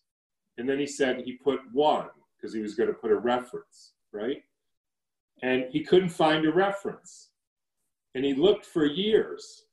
And 0.59 0.69
then 0.69 0.79
he 0.79 0.87
said 0.87 1.21
he 1.21 1.33
put 1.33 1.61
one 1.73 2.09
because 2.37 2.55
he 2.55 2.61
was 2.61 2.75
going 2.75 2.89
to 2.89 2.95
put 2.95 3.11
a 3.11 3.17
reference, 3.17 3.93
right? 4.13 4.43
and 5.43 5.67
he 5.71 5.83
couldn't 5.83 6.09
find 6.09 6.47
a 6.47 6.53
reference. 6.53 7.29
And 8.15 8.25
he 8.25 8.35
looked 8.35 8.65
for 8.65 8.87
years 8.87 9.64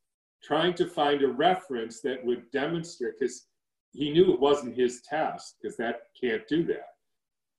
trying 0.44 0.74
to 0.76 0.86
find 0.86 1.22
a 1.22 1.28
reference 1.28 2.02
that 2.02 2.26
would 2.26 2.50
demonstrate, 2.52 3.20
because 3.20 3.48
he 3.94 4.12
knew 4.12 4.34
it 4.34 4.40
wasn't 4.40 4.76
his 4.76 5.02
test, 5.02 5.58
because 5.62 5.78
that 5.78 6.04
can't 6.20 6.48
do 6.48 6.64
that. 6.66 6.88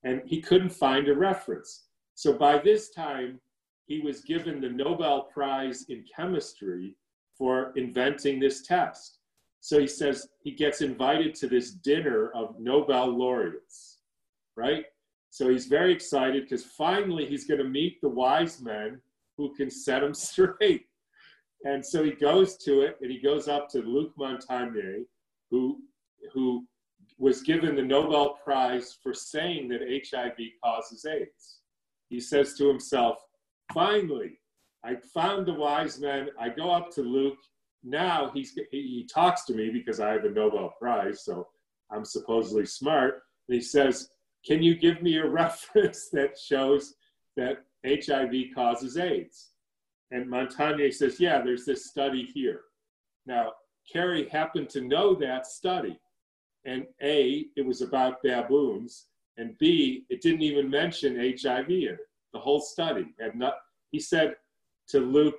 And 0.05 0.23
he 0.27 0.41
couldn't 0.41 0.71
find 0.71 1.09
a 1.09 1.15
reference. 1.15 1.85
So 2.15 2.33
by 2.33 2.59
this 2.59 2.91
time, 2.91 3.41
he 3.87 4.01
was 4.01 4.23
given 4.23 4.61
the 4.61 4.69
Nobel 4.69 5.23
Prize 5.33 5.87
in 5.89 6.05
chemistry 6.15 6.97
for 7.37 7.73
inventing 7.77 8.41
this 8.41 8.67
test. 8.67 9.19
So 9.61 9.79
he 9.79 9.87
says 9.87 10.29
he 10.43 10.53
gets 10.53 10.81
invited 10.81 11.35
to 11.37 11.47
this 11.47 11.71
dinner 11.71 12.31
of 12.35 12.59
Nobel 12.59 13.07
laureates, 13.09 13.99
right? 14.57 14.85
So 15.31 15.49
he's 15.49 15.67
very 15.67 15.93
excited 15.93 16.45
because 16.45 16.65
finally 16.65 17.27
he's 17.27 17.47
going 17.47 17.59
to 17.61 17.69
meet 17.69 18.01
the 18.01 18.09
wise 18.09 18.61
men 18.61 19.01
who 19.37 19.55
can 19.55 19.71
set 19.71 20.03
him 20.03 20.15
straight. 20.31 20.87
And 21.65 21.85
so 21.85 22.03
he 22.03 22.13
goes 22.13 22.57
to 22.59 22.83
it 22.83 22.99
and 23.01 23.11
he 23.11 23.19
goes 23.19 23.49
up 23.49 23.69
to 23.71 23.79
Luc 23.79 24.17
Montagnier, 24.17 25.05
who, 25.51 25.79
who 26.33 26.67
was 27.19 27.43
given 27.43 27.77
the 27.77 27.83
Nobel 27.83 28.39
Prize 28.43 28.97
for 29.03 29.15
saying 29.15 29.69
that 29.69 29.81
HIV 30.11 30.37
causes 30.63 31.05
AIDS. 31.05 31.59
He 32.09 32.21
says 32.21 32.55
to 32.55 32.69
himself, 32.69 33.19
finally, 33.73 34.41
I 34.85 34.97
found 35.15 35.47
the 35.47 35.55
wise 35.55 36.01
men. 36.01 36.31
I 36.39 36.49
go 36.49 36.71
up 36.71 36.91
to 36.93 37.03
Luc. 37.03 37.39
Now 37.85 38.31
he's, 38.35 38.53
he, 38.71 38.83
he 38.83 39.09
talks 39.13 39.45
to 39.45 39.55
me 39.55 39.71
because 39.71 40.01
I 40.01 40.11
have 40.13 40.25
a 40.25 40.31
Nobel 40.31 40.75
Prize, 40.81 41.25
so 41.25 41.49
I'm 41.93 42.05
supposedly 42.05 42.67
smart. 42.67 43.23
And 43.49 43.55
he 43.55 43.61
says, 43.61 44.09
can 44.45 44.63
you 44.63 44.75
give 44.75 45.01
me 45.03 45.19
a 45.19 45.29
reference 45.29 46.09
that 46.11 46.37
shows 46.39 46.95
that 47.37 47.65
HIV 47.87 48.55
causes 48.55 48.97
AIDS? 48.97 49.52
And 50.13 50.27
Montagnier 50.27 50.93
says, 50.93 51.19
yeah, 51.19 51.41
there's 51.41 51.65
this 51.65 51.87
study 51.87 52.29
here. 52.35 52.61
Now, 53.25 53.53
Kary 53.91 54.29
happened 54.29 54.69
to 54.71 54.83
know 54.83 55.15
that 55.15 55.47
study. 55.47 55.99
And 56.67 56.85
A, 57.03 57.47
it 57.57 57.67
was 57.67 57.81
about 57.81 58.23
baboons. 58.23 59.07
And 59.39 59.57
B, 59.59 60.05
it 60.11 60.21
didn't 60.21 60.43
even 60.43 60.69
mention 60.69 61.17
HIV 61.17 61.71
in 61.71 61.83
it. 61.95 61.99
The 62.35 62.39
whole 62.39 62.61
study 62.61 63.07
had 63.19 63.35
not, 63.35 63.55
he 63.91 63.99
said 63.99 64.37
to 64.89 65.01
Luc 65.01 65.35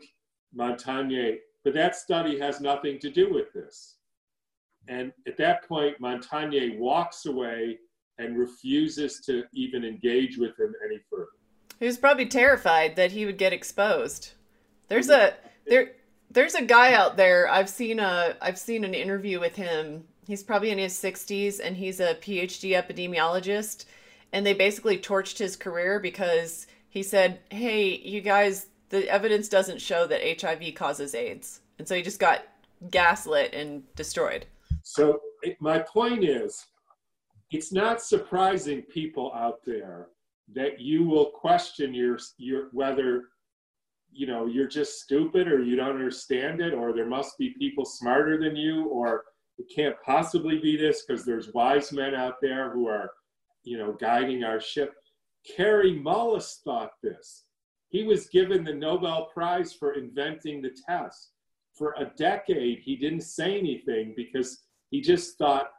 Montagnier, 0.58 1.38
but 1.64 1.76
that 1.76 1.96
study 1.96 2.40
has 2.40 2.60
nothing 2.60 2.98
to 3.00 3.12
do 3.12 3.32
with 3.32 3.54
this. 3.54 3.98
And 4.88 5.14
at 5.28 5.38
that 5.38 5.68
point, 5.68 6.02
Montagnier 6.02 6.80
walks 6.80 7.28
away 7.28 7.78
and 8.18 8.38
refuses 8.38 9.22
to 9.28 9.44
even 9.54 9.86
engage 9.86 10.38
with 10.38 10.60
him 10.60 10.74
any 10.84 11.00
further. 11.12 11.28
He 11.80 11.86
was 11.86 11.98
probably 11.98 12.26
terrified 12.26 12.96
that 12.96 13.12
he 13.12 13.26
would 13.26 13.38
get 13.38 13.54
exposed. 13.54 14.32
There's 14.88 15.10
a 15.10 15.34
there 15.66 15.92
there's 16.32 16.56
a 16.56 16.64
guy 16.64 16.94
out 16.94 17.18
there. 17.18 17.50
I've 17.50 17.70
seen 17.70 18.00
a 18.00 18.36
I've 18.42 18.60
seen 18.60 18.84
an 18.84 18.94
interview 18.94 19.40
with 19.40 19.56
him. 19.56 20.06
He's 20.26 20.44
probably 20.44 20.72
in 20.72 20.78
his 20.78 20.94
60s 20.94 21.60
and 21.62 21.76
he's 21.76 22.00
a 22.00 22.16
PhD 22.16 22.72
epidemiologist 22.72 23.86
and 24.32 24.46
they 24.46 24.54
basically 24.54 24.98
torched 24.98 25.38
his 25.38 25.56
career 25.56 26.00
because 26.00 26.68
he 26.90 27.04
said, 27.04 27.40
"Hey, 27.50 27.98
you 27.98 28.22
guys, 28.22 28.68
the 28.90 29.08
evidence 29.10 29.48
doesn't 29.48 29.82
show 29.82 30.08
that 30.08 30.42
HIV 30.42 30.76
causes 30.76 31.16
AIDS," 31.16 31.62
and 31.80 31.88
so 31.88 31.96
he 31.96 32.02
just 32.02 32.20
got 32.20 32.44
gaslit 32.90 33.54
and 33.54 33.84
destroyed. 33.96 34.46
So 34.82 35.22
my 35.60 35.80
point 35.80 36.24
is, 36.24 36.66
it's 37.52 37.72
not 37.72 38.02
surprising 38.02 38.82
people 38.82 39.32
out 39.34 39.64
there 39.66 40.08
that 40.54 40.80
you 40.80 41.04
will 41.04 41.28
question 41.28 41.94
your 41.94 42.20
your 42.38 42.70
whether 42.72 43.30
you 44.14 44.28
know 44.28 44.46
you're 44.46 44.68
just 44.68 45.02
stupid 45.02 45.48
or 45.48 45.64
you 45.64 45.76
don't 45.76 45.96
understand 45.96 46.62
it 46.62 46.74
or 46.74 46.94
there 46.94 47.10
must 47.10 47.38
be 47.38 47.56
people 47.58 47.86
smarter 47.86 48.38
than 48.40 48.56
you 48.56 48.86
or 48.86 49.24
it 49.58 49.66
can't 49.74 49.96
possibly 50.06 50.60
be 50.60 50.76
this 50.78 51.04
because 51.06 51.26
there's 51.26 51.54
wise 51.54 51.92
men 51.92 52.16
out 52.16 52.36
there 52.42 52.72
who 52.72 52.88
are 52.88 53.12
you 53.64 53.78
know 53.78 53.94
guiding 53.94 54.44
our 54.44 54.60
ship. 54.60 54.94
Kary 55.56 56.00
Mullis 56.00 56.62
thought 56.64 56.92
this. 57.02 57.46
He 57.90 58.04
was 58.04 58.28
given 58.28 58.64
the 58.64 58.74
nobel 58.74 59.30
prize 59.34 59.74
for 59.74 59.94
inventing 59.94 60.62
the 60.62 60.76
test. 60.88 61.32
For 61.78 61.96
a 61.98 62.12
decade 62.18 62.80
he 62.80 62.96
didn't 62.96 63.22
say 63.22 63.58
anything 63.58 64.14
because 64.16 64.64
he 64.92 65.02
just 65.02 65.38
thought 65.38 65.72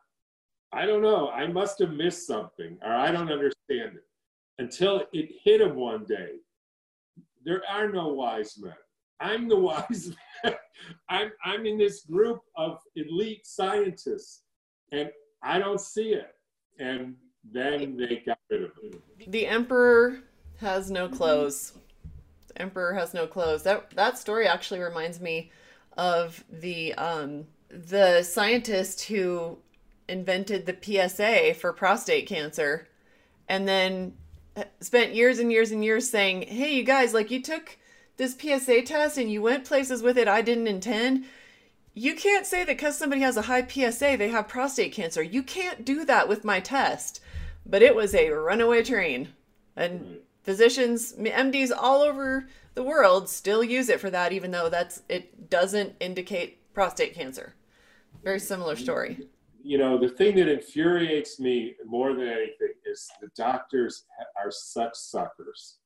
i 0.73 0.85
don't 0.85 1.03
know 1.03 1.31
i 1.31 1.47
must 1.47 1.79
have 1.79 1.93
missed 1.93 2.27
something 2.27 2.77
or 2.83 2.93
i 2.93 3.11
don't 3.11 3.31
understand 3.31 3.97
it. 3.97 4.05
Until 4.59 5.05
it 5.13 5.31
hit 5.43 5.61
him 5.61 5.77
one 5.77 6.05
day 6.05 6.37
there 7.45 7.63
are 7.69 7.91
no 7.91 8.09
wise 8.09 8.59
men. 8.59 8.75
I'm 9.21 9.49
the 9.49 9.57
wise 9.59 10.13
man. 10.45 10.55
I'm, 11.09 11.31
I'm 11.45 11.67
in 11.67 11.79
this 11.79 12.05
group 12.05 12.41
of 12.57 12.79
elite 12.97 13.47
scientists, 13.47 14.43
and 14.93 15.11
I 15.43 15.59
don't 15.59 15.81
see 15.81 16.15
it. 16.15 16.35
And 16.79 17.15
then 17.53 17.97
they 17.97 18.23
got 18.27 18.39
rid 18.51 18.65
of 18.65 18.71
it. 18.83 19.31
The 19.31 19.47
emperor 19.47 20.21
has 20.61 20.91
no 20.91 21.09
clothes. 21.09 21.75
The 22.49 22.63
emperor 22.63 22.95
has 22.95 23.15
no 23.15 23.27
clothes. 23.27 23.63
That 23.63 23.91
that 23.91 24.19
story 24.19 24.47
actually 24.47 24.81
reminds 24.81 25.21
me 25.21 25.51
of 25.97 26.43
the 26.51 26.95
um, 26.95 27.47
the 27.69 28.23
scientist 28.23 29.05
who 29.05 29.59
invented 30.09 30.67
the 30.67 30.77
PSA 30.81 31.55
for 31.55 31.73
prostate 31.73 32.27
cancer, 32.27 32.89
and 33.49 33.69
then 33.69 34.15
spent 34.81 35.15
years 35.15 35.39
and 35.39 35.51
years 35.51 35.71
and 35.71 35.85
years 35.85 36.09
saying, 36.09 36.43
"Hey, 36.43 36.75
you 36.75 36.85
guys, 36.85 37.15
like 37.15 37.31
you 37.31 37.41
took 37.41 37.77
this 38.17 38.35
PSA 38.35 38.83
test 38.83 39.19
and 39.19 39.31
you 39.31 39.43
went 39.43 39.65
places 39.65 40.03
with 40.03 40.17
it 40.19 40.29
I 40.29 40.43
didn't 40.43 40.69
intend." 40.69 41.25
You 41.95 42.15
can't 42.15 42.47
say 42.47 42.65
that 42.65 42.77
because 42.77 42.99
somebody 42.99 43.21
has 43.23 43.37
a 43.37 43.43
high 43.43 43.67
PSA, 43.67 44.17
they 44.17 44.29
have 44.29 44.49
prostate 44.49 44.93
cancer. 44.93 45.23
You 45.23 45.43
can't 45.45 45.85
do 45.85 46.05
that 46.05 46.29
with 46.29 46.45
my 46.45 46.59
test. 46.59 47.21
But 47.65 47.83
it 47.83 47.95
was 47.95 48.15
a 48.15 48.31
runaway 48.31 48.83
train. 48.83 49.29
And 49.77 50.19
physicians, 50.43 51.13
MDs 51.15 51.71
all 51.77 52.03
over 52.03 52.49
the 52.75 52.83
world 52.83 53.29
still 53.29 53.63
use 53.63 53.89
it 53.89 54.01
for 54.01 54.11
that, 54.11 54.33
even 54.33 54.51
though 54.51 54.69
that's 54.69 55.03
it 55.09 55.49
doesn't 55.51 55.95
indicate 56.01 56.73
prostate 56.75 57.15
cancer. 57.15 57.55
Very 58.23 58.41
similar 58.41 58.75
story 58.77 59.29
you 59.65 59.79
know, 59.79 59.97
the 59.97 60.11
thing 60.11 60.37
that 60.37 60.49
infuriates 60.49 61.41
me 61.41 61.75
more 61.87 62.13
than 62.13 62.29
anything 62.29 62.75
is 62.85 63.09
the 63.23 63.29
doctors 63.35 64.05
are 64.43 64.51
such 64.51 64.95
suckers. 64.95 65.79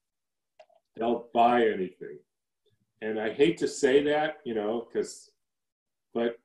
They'll 0.96 1.28
buy 1.32 1.64
anything. 1.64 2.18
And 3.02 3.20
I 3.20 3.32
hate 3.32 3.56
to 3.58 3.68
say 3.68 4.02
that, 4.02 4.38
you 4.44 4.54
know, 4.54 4.88
because, 4.92 5.30
but 6.12 6.40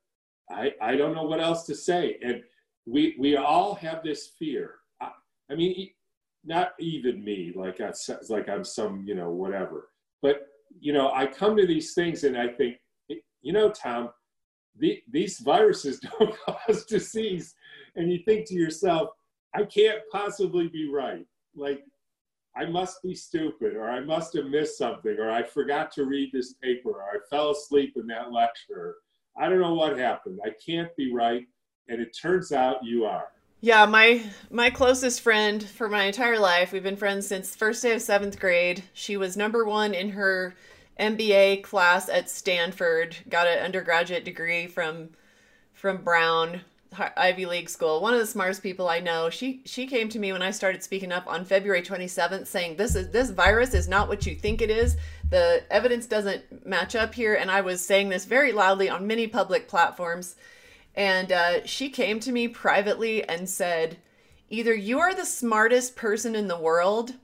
I, 0.51 0.73
I 0.79 0.95
don't 0.95 1.15
know 1.15 1.23
what 1.23 1.39
else 1.39 1.65
to 1.65 1.75
say. 1.75 2.19
And 2.23 2.43
we, 2.85 3.15
we 3.17 3.35
all 3.35 3.73
have 3.75 4.03
this 4.03 4.27
fear. 4.37 4.75
I, 5.01 5.09
I 5.51 5.55
mean, 5.55 5.89
not 6.45 6.73
even 6.79 7.23
me, 7.23 7.51
like 7.55 7.81
I, 7.81 7.91
like 8.29 8.47
I'm 8.47 8.63
some, 8.63 9.05
you 9.07 9.15
know, 9.15 9.31
whatever. 9.31 9.89
But, 10.21 10.47
you 10.79 10.93
know, 10.93 11.11
I 11.11 11.25
come 11.25 11.57
to 11.57 11.65
these 11.65 11.95
things 11.95 12.25
and 12.25 12.37
I 12.37 12.49
think, 12.49 12.77
you 13.41 13.53
know, 13.53 13.71
Tom, 13.71 14.09
the, 14.77 15.01
these 15.09 15.39
viruses 15.39 15.99
don't 16.19 16.35
cause 16.45 16.85
disease. 16.85 17.55
And 17.95 18.11
you 18.11 18.19
think 18.25 18.47
to 18.47 18.55
yourself, 18.55 19.09
I 19.53 19.63
can't 19.63 19.99
possibly 20.11 20.67
be 20.67 20.89
right. 20.89 21.25
Like, 21.55 21.83
I 22.55 22.65
must 22.65 23.01
be 23.01 23.15
stupid, 23.15 23.75
or 23.75 23.89
I 23.89 23.99
must 23.99 24.35
have 24.35 24.45
missed 24.45 24.77
something, 24.77 25.17
or 25.17 25.31
I 25.31 25.41
forgot 25.41 25.91
to 25.93 26.05
read 26.05 26.31
this 26.31 26.53
paper, 26.53 26.89
or 26.89 27.03
I 27.03 27.17
fell 27.29 27.51
asleep 27.51 27.93
in 27.95 28.05
that 28.07 28.31
lecture. 28.31 28.95
I 29.35 29.49
don't 29.49 29.61
know 29.61 29.73
what 29.73 29.97
happened. 29.97 30.39
I 30.45 30.51
can't 30.63 30.95
be 30.95 31.11
right. 31.11 31.47
And 31.89 31.99
it 31.99 32.15
turns 32.19 32.51
out 32.51 32.83
you 32.83 33.05
are. 33.05 33.27
Yeah, 33.61 33.85
my 33.85 34.23
my 34.51 34.69
closest 34.69 35.21
friend 35.21 35.63
for 35.63 35.87
my 35.87 36.03
entire 36.03 36.37
life. 36.37 36.71
We've 36.71 36.83
been 36.83 36.97
friends 36.97 37.27
since 37.27 37.55
first 37.55 37.81
day 37.81 37.93
of 37.93 38.01
seventh 38.01 38.39
grade. 38.39 38.83
She 38.93 39.17
was 39.17 39.37
number 39.37 39.65
one 39.65 39.93
in 39.93 40.09
her 40.09 40.53
MBA 40.99 41.63
class 41.63 42.09
at 42.09 42.29
Stanford. 42.29 43.15
Got 43.29 43.47
an 43.47 43.59
undergraduate 43.59 44.25
degree 44.25 44.67
from 44.67 45.09
from 45.73 46.03
Brown 46.03 46.61
Ivy 47.17 47.45
League 47.45 47.69
school. 47.69 48.01
One 48.01 48.13
of 48.13 48.19
the 48.19 48.27
smartest 48.27 48.61
people 48.61 48.87
I 48.87 48.99
know. 48.99 49.29
She 49.29 49.61
she 49.65 49.87
came 49.87 50.09
to 50.09 50.19
me 50.19 50.31
when 50.31 50.41
I 50.41 50.51
started 50.51 50.83
speaking 50.83 51.11
up 51.11 51.27
on 51.27 51.45
February 51.45 51.81
27th, 51.81 52.47
saying 52.47 52.75
this 52.75 52.95
is 52.95 53.09
this 53.09 53.31
virus 53.31 53.73
is 53.73 53.87
not 53.87 54.07
what 54.07 54.25
you 54.25 54.35
think 54.35 54.61
it 54.61 54.69
is. 54.69 54.97
The 55.29 55.63
evidence 55.69 56.05
doesn't 56.05 56.65
match 56.65 56.95
up 56.95 57.15
here, 57.15 57.35
and 57.35 57.49
I 57.49 57.61
was 57.61 57.85
saying 57.85 58.09
this 58.09 58.25
very 58.25 58.51
loudly 58.51 58.89
on 58.89 59.07
many 59.07 59.27
public 59.27 59.67
platforms. 59.67 60.35
And 60.95 61.31
uh, 61.31 61.65
she 61.65 61.89
came 61.89 62.19
to 62.19 62.31
me 62.31 62.47
privately 62.47 63.27
and 63.27 63.49
said, 63.49 63.97
either 64.49 64.75
you 64.75 64.99
are 64.99 65.15
the 65.15 65.25
smartest 65.25 65.95
person 65.95 66.35
in 66.35 66.47
the 66.47 66.57
world 66.57 67.15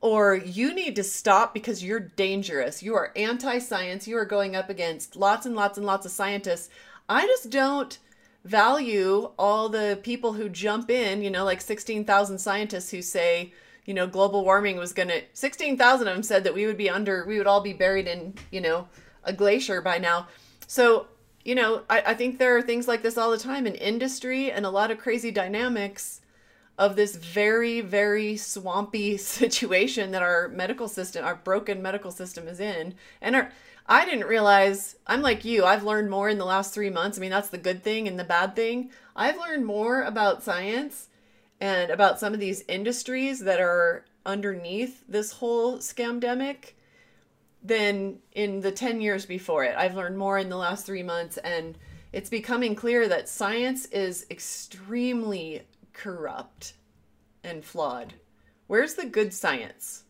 or 0.00 0.36
you 0.36 0.74
need 0.74 0.96
to 0.96 1.02
stop 1.02 1.52
because 1.52 1.82
you're 1.82 2.00
dangerous. 2.00 2.82
You 2.82 2.94
are 2.94 3.12
anti 3.16 3.58
science. 3.58 4.06
You 4.06 4.16
are 4.18 4.24
going 4.24 4.54
up 4.54 4.70
against 4.70 5.16
lots 5.16 5.44
and 5.46 5.56
lots 5.56 5.76
and 5.76 5.86
lots 5.86 6.06
of 6.06 6.12
scientists. 6.12 6.70
I 7.08 7.26
just 7.26 7.50
don't 7.50 7.98
value 8.44 9.30
all 9.38 9.68
the 9.68 9.98
people 10.02 10.32
who 10.32 10.48
jump 10.48 10.90
in, 10.90 11.22
you 11.22 11.30
know, 11.30 11.44
like 11.44 11.60
16,000 11.60 12.38
scientists 12.38 12.90
who 12.90 13.02
say, 13.02 13.52
you 13.84 13.94
know, 13.94 14.06
global 14.06 14.44
warming 14.44 14.76
was 14.76 14.92
going 14.92 15.08
to, 15.08 15.22
16,000 15.32 16.06
of 16.06 16.14
them 16.14 16.22
said 16.22 16.44
that 16.44 16.54
we 16.54 16.66
would 16.66 16.76
be 16.76 16.90
under, 16.90 17.24
we 17.26 17.38
would 17.38 17.46
all 17.46 17.60
be 17.60 17.72
buried 17.72 18.06
in, 18.06 18.34
you 18.50 18.60
know, 18.60 18.86
a 19.24 19.32
glacier 19.32 19.80
by 19.80 19.98
now. 19.98 20.28
So, 20.66 21.06
you 21.44 21.54
know, 21.54 21.82
I, 21.90 22.02
I 22.08 22.14
think 22.14 22.38
there 22.38 22.56
are 22.56 22.62
things 22.62 22.86
like 22.86 23.02
this 23.02 23.18
all 23.18 23.30
the 23.30 23.38
time 23.38 23.66
in 23.66 23.74
industry 23.74 24.52
and 24.52 24.64
a 24.64 24.70
lot 24.70 24.90
of 24.90 24.98
crazy 24.98 25.30
dynamics 25.30 26.20
of 26.78 26.94
this 26.94 27.16
very, 27.16 27.80
very 27.80 28.36
swampy 28.36 29.16
situation 29.18 30.12
that 30.12 30.22
our 30.22 30.48
medical 30.48 30.88
system, 30.88 31.24
our 31.24 31.34
broken 31.34 31.82
medical 31.82 32.10
system 32.10 32.46
is 32.46 32.60
in. 32.60 32.94
And 33.20 33.34
our, 33.34 33.50
I 33.86 34.04
didn't 34.04 34.28
realize, 34.28 34.96
I'm 35.06 35.22
like 35.22 35.44
you, 35.44 35.64
I've 35.64 35.82
learned 35.82 36.10
more 36.10 36.28
in 36.28 36.38
the 36.38 36.44
last 36.44 36.72
three 36.72 36.90
months. 36.90 37.18
I 37.18 37.20
mean, 37.20 37.30
that's 37.30 37.48
the 37.48 37.58
good 37.58 37.82
thing 37.82 38.06
and 38.06 38.18
the 38.18 38.24
bad 38.24 38.54
thing. 38.54 38.90
I've 39.16 39.38
learned 39.38 39.66
more 39.66 40.02
about 40.02 40.42
science 40.42 41.08
and 41.60 41.90
about 41.90 42.20
some 42.20 42.32
of 42.32 42.40
these 42.40 42.62
industries 42.68 43.40
that 43.40 43.60
are 43.60 44.04
underneath 44.24 45.02
this 45.08 45.32
whole 45.32 45.78
scamdemic 45.78 46.74
than 47.62 48.18
in 48.32 48.60
the 48.60 48.70
10 48.70 49.00
years 49.00 49.26
before 49.26 49.64
it. 49.64 49.74
I've 49.76 49.96
learned 49.96 50.16
more 50.16 50.38
in 50.38 50.48
the 50.48 50.56
last 50.56 50.86
three 50.86 51.02
months, 51.02 51.38
and 51.38 51.76
it's 52.12 52.30
becoming 52.30 52.76
clear 52.76 53.08
that 53.08 53.28
science 53.28 53.86
is 53.86 54.26
extremely 54.30 55.62
corrupt 55.98 56.74
and 57.42 57.64
flawed. 57.64 58.14
Where's 58.68 58.94
the 58.94 59.06
good 59.06 59.34
science? 59.34 60.04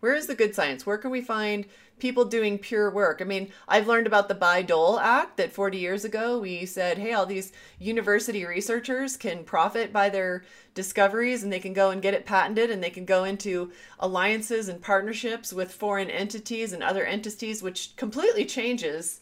Where 0.00 0.14
is 0.14 0.26
the 0.26 0.34
good 0.34 0.54
science? 0.54 0.84
Where 0.84 0.98
can 0.98 1.10
we 1.10 1.22
find 1.22 1.64
people 1.98 2.26
doing 2.26 2.58
pure 2.58 2.90
work? 2.90 3.22
I 3.22 3.24
mean, 3.24 3.50
I've 3.66 3.88
learned 3.88 4.06
about 4.06 4.28
the 4.28 4.34
Bayh-Dole 4.34 5.00
Act 5.00 5.38
that 5.38 5.52
40 5.52 5.78
years 5.78 6.04
ago 6.04 6.38
we 6.38 6.66
said, 6.66 6.98
hey, 6.98 7.12
all 7.12 7.24
these 7.24 7.52
university 7.78 8.44
researchers 8.44 9.16
can 9.16 9.44
profit 9.44 9.92
by 9.92 10.10
their 10.10 10.44
discoveries 10.74 11.42
and 11.42 11.52
they 11.52 11.58
can 11.58 11.72
go 11.72 11.90
and 11.90 12.02
get 12.02 12.14
it 12.14 12.26
patented 12.26 12.70
and 12.70 12.84
they 12.84 12.90
can 12.90 13.06
go 13.06 13.24
into 13.24 13.72
alliances 13.98 14.68
and 14.68 14.82
partnerships 14.82 15.52
with 15.52 15.72
foreign 15.72 16.10
entities 16.10 16.72
and 16.72 16.82
other 16.82 17.06
entities, 17.06 17.62
which 17.62 17.96
completely 17.96 18.44
changes 18.44 19.20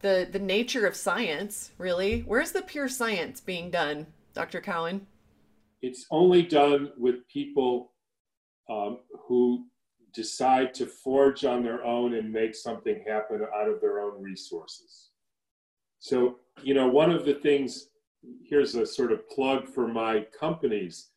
the 0.00 0.26
the 0.30 0.38
nature 0.38 0.86
of 0.86 0.96
science, 0.96 1.72
really. 1.76 2.20
Where's 2.20 2.52
the 2.52 2.62
pure 2.62 2.88
science 2.88 3.40
being 3.40 3.70
done, 3.70 4.06
Dr. 4.32 4.60
Cowan? 4.60 5.06
It's 5.82 6.06
only 6.10 6.42
done 6.42 6.92
with 6.98 7.26
people 7.28 7.92
um, 8.70 8.98
who 9.26 9.64
decide 10.12 10.74
to 10.74 10.86
forge 10.86 11.44
on 11.44 11.62
their 11.62 11.84
own 11.84 12.14
and 12.14 12.32
make 12.32 12.54
something 12.54 13.04
happen 13.06 13.42
out 13.54 13.68
of 13.68 13.80
their 13.80 14.00
own 14.00 14.22
resources. 14.22 15.10
So, 16.00 16.36
you 16.62 16.74
know, 16.74 16.88
one 16.88 17.10
of 17.10 17.24
the 17.24 17.34
things, 17.34 17.88
here's 18.44 18.74
a 18.74 18.86
sort 18.86 19.12
of 19.12 19.28
plug 19.28 19.68
for 19.68 19.86
my 19.86 20.26
companies. 20.38 21.10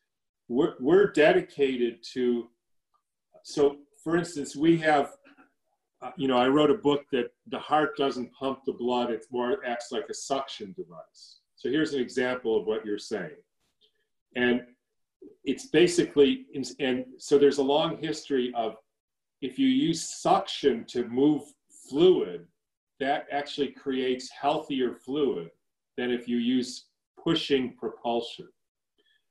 We're, 0.47 0.75
we're 0.79 1.11
dedicated 1.11 2.03
to, 2.13 2.49
so 3.43 3.77
for 4.03 4.17
instance, 4.17 4.55
we 4.55 4.77
have, 4.79 5.13
uh, 6.01 6.11
you 6.17 6.27
know, 6.27 6.37
I 6.37 6.47
wrote 6.47 6.71
a 6.71 6.75
book 6.75 7.05
that 7.11 7.31
the 7.47 7.59
heart 7.59 7.95
doesn't 7.95 8.33
pump 8.33 8.59
the 8.65 8.73
blood, 8.73 9.11
it's 9.11 9.31
more 9.31 9.63
acts 9.65 9.91
like 9.91 10.09
a 10.09 10.13
suction 10.13 10.73
device. 10.73 11.39
So 11.55 11.69
here's 11.69 11.93
an 11.93 12.01
example 12.01 12.59
of 12.59 12.65
what 12.65 12.85
you're 12.85 12.97
saying. 12.97 13.37
And 14.35 14.61
it's 15.43 15.67
basically, 15.67 16.45
and 16.79 17.05
so 17.17 17.37
there's 17.37 17.57
a 17.57 17.63
long 17.63 17.97
history 17.97 18.51
of 18.55 18.75
if 19.41 19.57
you 19.57 19.67
use 19.67 20.21
suction 20.21 20.85
to 20.85 21.07
move 21.07 21.43
fluid, 21.89 22.45
that 22.99 23.25
actually 23.31 23.69
creates 23.69 24.29
healthier 24.29 24.93
fluid 24.93 25.49
than 25.97 26.11
if 26.11 26.27
you 26.27 26.37
use 26.37 26.85
pushing 27.21 27.75
propulsion. 27.75 28.47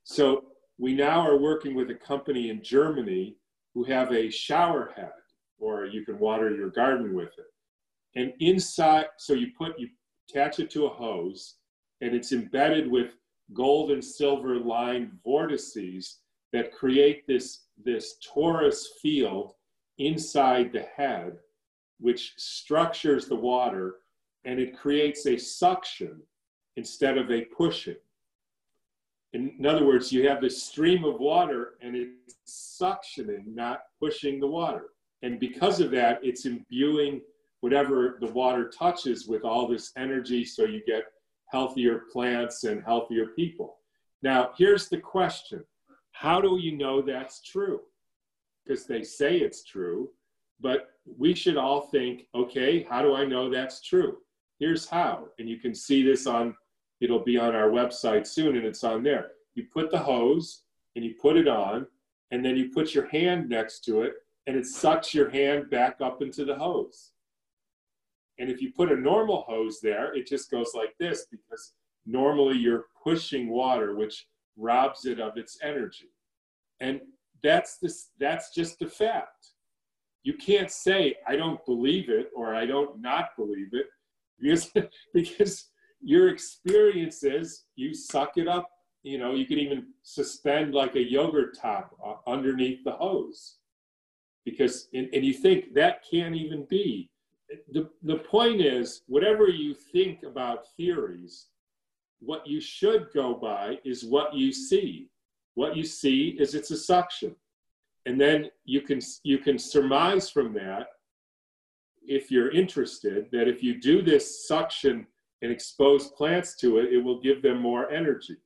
So 0.03 0.45
we 0.77 0.93
now 0.93 1.21
are 1.21 1.37
working 1.37 1.75
with 1.75 1.89
a 1.89 1.95
company 1.95 2.49
in 2.49 2.61
Germany 2.61 3.37
who 3.73 3.83
have 3.85 4.11
a 4.11 4.29
shower 4.29 4.91
head, 4.95 5.11
or 5.59 5.85
you 5.85 6.03
can 6.03 6.19
water 6.19 6.53
your 6.53 6.69
garden 6.69 7.15
with 7.15 7.31
it. 7.37 7.45
And 8.15 8.33
inside, 8.39 9.05
so 9.17 9.33
you 9.33 9.47
put, 9.57 9.79
you 9.79 9.87
attach 10.29 10.59
it 10.59 10.69
to 10.71 10.87
a 10.87 10.89
hose, 10.89 11.55
and 12.01 12.13
it's 12.13 12.33
embedded 12.33 12.91
with 12.91 13.15
gold 13.53 13.91
and 13.91 14.03
silver 14.03 14.57
lined 14.57 15.11
vortices 15.23 16.19
that 16.53 16.73
create 16.73 17.25
this, 17.27 17.65
this 17.83 18.17
torus 18.25 18.85
field 19.01 19.53
inside 19.97 20.71
the 20.71 20.85
head, 20.95 21.37
which 21.99 22.33
structures 22.37 23.27
the 23.27 23.35
water 23.35 23.95
and 24.45 24.59
it 24.59 24.77
creates 24.77 25.25
a 25.27 25.37
suction 25.37 26.21
instead 26.75 27.17
of 27.17 27.31
a 27.31 27.45
pushing. 27.45 27.95
In, 29.33 29.53
in 29.59 29.65
other 29.65 29.85
words, 29.85 30.11
you 30.11 30.27
have 30.27 30.41
this 30.41 30.61
stream 30.61 31.05
of 31.05 31.19
water 31.19 31.75
and 31.81 31.95
it's 31.95 32.81
suctioning, 32.81 33.45
not 33.53 33.83
pushing 33.99 34.39
the 34.39 34.47
water. 34.47 34.87
And 35.21 35.39
because 35.39 35.79
of 35.79 35.91
that, 35.91 36.19
it's 36.23 36.45
imbuing 36.45 37.21
whatever 37.61 38.17
the 38.19 38.31
water 38.31 38.69
touches 38.69 39.27
with 39.27 39.43
all 39.43 39.67
this 39.67 39.91
energy 39.95 40.43
so 40.43 40.65
you 40.65 40.81
get 40.85 41.03
healthier 41.51 42.03
plants 42.11 42.63
and 42.63 42.83
healthier 42.83 43.27
people. 43.27 43.77
Now, 44.23 44.51
here's 44.57 44.89
the 44.89 44.97
question 44.97 45.63
How 46.11 46.41
do 46.41 46.57
you 46.59 46.77
know 46.77 47.01
that's 47.01 47.41
true? 47.41 47.81
Because 48.63 48.85
they 48.85 49.03
say 49.03 49.37
it's 49.37 49.63
true, 49.63 50.09
but 50.59 50.89
we 51.17 51.33
should 51.33 51.57
all 51.57 51.81
think, 51.81 52.27
okay, 52.35 52.83
how 52.83 53.01
do 53.01 53.15
I 53.15 53.25
know 53.25 53.49
that's 53.49 53.81
true? 53.81 54.17
Here's 54.59 54.87
how. 54.87 55.27
And 55.39 55.49
you 55.49 55.57
can 55.57 55.73
see 55.73 56.03
this 56.03 56.27
on, 56.27 56.55
it'll 56.99 57.23
be 57.23 57.37
on 57.37 57.55
our 57.55 57.69
website 57.69 58.27
soon 58.27 58.55
and 58.55 58.65
it's 58.65 58.83
on 58.83 59.01
there. 59.01 59.31
You 59.55 59.65
put 59.73 59.89
the 59.89 59.97
hose 59.97 60.61
and 60.95 61.03
you 61.03 61.15
put 61.19 61.37
it 61.37 61.47
on, 61.47 61.87
and 62.31 62.45
then 62.45 62.55
you 62.55 62.69
put 62.69 62.93
your 62.93 63.07
hand 63.07 63.49
next 63.49 63.83
to 63.85 64.03
it 64.03 64.13
and 64.47 64.55
it 64.55 64.65
sucks 64.65 65.13
your 65.13 65.29
hand 65.29 65.69
back 65.69 65.97
up 66.01 66.21
into 66.21 66.45
the 66.45 66.55
hose. 66.55 67.11
And 68.39 68.49
if 68.49 68.61
you 68.61 68.71
put 68.71 68.91
a 68.91 68.95
normal 68.95 69.45
hose 69.47 69.79
there, 69.81 70.13
it 70.13 70.27
just 70.27 70.49
goes 70.49 70.71
like 70.73 70.93
this 70.99 71.27
because 71.29 71.73
normally 72.05 72.57
you're 72.57 72.85
pushing 73.03 73.49
water, 73.49 73.95
which 73.95 74.27
robs 74.57 75.05
it 75.05 75.19
of 75.19 75.37
its 75.37 75.57
energy. 75.61 76.09
And 76.79 77.01
that's 77.43 77.77
this 77.77 78.09
that's 78.19 78.53
just 78.53 78.81
a 78.81 78.89
fact. 78.89 79.47
You 80.23 80.33
can't 80.35 80.71
say 80.71 81.15
I 81.27 81.35
don't 81.35 81.63
believe 81.65 82.09
it 82.09 82.29
or 82.35 82.55
I 82.55 82.65
don't 82.65 83.01
not 83.01 83.29
believe 83.37 83.69
it 83.73 83.87
because 84.39 84.71
because 85.13 85.69
your 86.01 86.29
experience 86.29 87.23
is 87.23 87.65
you 87.75 87.93
suck 87.93 88.37
it 88.37 88.47
up. 88.47 88.69
You 89.03 89.17
know, 89.17 89.33
you 89.33 89.45
can 89.45 89.57
even 89.57 89.87
suspend 90.03 90.73
like 90.73 90.95
a 90.95 91.01
yogurt 91.01 91.57
top 91.59 91.95
uh, 92.05 92.29
underneath 92.29 92.83
the 92.83 92.91
hose 92.91 93.57
because 94.45 94.87
and, 94.93 95.09
and 95.13 95.25
you 95.25 95.33
think 95.33 95.73
that 95.73 96.03
can't 96.09 96.35
even 96.35 96.65
be 96.69 97.10
the, 97.71 97.89
the 98.03 98.17
point 98.17 98.61
is, 98.61 99.03
whatever 99.07 99.47
you 99.47 99.73
think 99.73 100.23
about 100.23 100.67
theories, 100.77 101.47
what 102.19 102.45
you 102.45 102.61
should 102.61 103.07
go 103.13 103.33
by 103.33 103.79
is 103.83 104.05
what 104.05 104.33
you 104.33 104.51
see. 104.51 105.09
What 105.55 105.75
you 105.75 105.83
see 105.83 106.37
is 106.39 106.55
it's 106.55 106.71
a 106.71 106.77
suction. 106.77 107.35
And 108.05 108.19
then 108.19 108.49
you 108.65 108.81
can, 108.81 108.99
you 109.23 109.37
can 109.37 109.59
surmise 109.59 110.29
from 110.29 110.53
that, 110.53 110.87
if 112.03 112.31
you're 112.31 112.51
interested, 112.51 113.27
that 113.31 113.47
if 113.47 113.61
you 113.61 113.79
do 113.79 114.01
this 114.01 114.47
suction 114.47 115.05
and 115.41 115.51
expose 115.51 116.07
plants 116.09 116.55
to 116.57 116.77
it, 116.79 116.93
it 116.93 117.03
will 117.03 117.21
give 117.21 117.41
them 117.41 117.59
more 117.59 117.91
energy. 117.91 118.37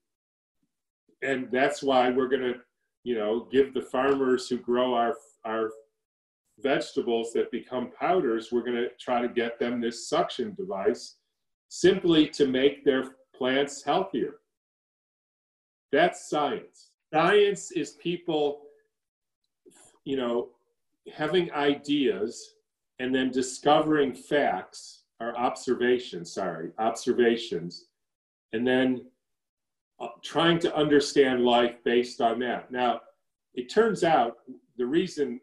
And 1.22 1.50
that's 1.52 1.82
why 1.82 2.10
we're 2.10 2.28
going 2.28 2.42
to, 2.42 2.56
you 3.04 3.16
know, 3.16 3.48
give 3.52 3.74
the 3.74 3.82
farmers 3.82 4.50
who 4.50 4.58
grow 4.58 4.94
our, 4.94 5.16
our 5.46 5.72
vegetables 6.60 7.34
that 7.34 7.52
become 7.52 7.92
powders, 8.00 8.52
we're 8.52 8.64
going 8.64 8.76
to 8.76 8.90
try 9.00 9.22
to 9.22 9.28
get 9.28 9.60
them 9.60 9.82
this 9.82 10.08
suction 10.08 10.54
device 10.56 11.16
simply 11.70 12.28
to 12.30 12.48
make 12.48 12.86
their 12.86 13.16
plants 13.36 13.84
healthier. 13.84 14.36
That's 15.92 16.30
science. 16.30 16.92
Science 17.14 17.72
is 17.72 17.92
people, 17.92 18.62
you 20.04 20.18
know, 20.18 20.50
having 21.14 21.52
ideas 21.52 22.56
and 23.00 23.14
then 23.14 23.32
discovering 23.32 24.14
facts 24.14 25.04
or 25.20 25.38
observations, 25.38 26.34
sorry, 26.34 26.72
observations, 26.80 27.86
and 28.54 28.66
then 28.66 29.06
uh, 30.00 30.08
trying 30.24 30.60
to 30.60 30.76
understand 30.76 31.46
life 31.46 31.76
based 31.84 32.22
on 32.22 32.40
that. 32.40 32.72
Now, 32.72 33.02
it 33.54 33.70
turns 33.70 34.04
out 34.04 34.38
the 34.78 34.86
reason 34.86 35.40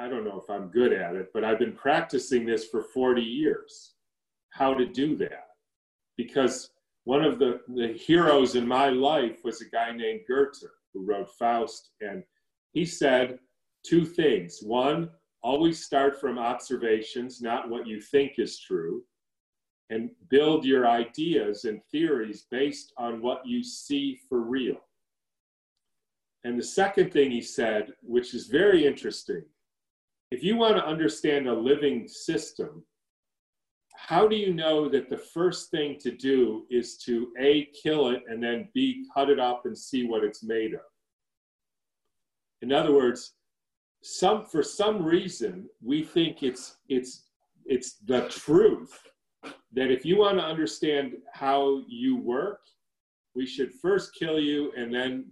I 0.00 0.08
don't 0.08 0.24
know 0.24 0.40
if 0.40 0.48
I'm 0.48 0.68
good 0.68 0.94
at 0.94 1.14
it, 1.14 1.28
but 1.34 1.44
I've 1.44 1.58
been 1.58 1.74
practicing 1.74 2.46
this 2.46 2.64
for 2.64 2.82
40 2.82 3.20
years, 3.20 3.96
how 4.48 4.72
to 4.72 4.86
do 4.86 5.14
that. 5.16 5.48
Because 6.16 6.70
one 7.04 7.22
of 7.22 7.38
the, 7.38 7.60
the 7.68 7.88
heroes 7.88 8.54
in 8.54 8.66
my 8.66 8.88
life 8.88 9.44
was 9.44 9.60
a 9.60 9.68
guy 9.68 9.92
named 9.92 10.20
Goethe 10.26 10.70
who 10.94 11.04
wrote 11.04 11.28
Faust. 11.38 11.90
And 12.00 12.22
he 12.72 12.86
said 12.86 13.40
two 13.84 14.06
things. 14.06 14.60
One, 14.62 15.10
always 15.42 15.84
start 15.84 16.18
from 16.18 16.38
observations, 16.38 17.42
not 17.42 17.68
what 17.68 17.86
you 17.86 18.00
think 18.00 18.38
is 18.38 18.58
true, 18.58 19.02
and 19.90 20.08
build 20.30 20.64
your 20.64 20.88
ideas 20.88 21.66
and 21.66 21.84
theories 21.92 22.46
based 22.50 22.94
on 22.96 23.20
what 23.20 23.42
you 23.44 23.62
see 23.62 24.18
for 24.30 24.40
real. 24.40 24.80
And 26.44 26.58
the 26.58 26.64
second 26.64 27.12
thing 27.12 27.30
he 27.30 27.42
said, 27.42 27.92
which 28.02 28.32
is 28.32 28.46
very 28.46 28.86
interesting, 28.86 29.44
if 30.30 30.44
you 30.44 30.56
want 30.56 30.76
to 30.76 30.86
understand 30.86 31.48
a 31.48 31.52
living 31.52 32.06
system, 32.06 32.84
how 33.96 34.26
do 34.26 34.36
you 34.36 34.54
know 34.54 34.88
that 34.88 35.10
the 35.10 35.18
first 35.18 35.70
thing 35.70 35.98
to 36.00 36.10
do 36.10 36.64
is 36.70 36.96
to 36.98 37.32
A, 37.38 37.68
kill 37.82 38.08
it, 38.08 38.22
and 38.28 38.42
then 38.42 38.68
B, 38.72 39.04
cut 39.12 39.28
it 39.28 39.38
up 39.38 39.62
and 39.66 39.76
see 39.76 40.06
what 40.06 40.24
it's 40.24 40.42
made 40.42 40.74
of? 40.74 40.80
In 42.62 42.72
other 42.72 42.92
words, 42.92 43.34
some 44.02 44.46
for 44.46 44.62
some 44.62 45.02
reason 45.02 45.68
we 45.82 46.02
think 46.02 46.42
it's 46.42 46.78
it's 46.88 47.24
it's 47.66 47.96
the 48.06 48.22
truth 48.28 48.98
that 49.72 49.90
if 49.90 50.04
you 50.04 50.18
want 50.18 50.38
to 50.38 50.44
understand 50.44 51.12
how 51.32 51.82
you 51.86 52.16
work, 52.16 52.60
we 53.34 53.46
should 53.46 53.72
first 53.74 54.14
kill 54.14 54.40
you 54.40 54.72
and 54.76 54.92
then 54.92 55.26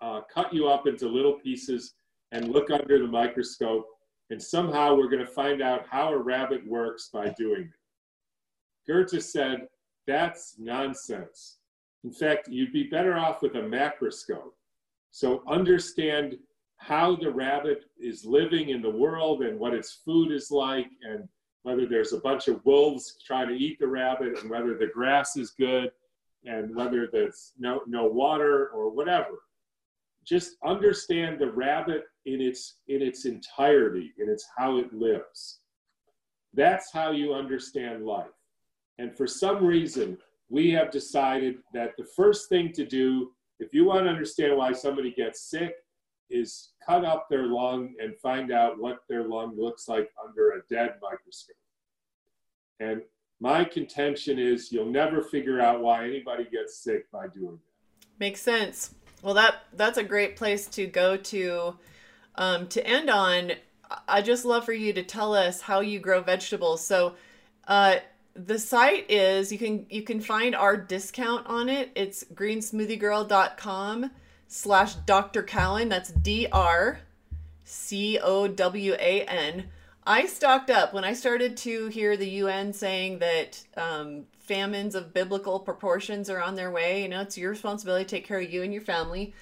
uh, 0.00 0.20
cut 0.32 0.52
you 0.52 0.68
up 0.68 0.86
into 0.86 1.08
little 1.08 1.34
pieces 1.34 1.94
and 2.32 2.48
look 2.48 2.70
under 2.70 2.98
the 2.98 3.06
microscope 3.06 3.86
and 4.34 4.42
somehow 4.42 4.96
we're 4.96 5.08
going 5.08 5.24
to 5.24 5.30
find 5.30 5.62
out 5.62 5.86
how 5.88 6.12
a 6.12 6.18
rabbit 6.18 6.66
works 6.66 7.08
by 7.12 7.28
doing 7.38 7.70
it. 7.72 8.84
Goethe 8.84 9.22
said, 9.22 9.68
that's 10.08 10.56
nonsense. 10.58 11.58
In 12.02 12.10
fact, 12.10 12.48
you'd 12.48 12.72
be 12.72 12.88
better 12.88 13.16
off 13.16 13.42
with 13.42 13.54
a 13.54 13.60
macroscope. 13.60 14.50
So 15.12 15.44
understand 15.46 16.36
how 16.78 17.14
the 17.14 17.30
rabbit 17.30 17.84
is 17.96 18.24
living 18.24 18.70
in 18.70 18.82
the 18.82 18.90
world 18.90 19.42
and 19.42 19.56
what 19.56 19.72
its 19.72 20.00
food 20.04 20.32
is 20.32 20.50
like 20.50 20.88
and 21.08 21.28
whether 21.62 21.86
there's 21.86 22.12
a 22.12 22.18
bunch 22.18 22.48
of 22.48 22.60
wolves 22.66 23.16
trying 23.24 23.46
to 23.46 23.54
eat 23.54 23.78
the 23.78 23.86
rabbit 23.86 24.40
and 24.40 24.50
whether 24.50 24.76
the 24.76 24.88
grass 24.88 25.36
is 25.36 25.52
good 25.52 25.92
and 26.44 26.74
whether 26.74 27.06
there's 27.06 27.52
no, 27.56 27.82
no 27.86 28.06
water 28.06 28.70
or 28.70 28.90
whatever. 28.90 29.44
Just 30.24 30.56
understand 30.64 31.38
the 31.38 31.50
rabbit 31.50 32.04
in 32.26 32.40
its 32.40 32.76
in 32.88 33.02
its 33.02 33.26
entirety 33.26 34.12
in 34.18 34.28
its 34.28 34.46
how 34.56 34.78
it 34.78 34.92
lives. 34.92 35.60
That's 36.54 36.92
how 36.92 37.10
you 37.10 37.34
understand 37.34 38.06
life. 38.06 38.26
And 38.98 39.16
for 39.16 39.26
some 39.26 39.64
reason 39.64 40.18
we 40.48 40.70
have 40.70 40.90
decided 40.90 41.56
that 41.72 41.92
the 41.96 42.06
first 42.16 42.48
thing 42.48 42.72
to 42.72 42.86
do 42.86 43.32
if 43.58 43.72
you 43.72 43.84
want 43.84 44.04
to 44.04 44.10
understand 44.10 44.56
why 44.56 44.72
somebody 44.72 45.12
gets 45.12 45.50
sick 45.50 45.74
is 46.30 46.70
cut 46.84 47.04
up 47.04 47.28
their 47.28 47.46
lung 47.46 47.94
and 48.00 48.16
find 48.18 48.50
out 48.50 48.80
what 48.80 49.00
their 49.08 49.24
lung 49.24 49.54
looks 49.56 49.88
like 49.88 50.10
under 50.26 50.52
a 50.52 50.62
dead 50.70 50.94
microscope. 51.02 51.56
And 52.80 53.02
my 53.40 53.64
contention 53.64 54.38
is 54.38 54.72
you'll 54.72 54.90
never 54.90 55.22
figure 55.22 55.60
out 55.60 55.80
why 55.80 56.06
anybody 56.06 56.44
gets 56.50 56.82
sick 56.82 57.10
by 57.12 57.28
doing 57.28 57.58
that. 57.62 58.08
Makes 58.18 58.42
sense 58.42 58.94
well 59.24 59.34
that 59.34 59.64
that's 59.72 59.98
a 59.98 60.04
great 60.04 60.36
place 60.36 60.66
to 60.68 60.86
go 60.86 61.16
to 61.16 61.74
um, 62.36 62.66
to 62.68 62.86
end 62.86 63.10
on, 63.10 63.52
I 64.08 64.22
just 64.22 64.44
love 64.44 64.64
for 64.64 64.72
you 64.72 64.92
to 64.92 65.02
tell 65.02 65.34
us 65.34 65.60
how 65.60 65.80
you 65.80 65.98
grow 65.98 66.20
vegetables. 66.20 66.84
So, 66.84 67.14
uh, 67.68 67.96
the 68.34 68.58
site 68.58 69.08
is 69.08 69.52
you 69.52 69.58
can 69.58 69.86
you 69.88 70.02
can 70.02 70.20
find 70.20 70.56
our 70.56 70.76
discount 70.76 71.46
on 71.46 71.68
it. 71.68 71.90
It's 71.94 72.24
greensmoothiegirl.com 72.34 74.10
slash 74.48 74.94
Dr. 74.94 75.42
Cowan. 75.44 75.88
That's 75.88 76.10
D 76.10 76.48
R 76.50 76.98
C 77.64 78.18
O 78.18 78.48
W 78.48 78.94
A 78.94 79.22
N. 79.22 79.66
I 80.06 80.26
stocked 80.26 80.68
up 80.68 80.92
when 80.92 81.04
I 81.04 81.14
started 81.14 81.56
to 81.58 81.86
hear 81.88 82.16
the 82.16 82.28
UN 82.28 82.74
saying 82.74 83.20
that 83.20 83.62
um, 83.76 84.24
famines 84.38 84.94
of 84.94 85.14
biblical 85.14 85.58
proportions 85.58 86.28
are 86.28 86.42
on 86.42 86.54
their 86.54 86.70
way. 86.70 87.02
You 87.02 87.08
know, 87.08 87.22
it's 87.22 87.38
your 87.38 87.50
responsibility 87.50 88.04
to 88.04 88.10
take 88.10 88.26
care 88.26 88.38
of 88.38 88.50
you 88.50 88.62
and 88.62 88.72
your 88.72 88.82
family. 88.82 89.32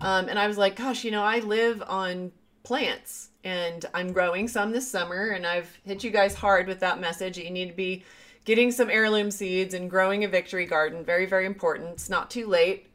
Um, 0.00 0.28
and 0.28 0.38
I 0.38 0.48
was 0.48 0.58
like, 0.58 0.74
gosh, 0.74 1.04
you 1.04 1.12
know, 1.12 1.22
I 1.22 1.38
live 1.38 1.82
on 1.86 2.32
plants 2.64 3.30
and 3.44 3.84
I'm 3.94 4.12
growing 4.12 4.48
some 4.48 4.72
this 4.72 4.90
summer. 4.90 5.28
And 5.28 5.46
I've 5.46 5.78
hit 5.84 6.02
you 6.02 6.10
guys 6.10 6.34
hard 6.34 6.66
with 6.66 6.80
that 6.80 7.00
message. 7.00 7.38
You 7.38 7.50
need 7.50 7.68
to 7.68 7.76
be 7.76 8.04
getting 8.44 8.72
some 8.72 8.90
heirloom 8.90 9.30
seeds 9.30 9.72
and 9.72 9.88
growing 9.88 10.24
a 10.24 10.28
victory 10.28 10.66
garden. 10.66 11.04
Very, 11.04 11.26
very 11.26 11.46
important. 11.46 11.90
It's 11.90 12.10
not 12.10 12.28
too 12.28 12.46
late, 12.48 12.88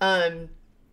um, 0.00 0.48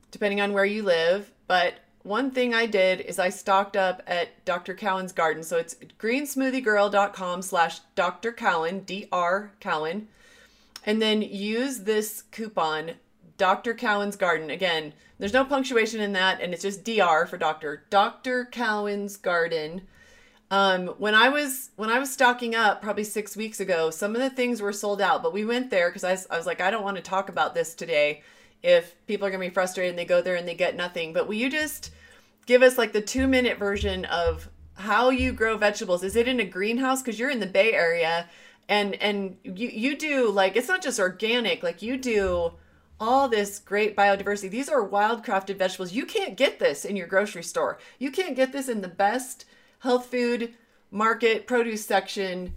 depending 0.09 0.41
on 0.41 0.53
where 0.53 0.65
you 0.65 0.81
live. 0.81 1.31
But 1.45 1.75
one 2.03 2.31
thing 2.31 2.53
I 2.53 2.65
did 2.65 3.01
is 3.01 3.19
I 3.19 3.29
stocked 3.29 3.75
up 3.75 4.01
at 4.07 4.43
Dr. 4.45 4.73
Cowan's 4.73 5.11
garden. 5.11 5.43
So 5.43 5.57
it's 5.57 5.75
greensmoothiegirl.com 5.99 7.41
slash 7.41 7.79
Dr. 7.95 8.31
Cowan, 8.31 8.81
D-R 8.81 9.51
Cowan. 9.59 10.07
And 10.85 11.01
then 11.01 11.21
use 11.21 11.81
this 11.81 12.23
coupon, 12.31 12.93
Dr. 13.37 13.73
Cowan's 13.73 14.15
garden. 14.15 14.49
Again, 14.49 14.93
there's 15.19 15.33
no 15.33 15.45
punctuation 15.45 15.99
in 16.01 16.13
that, 16.13 16.41
and 16.41 16.53
it's 16.53 16.63
just 16.63 16.83
DR 16.83 17.27
for 17.27 17.37
doctor. 17.37 17.83
Dr. 17.91 18.45
Cowan's 18.45 19.17
garden. 19.17 19.81
Um, 20.49 20.87
when 20.97 21.13
I 21.13 21.29
was 21.29 21.69
when 21.75 21.89
I 21.89 21.99
was 21.99 22.11
stocking 22.11 22.55
up 22.55 22.81
probably 22.81 23.03
six 23.03 23.37
weeks 23.37 23.59
ago, 23.59 23.91
some 23.91 24.15
of 24.15 24.21
the 24.21 24.29
things 24.29 24.61
were 24.61 24.73
sold 24.73 24.99
out, 24.99 25.21
but 25.23 25.31
we 25.31 25.45
went 25.45 25.69
there 25.69 25.89
because 25.89 26.03
I, 26.03 26.17
I 26.33 26.37
was 26.37 26.45
like, 26.45 26.59
I 26.59 26.71
don't 26.71 26.83
want 26.83 26.97
to 26.97 27.03
talk 27.03 27.29
about 27.29 27.53
this 27.53 27.73
today 27.75 28.23
if 28.63 28.95
people 29.07 29.25
are 29.27 29.29
going 29.29 29.41
to 29.41 29.49
be 29.49 29.53
frustrated 29.53 29.91
and 29.91 29.99
they 29.99 30.05
go 30.05 30.21
there 30.21 30.35
and 30.35 30.47
they 30.47 30.55
get 30.55 30.75
nothing. 30.75 31.13
But 31.13 31.27
will 31.27 31.35
you 31.35 31.49
just 31.49 31.91
give 32.45 32.61
us 32.61 32.77
like 32.77 32.93
the 32.93 33.01
two 33.01 33.27
minute 33.27 33.57
version 33.57 34.05
of 34.05 34.49
how 34.75 35.09
you 35.09 35.31
grow 35.31 35.57
vegetables? 35.57 36.03
Is 36.03 36.15
it 36.15 36.27
in 36.27 36.39
a 36.39 36.45
greenhouse? 36.45 37.01
Because 37.01 37.19
you're 37.19 37.29
in 37.29 37.39
the 37.39 37.47
Bay 37.47 37.73
Area 37.73 38.27
and 38.69 38.95
and 38.95 39.37
you 39.43 39.67
you 39.67 39.97
do 39.97 40.29
like 40.29 40.55
it's 40.55 40.67
not 40.67 40.81
just 40.81 40.99
organic, 40.99 41.63
like 41.63 41.81
you 41.81 41.97
do 41.97 42.53
all 42.99 43.27
this 43.27 43.57
great 43.59 43.97
biodiversity. 43.97 44.49
These 44.49 44.69
are 44.69 44.83
wild 44.83 45.25
crafted 45.25 45.57
vegetables. 45.57 45.91
You 45.91 46.05
can't 46.05 46.37
get 46.37 46.59
this 46.59 46.85
in 46.85 46.95
your 46.95 47.07
grocery 47.07 47.43
store. 47.43 47.79
You 47.97 48.11
can't 48.11 48.35
get 48.35 48.53
this 48.53 48.69
in 48.69 48.81
the 48.81 48.87
best 48.87 49.45
health 49.79 50.05
food 50.05 50.53
market 50.91 51.47
produce 51.47 51.85
section 51.85 52.53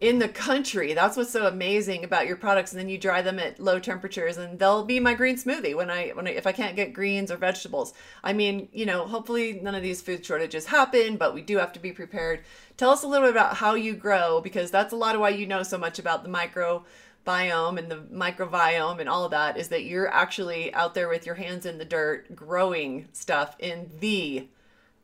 in 0.00 0.20
the 0.20 0.28
country. 0.28 0.94
That's 0.94 1.16
what's 1.16 1.32
so 1.32 1.46
amazing 1.46 2.04
about 2.04 2.28
your 2.28 2.36
products. 2.36 2.72
And 2.72 2.80
then 2.80 2.88
you 2.88 2.98
dry 2.98 3.20
them 3.20 3.38
at 3.38 3.58
low 3.58 3.80
temperatures, 3.80 4.36
and 4.36 4.58
they'll 4.58 4.84
be 4.84 5.00
my 5.00 5.14
green 5.14 5.36
smoothie 5.36 5.74
when 5.74 5.90
I 5.90 6.10
when 6.10 6.28
I, 6.28 6.30
if 6.30 6.46
I 6.46 6.52
can't 6.52 6.76
get 6.76 6.92
greens 6.92 7.30
or 7.30 7.36
vegetables. 7.36 7.92
I 8.22 8.32
mean, 8.32 8.68
you 8.72 8.86
know, 8.86 9.06
hopefully 9.06 9.60
none 9.60 9.74
of 9.74 9.82
these 9.82 10.00
food 10.00 10.24
shortages 10.24 10.66
happen, 10.66 11.16
but 11.16 11.34
we 11.34 11.42
do 11.42 11.58
have 11.58 11.72
to 11.72 11.80
be 11.80 11.92
prepared. 11.92 12.44
Tell 12.76 12.90
us 12.90 13.02
a 13.02 13.08
little 13.08 13.26
bit 13.26 13.34
about 13.34 13.56
how 13.56 13.74
you 13.74 13.94
grow 13.94 14.40
because 14.40 14.70
that's 14.70 14.92
a 14.92 14.96
lot 14.96 15.14
of 15.16 15.20
why 15.20 15.30
you 15.30 15.46
know 15.46 15.64
so 15.64 15.78
much 15.78 15.98
about 15.98 16.22
the 16.22 16.30
microbiome 16.30 17.78
and 17.78 17.90
the 17.90 18.06
microbiome 18.12 19.00
and 19.00 19.08
all 19.08 19.24
of 19.24 19.32
that 19.32 19.56
is 19.56 19.68
that 19.68 19.84
you're 19.84 20.08
actually 20.08 20.72
out 20.74 20.94
there 20.94 21.08
with 21.08 21.26
your 21.26 21.34
hands 21.34 21.66
in 21.66 21.78
the 21.78 21.84
dirt 21.84 22.36
growing 22.36 23.08
stuff 23.12 23.56
in 23.58 23.90
the 23.98 24.46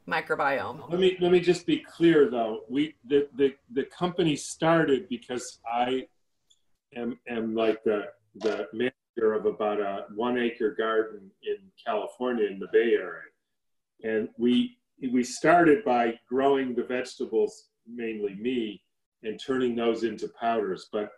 microbiome. 0.08 0.88
Let 0.90 1.00
me 1.00 1.16
let 1.20 1.32
me 1.32 1.40
just 1.40 1.66
be 1.66 1.78
clear 1.78 2.30
though. 2.30 2.60
We 2.68 2.94
the 3.06 3.28
the, 3.36 3.54
the 3.72 3.84
company 3.84 4.36
started 4.36 5.08
because 5.08 5.58
I 5.70 6.06
am 6.96 7.18
am 7.28 7.54
like 7.54 7.82
the 7.84 8.08
the 8.36 8.68
manager 8.72 9.32
of 9.32 9.46
about 9.46 9.80
a 9.80 10.06
one 10.14 10.38
acre 10.38 10.74
garden 10.74 11.30
in 11.42 11.56
California 11.84 12.46
in 12.46 12.58
the 12.58 12.68
Bay 12.72 12.94
Area. 12.94 13.22
And 14.02 14.28
we 14.38 14.76
we 15.12 15.22
started 15.22 15.84
by 15.84 16.18
growing 16.28 16.74
the 16.74 16.84
vegetables, 16.84 17.68
mainly 17.86 18.34
me, 18.34 18.82
and 19.22 19.40
turning 19.44 19.74
those 19.74 20.04
into 20.04 20.28
powders. 20.40 20.88
But 20.92 21.10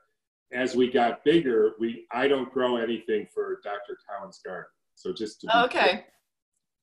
as 0.53 0.77
we 0.77 0.91
got 0.91 1.25
bigger, 1.25 1.73
we 1.81 2.07
I 2.13 2.29
don't 2.29 2.53
grow 2.53 2.77
anything 2.77 3.27
for 3.35 3.61
Dr. 3.65 3.99
Cowan's 4.09 4.41
garden. 4.45 4.71
So 4.95 5.13
just 5.13 5.41
to 5.43 5.65
okay. 5.65 5.89
Clear 5.89 6.05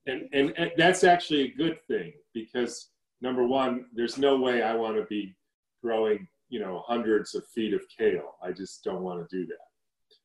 and, 0.08 0.30
and, 0.34 0.54
and 0.58 0.72
that's 0.78 1.04
actually 1.04 1.42
a 1.44 1.54
good 1.54 1.80
thing 1.88 2.14
because 2.34 2.90
number 3.22 3.46
one, 3.46 3.86
there's 3.94 4.18
no 4.18 4.38
way 4.38 4.62
I 4.62 4.76
want 4.76 4.98
to 4.98 5.04
be 5.04 5.36
growing, 5.82 6.28
you 6.50 6.60
know, 6.60 6.84
hundreds 6.86 7.36
of 7.36 7.48
feet 7.48 7.74
of 7.74 7.82
kale. 7.98 8.36
I 8.44 8.52
just 8.52 8.84
don't 8.84 9.02
want 9.02 9.28
to 9.28 9.38
do 9.38 9.46
that. 9.48 9.56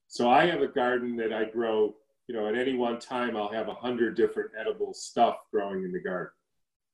So 0.09 0.29
I 0.29 0.47
have 0.47 0.63
a 0.63 0.69
garden 0.69 1.17
that 1.17 1.33
I 1.33 1.45
grow, 1.45 1.95
you 2.27 2.35
know, 2.35 2.49
at 2.49 2.57
any 2.57 2.75
one 2.75 2.99
time 2.99 3.37
I'll 3.37 3.53
have 3.53 3.69
a 3.69 3.75
hundred 3.75 4.17
different 4.17 4.51
edible 4.59 4.95
stuff 4.95 5.37
growing 5.53 5.85
in 5.85 5.93
the 5.93 6.01
garden. 6.01 6.33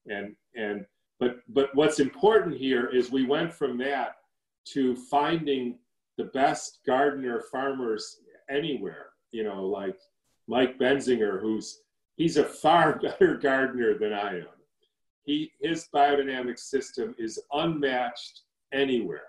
And 0.06 0.36
and 0.54 0.84
but 1.18 1.38
but 1.48 1.74
what's 1.74 2.00
important 2.00 2.56
here 2.56 2.86
is 2.86 3.10
we 3.10 3.24
went 3.24 3.52
from 3.52 3.78
that 3.78 4.16
to 4.72 4.96
finding 4.96 5.78
the 6.18 6.24
best 6.24 6.80
gardener 6.86 7.42
farmers 7.50 8.18
anywhere, 8.50 9.06
you 9.30 9.44
know, 9.44 9.64
like 9.64 9.96
Mike 10.46 10.78
Benziger, 10.78 11.40
who's 11.40 11.80
he's 12.16 12.36
a 12.36 12.44
far 12.44 12.98
better 13.02 13.36
gardener 13.36 13.98
than 13.98 14.12
I 14.12 14.38
am. 14.38 14.46
He, 15.24 15.52
his 15.60 15.88
biodynamic 15.94 16.58
system 16.58 17.14
is 17.18 17.40
unmatched 17.52 18.42
anywhere. 18.72 19.22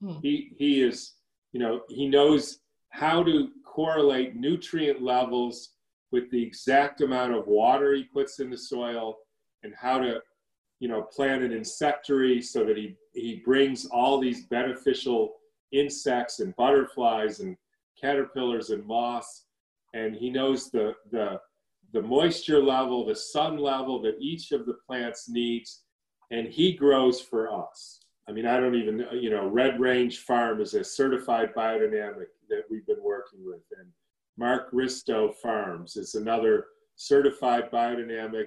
Hmm. 0.00 0.18
He, 0.22 0.52
he 0.56 0.82
is, 0.82 1.14
you 1.52 1.60
know, 1.60 1.82
he 1.88 2.06
knows 2.06 2.60
how 2.90 3.22
to 3.24 3.48
correlate 3.64 4.36
nutrient 4.36 5.02
levels 5.02 5.70
with 6.12 6.30
the 6.30 6.42
exact 6.42 7.00
amount 7.00 7.34
of 7.34 7.46
water 7.46 7.94
he 7.94 8.04
puts 8.04 8.40
in 8.40 8.50
the 8.50 8.58
soil 8.58 9.18
and 9.62 9.74
how 9.74 9.98
to, 9.98 10.20
you 10.78 10.88
know, 10.88 11.02
plant 11.02 11.42
an 11.42 11.52
insectary 11.52 12.40
so 12.40 12.64
that 12.64 12.76
he, 12.76 12.96
he 13.12 13.42
brings 13.44 13.86
all 13.86 14.18
these 14.18 14.46
beneficial 14.46 15.34
insects 15.72 16.40
and 16.40 16.54
butterflies 16.56 17.40
and 17.40 17.56
caterpillars 18.00 18.70
and 18.70 18.84
moths. 18.86 19.44
And 19.94 20.14
he 20.14 20.30
knows 20.30 20.70
the, 20.70 20.94
the 21.10 21.40
the 21.92 22.02
moisture 22.02 22.62
level, 22.62 23.04
the 23.04 23.16
sun 23.16 23.58
level 23.58 24.00
that 24.02 24.16
each 24.20 24.52
of 24.52 24.66
the 24.66 24.74
plants 24.86 25.28
needs, 25.28 25.82
and 26.30 26.46
he 26.46 26.72
grows 26.72 27.20
for 27.20 27.50
us. 27.50 28.00
I 28.28 28.32
mean, 28.32 28.46
I 28.46 28.60
don't 28.60 28.76
even, 28.76 29.06
you 29.12 29.30
know, 29.30 29.48
Red 29.48 29.80
Range 29.80 30.16
Farm 30.18 30.60
is 30.60 30.74
a 30.74 30.84
certified 30.84 31.52
biodynamic 31.56 32.26
that 32.48 32.62
we've 32.70 32.86
been 32.86 33.02
working 33.02 33.40
with, 33.44 33.62
and 33.78 33.88
Mark 34.36 34.70
Risto 34.72 35.34
Farms 35.34 35.96
is 35.96 36.14
another 36.14 36.66
certified 36.96 37.70
biodynamic. 37.70 38.46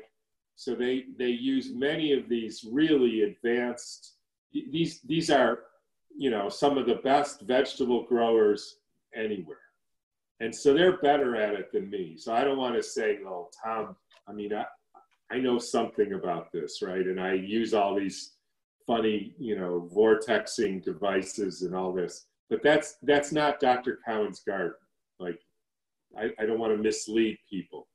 So 0.56 0.76
they 0.76 1.06
they 1.18 1.30
use 1.30 1.74
many 1.74 2.14
of 2.14 2.30
these 2.30 2.65
really 2.72 3.24
advanced. 3.24 4.14
These 4.53 5.02
these 5.02 5.30
are, 5.30 5.60
you 6.15 6.30
know, 6.30 6.48
some 6.48 6.78
of 6.78 6.86
the 6.86 7.02
best 7.03 7.41
vegetable 7.41 8.06
growers 8.06 8.78
anywhere 9.15 9.62
and 10.40 10.54
so 10.54 10.74
they're 10.74 10.98
better 10.98 11.36
at 11.36 11.54
it 11.54 11.72
than 11.72 11.90
me. 11.90 12.16
So 12.18 12.34
I 12.34 12.44
don't 12.44 12.58
want 12.58 12.76
to 12.76 12.84
say, 12.84 13.20
"Oh, 13.26 13.50
Tom." 13.64 13.96
I 14.28 14.34
mean, 14.34 14.54
I 14.54 14.66
I 15.32 15.40
know 15.40 15.58
something 15.58 16.14
about 16.14 16.52
this, 16.52 16.82
right? 16.82 17.06
And 17.06 17.20
I 17.20 17.34
use 17.34 17.74
all 17.74 17.96
these 17.96 18.34
funny, 18.86 19.34
you 19.40 19.58
know, 19.58 19.90
vortexing 19.96 20.84
devices 20.84 21.64
and 21.64 21.76
all 21.76 21.94
this. 21.94 22.26
But 22.50 22.62
that's 22.62 22.98
that's 23.02 23.32
not 23.32 23.60
Dr. 23.60 24.00
Cowan's 24.06 24.42
garden. 24.42 24.76
Like, 25.20 25.40
I, 26.18 26.30
I 26.40 26.46
don't 26.46 26.60
want 26.60 26.76
to 26.76 26.82
mislead 26.82 27.38
people. 27.50 27.88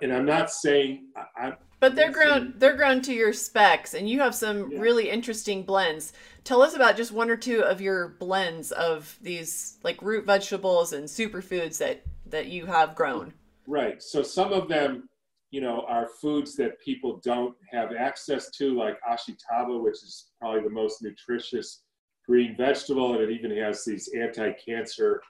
And 0.00 0.12
I'm 0.12 0.26
not 0.26 0.50
saying 0.50 1.06
I, 1.16 1.46
am 1.46 1.56
but 1.80 1.96
they're 1.96 2.12
grown 2.12 2.54
they're 2.58 2.76
grown 2.76 3.02
to 3.02 3.12
your 3.12 3.32
specs 3.32 3.94
and 3.94 4.08
you 4.08 4.20
have 4.20 4.34
some 4.34 4.70
yeah. 4.70 4.78
really 4.78 5.10
interesting 5.10 5.64
blends. 5.64 6.12
Tell 6.44 6.62
us 6.62 6.74
about 6.74 6.96
just 6.96 7.10
one 7.10 7.28
or 7.28 7.36
two 7.36 7.62
of 7.64 7.80
your 7.80 8.10
blends 8.20 8.70
of 8.72 9.18
these 9.20 9.78
like 9.82 10.00
root 10.00 10.24
vegetables 10.24 10.92
and 10.92 11.06
superfoods 11.06 11.78
that 11.78 12.04
that 12.26 12.46
you 12.46 12.66
have 12.66 12.94
grown. 12.94 13.32
Right. 13.66 14.00
So 14.00 14.22
some 14.22 14.52
of 14.52 14.68
them, 14.68 15.08
you 15.50 15.60
know, 15.60 15.84
are 15.88 16.08
foods 16.20 16.54
that 16.56 16.80
people 16.80 17.20
don't 17.24 17.56
have 17.72 17.92
access 17.92 18.50
to 18.50 18.76
like 18.76 18.98
ashitaba, 19.02 19.82
which 19.82 20.02
is 20.04 20.30
probably 20.40 20.62
the 20.62 20.70
most 20.70 21.02
nutritious 21.02 21.82
green 22.26 22.56
vegetable 22.56 23.14
and 23.14 23.22
it 23.22 23.30
even 23.30 23.56
has 23.56 23.84
these 23.84 24.08
anti-cancer, 24.16 25.20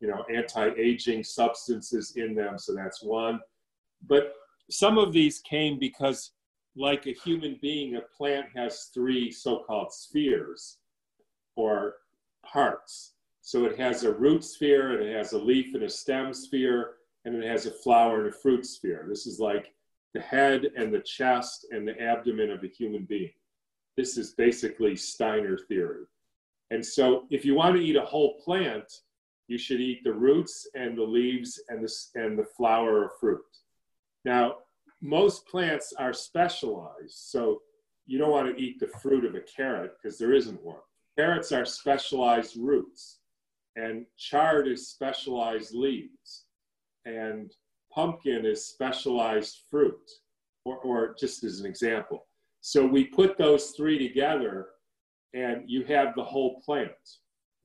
you 0.00 0.08
know, 0.08 0.24
anti-aging 0.34 1.22
substances 1.22 2.14
in 2.16 2.34
them, 2.34 2.58
so 2.58 2.74
that's 2.74 3.02
one. 3.02 3.40
But 4.06 4.34
some 4.70 4.98
of 4.98 5.12
these 5.12 5.40
came 5.40 5.78
because 5.78 6.32
like 6.76 7.06
a 7.06 7.12
human 7.12 7.58
being, 7.60 7.96
a 7.96 8.02
plant 8.16 8.46
has 8.54 8.90
three 8.94 9.30
so-called 9.30 9.92
spheres 9.92 10.78
or 11.56 11.96
parts. 12.44 13.14
So 13.42 13.64
it 13.64 13.78
has 13.78 14.04
a 14.04 14.12
root 14.12 14.44
sphere, 14.44 14.92
and 14.92 15.02
it 15.02 15.16
has 15.16 15.32
a 15.32 15.38
leaf 15.38 15.74
and 15.74 15.82
a 15.82 15.88
stem 15.88 16.32
sphere, 16.32 16.92
and 17.24 17.34
it 17.34 17.46
has 17.46 17.66
a 17.66 17.70
flower 17.70 18.24
and 18.24 18.32
a 18.32 18.36
fruit 18.36 18.64
sphere. 18.64 19.06
This 19.08 19.26
is 19.26 19.40
like 19.40 19.72
the 20.14 20.20
head 20.20 20.70
and 20.76 20.92
the 20.92 21.00
chest 21.00 21.66
and 21.70 21.86
the 21.86 22.00
abdomen 22.00 22.50
of 22.50 22.62
a 22.64 22.68
human 22.68 23.04
being. 23.04 23.32
This 23.96 24.16
is 24.16 24.32
basically 24.32 24.96
Steiner 24.96 25.58
theory. 25.68 26.04
And 26.70 26.84
so 26.84 27.26
if 27.30 27.44
you 27.44 27.54
want 27.54 27.76
to 27.76 27.82
eat 27.82 27.96
a 27.96 28.04
whole 28.04 28.38
plant, 28.44 28.90
you 29.48 29.58
should 29.58 29.80
eat 29.80 30.04
the 30.04 30.12
roots 30.12 30.68
and 30.74 30.96
the 30.96 31.02
leaves 31.02 31.60
and 31.68 31.82
the, 31.82 31.92
and 32.14 32.38
the 32.38 32.46
flower 32.56 33.04
or 33.04 33.12
fruit. 33.18 33.40
Now, 34.24 34.56
most 35.00 35.46
plants 35.46 35.92
are 35.98 36.12
specialized. 36.12 37.14
So 37.14 37.62
you 38.06 38.18
don't 38.18 38.30
want 38.30 38.54
to 38.54 38.62
eat 38.62 38.80
the 38.80 38.88
fruit 38.88 39.24
of 39.24 39.34
a 39.34 39.40
carrot 39.40 39.92
because 40.02 40.18
there 40.18 40.32
isn't 40.32 40.62
one. 40.64 40.80
Carrots 41.16 41.52
are 41.52 41.64
specialized 41.64 42.56
roots, 42.56 43.18
and 43.76 44.06
chard 44.16 44.68
is 44.68 44.88
specialized 44.88 45.74
leaves, 45.74 46.44
and 47.04 47.52
pumpkin 47.92 48.44
is 48.44 48.64
specialized 48.64 49.60
fruit, 49.70 50.10
or, 50.64 50.78
or 50.78 51.14
just 51.18 51.44
as 51.44 51.60
an 51.60 51.66
example. 51.66 52.26
So 52.60 52.86
we 52.86 53.04
put 53.04 53.38
those 53.38 53.70
three 53.70 53.98
together, 53.98 54.68
and 55.34 55.62
you 55.68 55.84
have 55.84 56.14
the 56.14 56.24
whole 56.24 56.60
plant. 56.62 56.90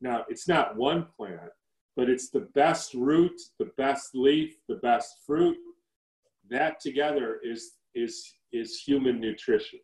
Now, 0.01 0.25
it's 0.29 0.47
not 0.47 0.75
one 0.75 1.07
plant, 1.17 1.51
but 1.95 2.09
it's 2.09 2.29
the 2.29 2.47
best 2.53 2.93
root, 2.93 3.39
the 3.57 3.71
best 3.77 4.13
leaf, 4.13 4.55
the 4.67 4.75
best 4.75 5.17
fruit. 5.25 5.57
That 6.49 6.79
together 6.79 7.39
is 7.43 7.73
is 7.93 8.33
is 8.51 8.79
human 8.79 9.19
nutrition. 9.19 9.79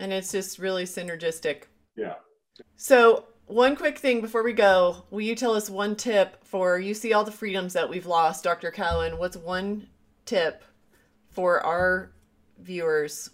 And 0.00 0.12
it's 0.12 0.32
just 0.32 0.58
really 0.58 0.84
synergistic. 0.84 1.64
Yeah. 1.96 2.14
So, 2.76 3.26
one 3.46 3.76
quick 3.76 3.98
thing 3.98 4.20
before 4.20 4.42
we 4.42 4.52
go, 4.52 5.04
will 5.10 5.20
you 5.20 5.36
tell 5.36 5.54
us 5.54 5.70
one 5.70 5.96
tip 5.96 6.44
for 6.44 6.78
you 6.78 6.94
see 6.94 7.12
all 7.12 7.24
the 7.24 7.32
freedoms 7.32 7.72
that 7.74 7.88
we've 7.88 8.06
lost, 8.06 8.44
Dr. 8.44 8.70
Cowan? 8.70 9.18
What's 9.18 9.36
one 9.36 9.88
tip 10.24 10.64
for 11.30 11.60
our 11.64 12.12
viewers 12.58 13.30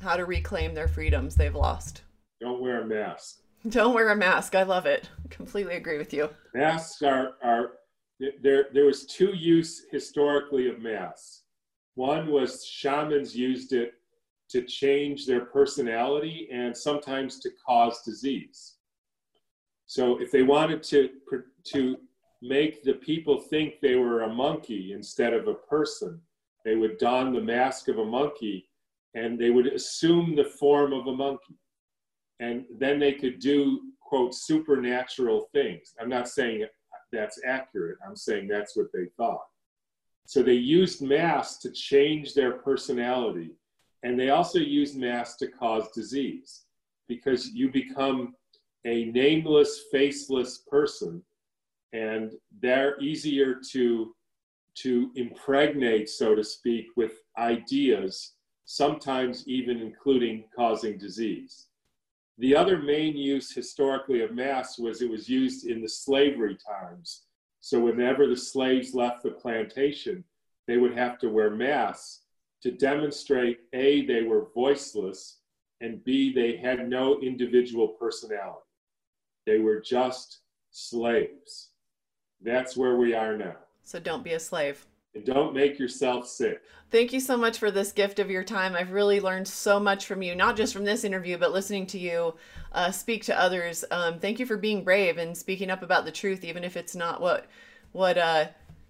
how 0.00 0.16
to 0.16 0.24
reclaim 0.24 0.74
their 0.74 0.88
freedoms 0.88 1.34
they've 1.34 1.54
lost? 1.54 2.02
Don't 2.40 2.60
wear 2.60 2.82
a 2.82 2.86
mask. 2.86 3.36
Don't 3.68 3.94
wear 3.94 4.10
a 4.10 4.16
mask. 4.16 4.54
I 4.54 4.62
love 4.62 4.86
it. 4.86 5.08
Completely 5.30 5.76
agree 5.76 5.98
with 5.98 6.12
you. 6.12 6.30
Masks 6.54 7.02
are 7.02 7.34
are 7.42 7.72
there 8.42 8.66
there 8.72 8.86
was 8.86 9.06
two 9.06 9.34
use 9.34 9.84
historically 9.90 10.68
of 10.68 10.80
masks. 10.80 11.42
One 11.96 12.30
was 12.30 12.64
shamans 12.64 13.34
used 13.34 13.72
it 13.72 13.94
to 14.50 14.62
change 14.62 15.26
their 15.26 15.46
personality 15.46 16.48
and 16.52 16.76
sometimes 16.76 17.40
to 17.40 17.50
cause 17.66 18.02
disease. 18.02 18.74
So 19.86 20.20
if 20.20 20.30
they 20.30 20.42
wanted 20.42 20.82
to, 20.84 21.10
to 21.72 21.96
make 22.42 22.84
the 22.84 22.94
people 22.94 23.40
think 23.40 23.80
they 23.80 23.96
were 23.96 24.22
a 24.22 24.32
monkey 24.32 24.92
instead 24.92 25.32
of 25.32 25.48
a 25.48 25.54
person, 25.54 26.20
they 26.66 26.76
would 26.76 26.98
don 26.98 27.32
the 27.32 27.40
mask 27.40 27.88
of 27.88 27.98
a 27.98 28.04
monkey 28.04 28.68
and 29.14 29.38
they 29.38 29.50
would 29.50 29.66
assume 29.66 30.36
the 30.36 30.44
form 30.44 30.92
of 30.92 31.06
a 31.06 31.16
monkey. 31.16 31.58
And 32.40 32.66
then 32.78 32.98
they 32.98 33.12
could 33.12 33.38
do, 33.38 33.80
quote, 34.00 34.34
supernatural 34.34 35.48
things. 35.54 35.94
I'm 35.98 36.10
not 36.10 36.28
saying 36.28 36.66
that's 37.10 37.40
accurate, 37.46 37.96
I'm 38.06 38.16
saying 38.16 38.48
that's 38.48 38.76
what 38.76 38.88
they 38.92 39.06
thought. 39.16 39.46
So 40.26 40.42
they 40.42 40.54
used 40.54 41.02
masks 41.02 41.58
to 41.62 41.70
change 41.70 42.34
their 42.34 42.52
personality 42.52 43.52
and 44.02 44.18
they 44.18 44.30
also 44.30 44.58
use 44.58 44.94
masks 44.94 45.36
to 45.38 45.48
cause 45.48 45.90
disease 45.90 46.66
because 47.08 47.50
you 47.50 47.70
become 47.70 48.34
a 48.84 49.06
nameless, 49.06 49.84
faceless 49.90 50.58
person, 50.58 51.22
and 51.92 52.32
they're 52.60 53.00
easier 53.00 53.60
to, 53.72 54.14
to 54.76 55.10
impregnate, 55.16 56.08
so 56.08 56.34
to 56.34 56.44
speak, 56.44 56.86
with 56.96 57.12
ideas, 57.36 58.34
sometimes 58.64 59.46
even 59.48 59.78
including 59.78 60.44
causing 60.54 60.98
disease. 60.98 61.66
The 62.38 62.54
other 62.54 62.78
main 62.78 63.16
use 63.16 63.52
historically 63.52 64.20
of 64.20 64.34
masks 64.34 64.78
was 64.78 65.02
it 65.02 65.10
was 65.10 65.28
used 65.28 65.66
in 65.66 65.82
the 65.82 65.88
slavery 65.88 66.56
times. 66.56 67.25
So 67.66 67.80
whenever 67.80 68.28
the 68.28 68.36
slaves 68.36 68.94
left 68.94 69.24
the 69.24 69.32
plantation, 69.32 70.22
they 70.68 70.76
would 70.76 70.96
have 70.96 71.18
to 71.18 71.28
wear 71.28 71.50
masks 71.50 72.20
to 72.62 72.70
demonstrate 72.70 73.58
A, 73.72 74.06
they 74.06 74.22
were 74.22 74.50
voiceless, 74.54 75.38
and 75.80 76.04
B, 76.04 76.32
they 76.32 76.56
had 76.56 76.88
no 76.88 77.18
individual 77.20 77.88
personality. 77.88 78.60
They 79.46 79.58
were 79.58 79.80
just 79.80 80.42
slaves. 80.70 81.70
That's 82.40 82.76
where 82.76 82.94
we 82.94 83.14
are 83.14 83.36
now. 83.36 83.56
So 83.82 83.98
don't 83.98 84.22
be 84.22 84.34
a 84.34 84.38
slave. 84.38 84.86
And 85.16 85.24
don't 85.24 85.54
make 85.54 85.78
yourself 85.78 86.28
sick. 86.28 86.60
Thank 86.90 87.12
you 87.14 87.20
so 87.20 87.38
much 87.38 87.58
for 87.58 87.70
this 87.70 87.90
gift 87.90 88.18
of 88.18 88.30
your 88.30 88.44
time. 88.44 88.76
I've 88.76 88.92
really 88.92 89.18
learned 89.18 89.48
so 89.48 89.80
much 89.80 90.04
from 90.04 90.22
you, 90.22 90.36
not 90.36 90.56
just 90.56 90.74
from 90.74 90.84
this 90.84 91.04
interview, 91.04 91.38
but 91.38 91.52
listening 91.52 91.86
to 91.88 91.98
you 91.98 92.34
uh, 92.72 92.90
speak 92.90 93.24
to 93.24 93.40
others. 93.40 93.82
Um, 93.90 94.20
thank 94.20 94.38
you 94.38 94.44
for 94.44 94.58
being 94.58 94.84
brave 94.84 95.16
and 95.16 95.36
speaking 95.36 95.70
up 95.70 95.82
about 95.82 96.04
the 96.04 96.12
truth, 96.12 96.44
even 96.44 96.64
if 96.64 96.76
it's 96.76 96.94
not 96.94 97.22
what 97.22 97.46
what 97.92 98.18
uh, 98.18 98.48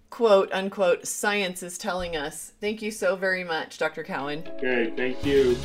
quote 0.09 0.51
unquote 0.51 1.07
science 1.07 1.63
is 1.63 1.77
telling 1.77 2.17
us. 2.17 2.51
Thank 2.59 2.81
you 2.81 2.91
so 2.91 3.15
very 3.15 3.45
much, 3.45 3.77
Dr. 3.77 4.03
Cowan. 4.03 4.43
Okay, 4.57 4.91
thank 4.97 5.25
you. 5.25 5.57